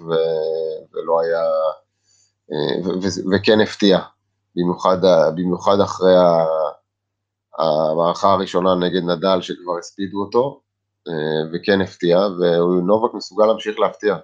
ולא 0.92 1.20
היה, 1.20 1.42
וכן 3.32 3.60
הפתיע, 3.60 3.98
במיוחד, 4.56 4.96
במיוחד 5.34 5.80
אחרי 5.80 6.14
המערכה 7.58 8.32
הראשונה 8.32 8.74
נגד 8.74 9.02
נדל 9.02 9.40
שכבר 9.40 9.78
הספידו 9.78 10.20
אותו, 10.20 10.60
וכן 11.52 11.80
הפתיע, 11.80 12.18
ונובק 12.18 13.14
מסוגל 13.14 13.46
להמשיך 13.46 13.78
להפתיע. 13.78 14.16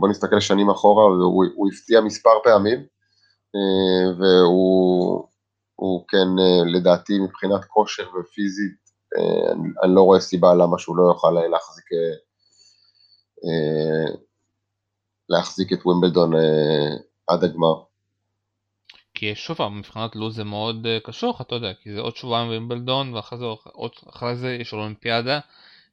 בואו 0.00 0.10
נסתכל 0.10 0.40
שנים 0.40 0.70
אחורה, 0.70 1.04
הוא, 1.04 1.44
הוא 1.54 1.68
הפתיע 1.72 2.00
מספר 2.00 2.30
פעמים, 2.44 2.86
והוא 4.18 6.04
כן, 6.08 6.28
לדעתי, 6.66 7.18
מבחינת 7.18 7.64
כושר 7.64 8.08
ופיזית, 8.20 8.88
אני, 9.52 9.68
אני 9.82 9.94
לא 9.94 10.02
רואה 10.02 10.20
סיבה 10.20 10.54
למה 10.54 10.78
שהוא 10.78 10.96
לא 10.96 11.02
יוכל 11.02 11.30
להחזיק, 11.30 11.84
להחזיק 15.28 15.72
את 15.72 15.78
ווימבלדון 15.86 16.32
עד 17.26 17.44
הגמר. 17.44 17.87
כי 19.18 19.34
שוב 19.34 19.56
פעם, 19.56 19.78
מבחינת 19.78 20.16
לו"ז 20.16 20.36
זה 20.36 20.44
מאוד 20.44 20.86
uh, 20.86 21.06
קשוח, 21.06 21.40
אתה 21.40 21.54
יודע, 21.54 21.74
כי 21.74 21.92
זה 21.92 22.00
עוד 22.00 22.16
שבועיים 22.16 22.46
בווימבלדון, 22.46 23.14
ואחרי 23.14 23.38
זה, 23.38 23.44
עוד, 23.72 23.90
אחרי 24.10 24.36
זה 24.36 24.56
יש 24.60 24.72
אולימפיאדה, 24.72 25.40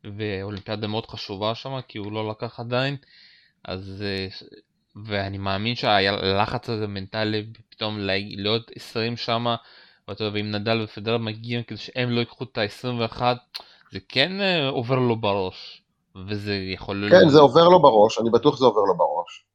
ואולימפיאדה 0.04 0.88
מאוד 0.88 1.06
חשובה 1.06 1.56
שם, 1.56 1.80
כי 1.88 1.98
הוא 1.98 2.12
לא 2.12 2.30
לקח 2.30 2.60
עדיין, 2.60 2.96
אז... 3.64 4.04
Uh, 4.04 4.46
ואני 5.06 5.38
מאמין 5.38 5.76
שהלחץ 5.76 6.70
הזה 6.70 6.88
מנטלי, 6.88 7.46
פתאום 7.70 8.00
להיות 8.00 8.72
20 8.76 9.18
שם, 9.18 9.56
ואתה 10.08 10.24
יודע, 10.24 10.36
ואם 10.36 10.52
נדל 10.52 10.82
ופדר 10.84 11.18
מגיעים 11.18 11.64
כדי 11.64 11.78
שהם 11.78 12.10
לא 12.10 12.20
ייקחו 12.20 12.44
את 12.44 12.58
ה-21, 12.58 13.22
זה 13.92 14.00
כן 14.10 14.32
uh, 14.40 14.72
עובר 14.72 14.96
לו 14.96 15.16
בראש, 15.16 15.82
וזה 16.30 16.56
יכול... 16.56 17.08
כן, 17.12 17.30
זה 17.30 17.40
עובר 17.40 17.70
לו 17.70 17.82
בראש, 17.82 18.20
אני 18.20 18.30
בטוח 18.30 18.56
שזה 18.56 18.66
עובר 18.66 18.82
לו 18.82 18.98
בראש, 18.98 19.46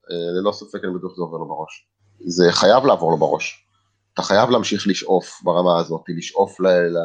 ללא 0.41 0.53
ספק 0.53 0.85
אני 0.85 0.93
בטוח 0.99 1.13
שזה 1.13 1.23
עובר 1.23 1.39
לו 1.39 1.49
בראש. 1.49 1.87
זה 2.27 2.45
חייב 2.51 2.87
לעבור 2.87 3.11
לו 3.11 3.17
בראש. 3.17 3.67
אתה 4.15 4.23
חייב 4.23 4.51
להמשיך 4.51 4.87
לשאוף 4.87 5.43
ברמה 5.43 5.79
הזאת, 5.79 6.03
לשאוף 6.09 6.61
ל... 6.61 6.67
ל... 6.67 6.97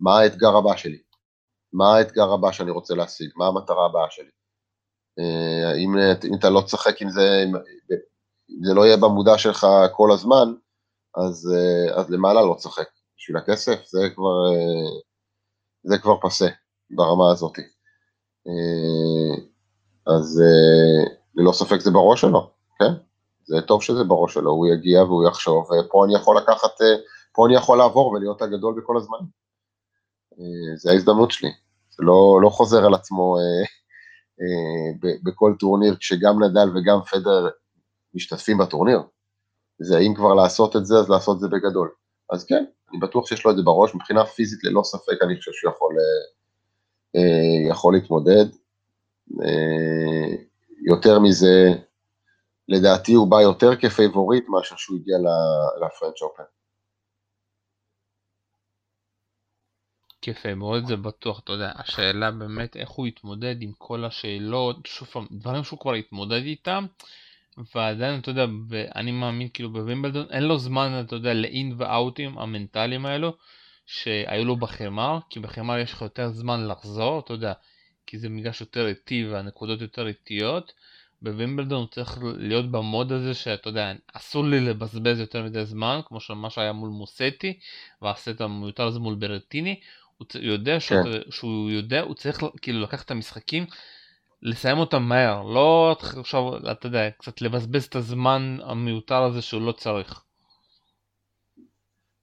מה 0.00 0.18
האתגר 0.18 0.56
הבא 0.56 0.76
שלי, 0.76 0.98
מה 1.72 1.96
האתגר 1.96 2.32
הבא 2.32 2.52
שאני 2.52 2.70
רוצה 2.70 2.94
להשיג, 2.94 3.30
מה 3.36 3.46
המטרה 3.46 3.86
הבאה 3.86 4.10
שלי. 4.10 4.30
אה, 5.18 5.74
אם, 5.74 5.94
אם 6.24 6.34
אתה 6.38 6.50
לא 6.50 6.60
תשחק 6.60 7.02
עם 7.02 7.10
זה, 7.10 7.44
אם 8.50 8.64
זה 8.64 8.74
לא 8.74 8.86
יהיה 8.86 8.96
במודע 8.96 9.38
שלך 9.38 9.66
כל 9.92 10.12
הזמן, 10.12 10.54
אז, 11.16 11.52
אה, 11.54 12.00
אז 12.00 12.10
למעלה 12.10 12.42
לא 12.42 12.54
תשחק. 12.58 12.88
בשביל 13.18 13.36
הכסף 13.36 13.86
זה 13.86 14.10
כבר, 14.14 14.46
אה, 14.52 15.00
זה 15.82 15.98
כבר 15.98 16.20
פסה 16.22 16.48
ברמה 16.90 17.32
הזאת. 17.32 17.58
אז 20.06 20.42
ללא 21.34 21.52
ספק 21.52 21.80
זה 21.80 21.90
בראש 21.90 22.20
שלו, 22.20 22.50
כן? 22.78 22.92
זה 23.46 23.60
טוב 23.60 23.82
שזה 23.82 24.04
בראש 24.04 24.34
שלו, 24.34 24.50
הוא 24.50 24.66
יגיע 24.66 25.02
והוא 25.02 25.28
יחשוב, 25.28 25.70
ופה 25.70 26.04
אני 26.04 26.14
יכול 26.14 26.36
לקחת, 26.36 26.82
אה, 26.82 26.96
פה 27.32 27.46
אני 27.46 27.54
יכול 27.54 27.78
לעבור 27.78 28.10
ולהיות 28.10 28.42
הגדול 28.42 28.80
בכל 28.80 28.96
הזמן. 28.96 29.18
אה, 30.38 30.76
זה 30.76 30.90
ההזדמנות 30.90 31.30
שלי, 31.30 31.50
זה 31.90 32.04
לא, 32.04 32.38
לא 32.42 32.48
חוזר 32.48 32.86
על 32.86 32.94
עצמו 32.94 33.36
אה, 33.38 33.64
בכל 35.24 35.54
טורניר, 35.58 35.96
כשגם 35.96 36.42
נדל 36.42 36.68
וגם 36.74 37.02
פדר 37.02 37.48
משתתפים 38.14 38.58
בטורניר. 38.58 39.02
זה 39.78 39.98
אם 39.98 40.14
כבר 40.16 40.34
לעשות 40.34 40.76
את 40.76 40.86
זה, 40.86 40.98
אז 40.98 41.10
לעשות 41.10 41.36
את 41.36 41.40
זה 41.40 41.48
בגדול. 41.48 41.90
אז 42.30 42.44
כן, 42.44 42.64
אני 42.90 42.98
בטוח 42.98 43.26
שיש 43.26 43.44
לו 43.44 43.50
את 43.50 43.56
זה 43.56 43.62
בראש, 43.62 43.94
מבחינה 43.94 44.26
פיזית 44.26 44.64
ללא 44.64 44.82
ספק 44.84 45.22
אני 45.22 45.36
חושב 45.36 45.50
שהוא 45.52 45.72
יכול, 45.72 45.94
יכול 47.70 47.94
להתמודד. 47.94 48.46
יותר 50.86 51.18
מזה, 51.18 51.74
לדעתי 52.68 53.12
הוא 53.12 53.30
בא 53.30 53.36
יותר 53.40 53.76
כ 53.76 53.90
favorite 53.90 54.44
מאשר 54.48 54.76
שהוא 54.76 54.98
הגיע 54.98 55.16
ל 55.80 55.86
French 55.86 56.22
Open. 56.22 56.42
כ 60.22 60.35
favorite 60.35 60.86
זה 60.86 60.96
בטוח, 60.96 61.40
אתה 61.40 61.52
יודע, 61.52 61.72
השאלה 61.74 62.30
באמת 62.30 62.76
איך 62.76 62.88
הוא 62.88 63.06
יתמודד 63.06 63.56
עם 63.60 63.72
כל 63.78 64.04
השאלות, 64.04 64.76
שוב 64.86 65.08
פעם, 65.08 65.26
דברים 65.30 65.64
שהוא 65.64 65.78
כבר 65.78 65.92
התמודד 65.92 66.42
איתם, 66.42 66.86
ועדיין, 67.74 68.20
אתה 68.20 68.30
יודע, 68.30 68.44
אני 68.94 69.12
מאמין 69.12 69.48
כאילו 69.54 69.72
בווימבלדון, 69.72 70.26
אין 70.30 70.42
לו 70.42 70.58
זמן, 70.58 71.02
אתה 71.06 71.16
יודע, 71.16 71.34
לאין 71.34 71.74
ואאוטים 71.78 72.38
המנטליים 72.38 73.06
האלו, 73.06 73.36
שהיו 73.86 74.44
לו 74.44 74.56
בחמר, 74.56 75.18
כי 75.30 75.40
בחמר 75.40 75.78
יש 75.78 75.92
לך 75.92 76.02
יותר 76.02 76.28
זמן 76.28 76.68
לחזור, 76.68 77.20
אתה 77.20 77.32
יודע, 77.32 77.52
כי 78.06 78.18
זה 78.18 78.28
מגרש 78.28 78.60
יותר 78.60 78.86
איטי 78.86 79.28
והנקודות 79.28 79.80
יותר 79.80 80.06
איטיות, 80.06 80.72
בווימבלדון 81.24 81.78
הוא 81.78 81.88
צריך 81.90 82.18
להיות 82.22 82.70
במוד 82.70 83.12
הזה 83.12 83.34
שאתה 83.34 83.68
יודע, 83.68 83.92
אסור 84.12 84.44
לי 84.44 84.60
לבזבז 84.60 85.20
יותר 85.20 85.42
מדי 85.42 85.64
זמן, 85.64 86.00
כמו 86.04 86.18
מה 86.36 86.50
שהיה 86.50 86.72
מול 86.72 86.88
מוסטי, 86.90 87.58
והסט 88.02 88.40
המיותר 88.40 88.86
הזה 88.86 88.98
מול 88.98 89.14
ברטיני, 89.14 89.80
הוא 90.18 90.26
יודע 90.34 90.80
שהוא, 90.80 91.02
כן. 91.02 91.30
שהוא 91.30 91.70
יודע, 91.70 92.00
הוא 92.00 92.14
צריך 92.14 92.42
כאילו 92.62 92.80
לקחת 92.80 93.06
את 93.06 93.10
המשחקים, 93.10 93.66
לסיים 94.42 94.78
אותם 94.78 95.02
מהר, 95.02 95.42
לא 95.42 95.96
עכשיו, 96.18 96.70
אתה 96.72 96.86
יודע, 96.86 97.10
קצת 97.10 97.42
לבזבז 97.42 97.84
את 97.84 97.96
הזמן 97.96 98.56
המיותר 98.62 99.22
הזה 99.22 99.42
שהוא 99.42 99.62
לא 99.62 99.72
צריך. 99.72 100.20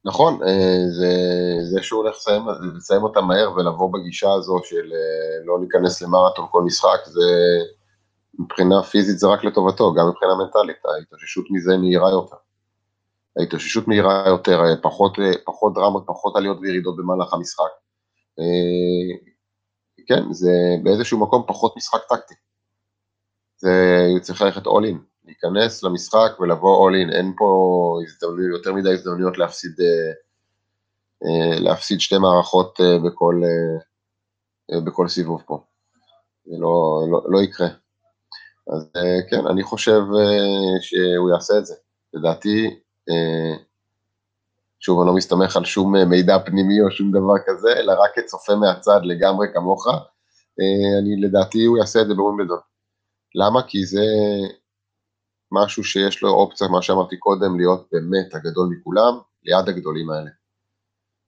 נכון, 0.06 0.44
אה, 0.44 0.78
זה, 1.00 1.14
זה 1.72 1.84
שהוא 1.84 2.04
הולך 2.04 2.16
לסיים, 2.16 2.42
לסיים 2.78 3.04
אותם 3.04 3.26
מהר 3.26 3.52
ולבוא 3.56 3.94
בגישה 3.94 4.34
הזו 4.34 4.60
של 4.64 4.94
אה, 4.94 5.46
לא 5.46 5.60
להיכנס 5.60 6.02
למרתון 6.02 6.46
כל 6.52 6.62
משחק, 6.64 7.00
זה... 7.06 7.22
מבחינה 8.40 8.84
פיזית 8.84 9.20
זה 9.20 9.28
רק 9.28 9.44
לטובתו, 9.44 9.94
גם 9.94 10.08
מבחינה 10.10 10.32
מנטלית, 10.36 10.86
ההתאוששות 10.86 11.46
מזה 11.52 11.78
מהירה 11.78 12.10
יותר. 12.10 12.36
ההתאוששות 13.40 13.88
מהירה 13.88 14.24
יותר, 14.28 14.62
פחות, 14.82 15.18
פחות 15.46 15.74
דרמות, 15.74 16.04
פחות 16.08 16.36
עליות 16.36 16.58
וירידות 16.62 16.98
במהלך 16.98 17.34
המשחק. 17.34 17.72
אה, 18.40 19.32
כן, 20.08 20.34
זה 20.34 20.52
באיזשהו 20.84 21.20
מקום 21.20 21.44
פחות 21.48 21.78
משחק 21.78 22.00
טקטי. 22.10 22.34
זה 23.58 23.70
צריך 24.22 24.42
ללכת 24.42 24.66
all 24.66 24.86
in, 24.92 24.98
להיכנס 25.26 25.84
למשחק 25.84 26.32
ולבוא 26.40 26.90
all 26.90 26.94
in, 26.94 27.16
אין 27.16 27.34
פה 27.38 28.00
הזדמנויות, 28.04 28.58
יותר 28.58 28.74
מדי 28.74 28.94
הזדמנויות 28.94 29.38
להפסיד, 29.38 29.72
אה, 29.82 30.12
אה, 31.24 31.60
להפסיד 31.60 32.00
שתי 32.00 32.18
מערכות 32.18 32.80
בכל, 33.06 33.42
בכל 34.86 35.08
סיבוב 35.08 35.44
פה. 35.46 35.64
זה 36.46 36.56
לא, 36.60 37.06
לא, 37.12 37.22
לא 37.30 37.42
יקרה. 37.42 37.68
אז 38.72 38.90
אה, 38.96 39.30
כן, 39.30 39.48
אני 39.48 39.64
חושב 39.64 40.02
אה, 40.20 40.82
שהוא 40.82 41.30
יעשה 41.30 41.58
את 41.58 41.66
זה. 41.66 41.76
לדעתי, 42.14 42.80
אה, 43.10 43.64
שוב, 44.80 45.00
אני 45.00 45.08
לא 45.08 45.14
מסתמך 45.14 45.58
על 45.58 45.66
שום 45.66 45.96
מידע 45.96 46.40
פנימי 46.40 46.82
או 46.82 46.92
שום 46.92 47.12
דבר 47.12 47.34
כזה, 47.46 47.74
אלא 47.80 47.92
רק 47.92 48.12
כצופה 48.16 48.56
מהצד 48.56 49.00
לגמרי 49.04 49.48
כמוך, 49.54 49.88
אני 51.00 51.22
לדעתי 51.22 51.66
הוא 51.66 51.78
יעשה 51.78 52.02
את 52.02 52.08
זה 52.08 52.14
בווימבלדון. 52.14 52.60
למה? 53.36 53.62
כי 53.68 53.86
זה 53.86 54.06
משהו 55.52 55.84
שיש 55.84 56.22
לו 56.22 56.30
אופציה, 56.30 56.68
מה 56.68 56.82
שאמרתי 56.82 57.18
קודם, 57.18 57.58
להיות 57.58 57.88
באמת 57.92 58.36
הגדול 58.36 58.70
מכולם, 58.72 59.20
ליד 59.44 59.70
הגדולים 59.70 60.10
האלה. 60.10 60.30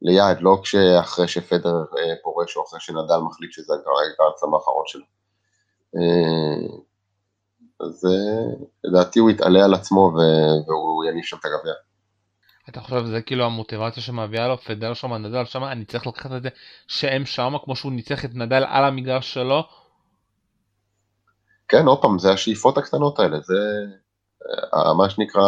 ליד, 0.01 0.37
לא 0.41 0.59
כשאחרי 0.63 1.27
שפדר 1.27 1.85
פורש 2.23 2.57
או 2.57 2.63
אחרי 2.67 2.79
שנדל 2.79 3.17
מחליט 3.29 3.51
שזה 3.51 3.73
הגרצם 3.73 4.53
האחרון 4.53 4.83
שלו. 4.87 5.05
אז 7.79 8.05
uh, 8.05 8.65
לדעתי 8.83 9.19
הוא 9.19 9.29
יתעלה 9.29 9.65
על 9.65 9.73
עצמו 9.73 10.11
והוא 10.67 11.05
יניף 11.05 11.25
שם 11.25 11.37
את 11.37 11.45
הגביע. 11.45 11.73
אתה 12.69 12.81
חושב 12.81 13.05
שזה 13.05 13.21
כאילו 13.21 13.45
המוטיבציה 13.45 14.03
שמביאה 14.03 14.47
לו 14.47 14.57
פדר 14.57 14.93
שם, 14.93 15.13
נדל 15.13 15.45
שם, 15.45 15.63
אני 15.63 15.85
צריך 15.85 16.07
לקחת 16.07 16.31
את 16.37 16.43
זה 16.43 16.49
שהם 16.87 17.25
שם 17.25 17.53
כמו 17.63 17.75
שהוא 17.75 17.91
ניצח 17.91 18.25
את 18.25 18.29
נדל 18.33 18.63
על 18.67 18.85
המגרש 18.85 19.33
שלו? 19.33 19.63
כן, 21.67 21.85
עוד 21.85 22.01
פעם, 22.01 22.19
זה 22.19 22.31
השאיפות 22.31 22.77
הקטנות 22.77 23.19
האלה, 23.19 23.39
זה 23.39 23.55
אה, 24.73 24.93
מה 24.93 25.09
שנקרא 25.09 25.43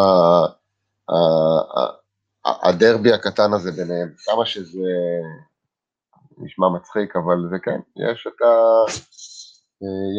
הדרבי 2.45 3.13
הקטן 3.13 3.53
הזה 3.53 3.71
ביניהם, 3.71 4.13
כמה 4.25 4.45
שזה 4.45 4.89
נשמע 6.37 6.67
מצחיק, 6.69 7.15
אבל 7.15 7.49
זה 7.49 7.55
כן, 7.63 7.79
יש 8.11 8.27
את, 8.27 8.41
ה, 8.41 8.45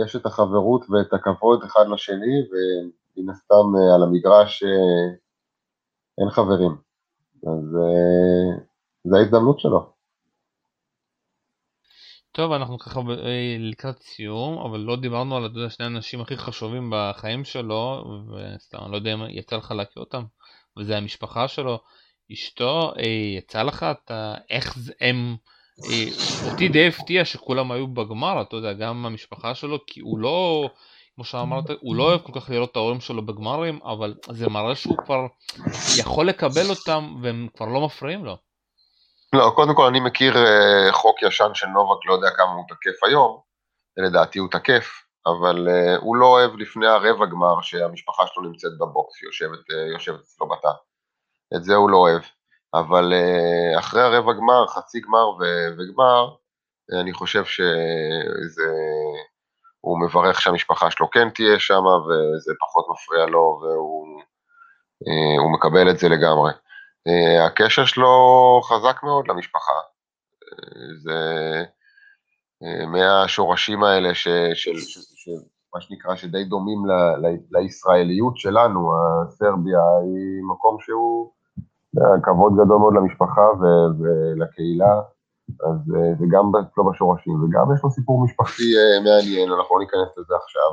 יש 0.04 0.16
את 0.16 0.26
החברות 0.26 0.84
ואת 0.90 1.12
הכבוד 1.12 1.64
אחד 1.64 1.84
לשני, 1.94 2.36
ומן 2.50 3.30
הסתם 3.30 3.94
על 3.94 4.02
המגרש 4.02 4.62
אין 6.18 6.30
חברים, 6.30 6.76
אז 7.46 7.76
זה 9.04 9.16
ההזדמנות 9.16 9.60
שלו. 9.60 9.96
טוב, 12.36 12.52
אנחנו 12.52 12.78
ככה 12.78 13.00
אה, 13.00 13.56
לקראת 13.58 13.98
סיום, 13.98 14.58
אבל 14.58 14.78
לא 14.78 14.96
דיברנו 14.96 15.36
על 15.36 15.46
אתה 15.46 15.70
שני 15.70 15.84
האנשים 15.84 16.20
הכי 16.20 16.36
חשובים 16.36 16.92
בחיים 16.92 17.44
שלו, 17.44 18.04
וסתם, 18.28 18.78
אני 18.82 18.92
לא 18.92 18.96
יודע 18.96 19.14
אם 19.14 19.18
יצא 19.28 19.56
לך 19.56 19.70
להכיר 19.70 20.02
אותם, 20.02 20.22
וזה 20.78 20.96
המשפחה 20.96 21.48
שלו. 21.48 21.78
אשתו, 22.32 22.92
אה, 22.98 23.04
יצא 23.38 23.62
לך, 23.62 23.82
אתה, 23.82 24.34
איך 24.50 24.76
הם, 25.00 25.16
אה, 25.16 25.36
אותי 26.50 26.68
די 26.68 26.88
הפתיע 26.88 27.24
שכולם 27.24 27.72
היו 27.72 27.86
בגמר, 27.86 28.42
אתה 28.42 28.56
יודע, 28.56 28.72
גם 28.72 29.06
המשפחה 29.06 29.54
שלו, 29.54 29.78
כי 29.86 30.00
הוא 30.00 30.18
לא, 30.18 30.68
כמו 31.14 31.24
שאמרת, 31.24 31.64
הוא 31.80 31.96
לא 31.96 32.02
אוהב 32.02 32.20
כל 32.20 32.40
כך 32.40 32.50
לראות 32.50 32.70
את 32.70 32.76
ההורים 32.76 33.00
שלו 33.00 33.26
בגמרים, 33.26 33.80
אבל 33.84 34.14
זה 34.30 34.48
מראה 34.48 34.74
שהוא 34.74 34.96
כבר 35.04 35.26
יכול 35.98 36.28
לקבל 36.28 36.70
אותם, 36.70 37.16
והם 37.22 37.48
כבר 37.56 37.66
לא 37.66 37.86
מפריעים 37.86 38.24
לו. 38.24 38.36
לא, 39.32 39.52
קודם 39.54 39.74
כל 39.74 39.86
אני 39.86 40.00
מכיר 40.00 40.34
uh, 40.34 40.92
חוק 40.92 41.22
ישן 41.22 41.50
של 41.54 41.66
נובק, 41.66 42.06
לא 42.06 42.14
יודע 42.14 42.30
כמה 42.36 42.52
הוא 42.52 42.64
תקף 42.68 43.04
היום, 43.04 43.40
לדעתי 43.96 44.38
הוא 44.38 44.48
תקף, 44.50 45.02
אבל 45.26 45.68
uh, 45.68 46.00
הוא 46.00 46.16
לא 46.16 46.26
אוהב 46.26 46.56
לפני 46.56 46.86
הרבע 46.86 47.26
גמר 47.26 47.60
שהמשפחה 47.62 48.26
שלו 48.26 48.42
נמצאת 48.42 48.70
בבוקס, 48.80 49.22
יושבת 49.22 50.20
אצלו 50.20 50.48
בתא. 50.48 50.68
את 51.56 51.64
זה 51.64 51.74
הוא 51.74 51.90
לא 51.90 51.96
אוהב. 51.96 52.22
אבל 52.80 53.12
uh, 53.12 53.78
אחרי 53.78 54.02
הרבע 54.02 54.32
גמר, 54.32 54.66
חצי 54.66 55.00
גמר 55.00 55.28
וגמר, 55.78 56.34
אני 57.00 57.12
חושב 57.12 57.44
שזה... 57.44 58.72
הוא 59.80 60.00
מברך 60.00 60.40
שהמשפחה 60.40 60.90
שלו 60.90 61.10
כן 61.10 61.30
תהיה 61.30 61.58
שם, 61.58 61.82
וזה 61.84 62.52
פחות 62.60 62.86
מפריע 62.90 63.26
לו, 63.26 63.60
והוא 63.62 64.20
uh, 65.04 65.54
מקבל 65.54 65.90
את 65.90 65.98
זה 65.98 66.08
לגמרי. 66.08 66.52
אה, 67.08 67.46
הקשר 67.46 67.84
שלו 67.84 68.60
חזק 68.64 69.02
מאוד 69.02 69.28
למשפחה. 69.28 69.72
אה, 69.72 70.94
זה 71.02 71.20
אה, 72.62 72.86
מהשורשים 72.86 73.84
האלה 73.84 74.14
ש, 74.14 74.28
של, 74.54 74.78
של, 74.78 75.00
של 75.00 75.30
מה 75.74 75.80
שנקרא, 75.80 76.16
שדי 76.16 76.44
דומים 76.44 76.86
ל, 76.86 76.92
ל, 76.92 77.36
לישראליות 77.50 78.36
שלנו, 78.36 78.92
הסרביה 78.94 79.80
היא 80.02 80.42
מקום 80.50 80.76
שהוא 80.80 81.32
כבוד 82.22 82.52
גדול 82.52 82.78
מאוד 82.78 82.94
למשפחה 82.94 83.46
ולקהילה, 83.98 85.00
אז 85.48 85.78
זה 86.18 86.26
גם 86.30 86.52
אצלו 86.60 86.90
בשורשים, 86.90 87.44
וגם 87.44 87.74
יש 87.74 87.80
לו 87.84 87.90
סיפור 87.90 88.24
משפחתי 88.24 88.62
מעניין, 89.04 89.52
אנחנו 89.52 89.78
לא 89.78 89.84
ניכנס 89.84 90.18
לזה 90.18 90.34
עכשיו. 90.42 90.70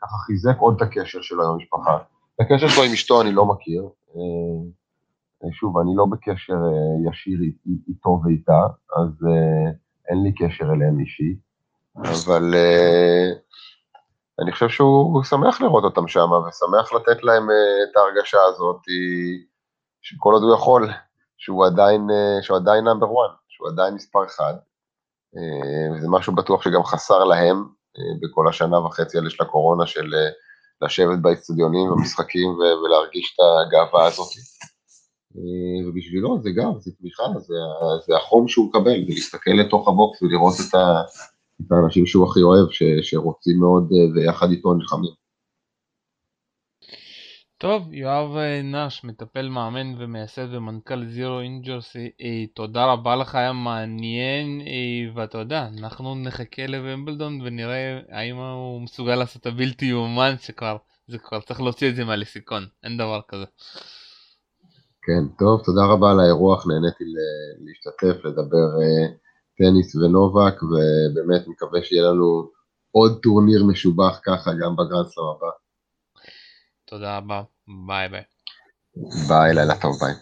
ככה 0.00 0.16
חיזק 0.26 0.58
עוד 0.58 0.74
את 0.76 0.82
הקשר 0.82 1.20
שלו 1.20 1.44
עם 1.44 1.50
המשפחה. 1.50 1.98
את 2.34 2.40
הקשר 2.40 2.68
שלו 2.68 2.84
עם 2.84 2.92
אשתו 2.92 3.20
אני 3.20 3.32
לא 3.32 3.46
מכיר. 3.46 3.88
אה, 4.16 5.52
שוב, 5.52 5.78
אני 5.78 5.90
לא 5.96 6.06
בקשר 6.06 6.52
אה, 6.52 7.10
ישיר 7.10 7.40
איתו 7.88 8.20
ואיתה, 8.24 8.66
אז 8.96 9.26
אה, 9.28 9.70
אין 10.08 10.22
לי 10.22 10.32
קשר 10.32 10.72
אליהם 10.72 11.00
אישי, 11.00 11.36
אבל 11.96 12.54
אני 14.42 14.52
חושב 14.52 14.68
שהוא 14.68 15.24
שמח 15.24 15.60
לראות 15.60 15.84
אותם 15.84 16.08
שם, 16.08 16.30
ושמח 16.48 16.92
לתת 16.92 17.22
להם 17.22 17.48
את 17.50 17.96
ההרגשה 17.96 18.38
הזאת, 18.48 18.80
שכל 20.02 20.32
עוד 20.32 20.42
הוא 20.42 20.54
יכול, 20.54 20.90
שהוא 21.38 21.66
עדיין, 21.66 22.08
שהוא 22.42 22.56
עדיין 22.56 22.84
נאמבר 22.84 23.06
1, 23.06 23.12
שהוא 23.48 23.68
עדיין 23.68 23.94
מספר 23.94 24.26
1, 24.26 24.44
וזה 25.94 26.08
משהו 26.08 26.34
בטוח 26.34 26.62
שגם 26.62 26.84
חסר 26.84 27.24
להם 27.24 27.64
בכל 28.22 28.48
השנה 28.48 28.78
וחצי 28.78 29.18
האלה 29.18 29.30
של 29.30 29.42
הקורונה, 29.42 29.86
של 29.86 30.14
לשבת 30.82 31.18
באצטדיונים 31.18 31.90
במשחקים 31.90 32.48
ולהרגיש 32.84 33.34
את 33.34 33.44
הגאווה 33.66 34.06
הזאת. 34.06 34.28
אה, 35.36 35.88
ובשבילו 35.88 36.42
זה 36.42 36.50
גם, 36.50 36.72
זה 36.78 36.90
תמיכה, 36.98 37.22
זה, 37.38 37.54
זה 38.06 38.16
החום 38.16 38.48
שהוא 38.48 38.68
מקבל, 38.68 39.04
ולהסתכל 39.08 39.50
לתוך 39.50 39.88
הבוקס 39.88 40.22
ולראות 40.22 40.54
את, 40.68 40.74
ה, 40.74 41.02
את 41.66 41.72
האנשים 41.72 42.06
שהוא 42.06 42.30
הכי 42.30 42.42
אוהב, 42.42 42.70
ש, 42.70 42.82
שרוצים 43.02 43.60
מאוד 43.60 43.88
אה, 43.92 44.14
ויחד 44.14 44.50
איתו 44.50 44.74
נלחמים. 44.74 45.10
טוב, 47.58 47.92
יואב 47.92 48.36
אה, 48.36 48.62
נש, 48.62 49.04
מטפל 49.04 49.48
מאמן 49.48 49.94
ומייסד 49.98 50.54
ומנכ"ל 50.54 51.06
זירו 51.06 51.40
אינג'רסי, 51.40 52.10
תודה 52.54 52.92
רבה 52.92 53.16
לך, 53.16 53.34
היה 53.34 53.52
מעניין, 53.52 54.60
ואתה 55.14 55.38
יודע, 55.38 55.68
אנחנו 55.78 56.14
נחכה 56.14 56.66
לוומבלדון 56.66 57.40
ונראה 57.44 58.00
האם 58.10 58.36
הוא 58.36 58.82
מסוגל 58.82 59.14
לעשות 59.14 59.40
את 59.40 59.46
הבלתי 59.46 59.86
יאומן 59.86 60.34
שכבר, 60.38 60.76
זה 61.08 61.18
כבר 61.18 61.40
צריך 61.40 61.60
להוציא 61.60 61.90
את 61.90 61.96
זה 61.96 62.04
מהלקסיקון, 62.04 62.66
אין 62.84 62.98
דבר 62.98 63.20
כזה. 63.28 63.44
כן, 65.02 65.28
טוב, 65.38 65.62
תודה 65.64 65.84
רבה 65.84 66.10
על 66.10 66.20
האירוח, 66.20 66.66
נהניתי 66.66 67.04
להשתתף, 67.64 68.24
לדבר 68.24 68.68
טניס 69.60 69.96
ונובק, 69.96 70.62
ובאמת 70.62 71.48
מקווה 71.48 71.80
שיהיה 71.82 72.02
לנו 72.02 72.50
עוד 72.90 73.18
טורניר 73.22 73.64
משובח 73.64 74.20
ככה 74.26 74.50
גם 74.60 74.76
בגרנדסלאם 74.76 75.26
הבא. 75.26 75.50
תודה 76.84 77.16
רבה, 77.16 77.42
ביי 77.86 78.08
ביי. 78.08 78.22
ביי, 79.28 79.54
לילה 79.54 79.74
טוב, 79.80 79.92
ביי. 80.00 80.14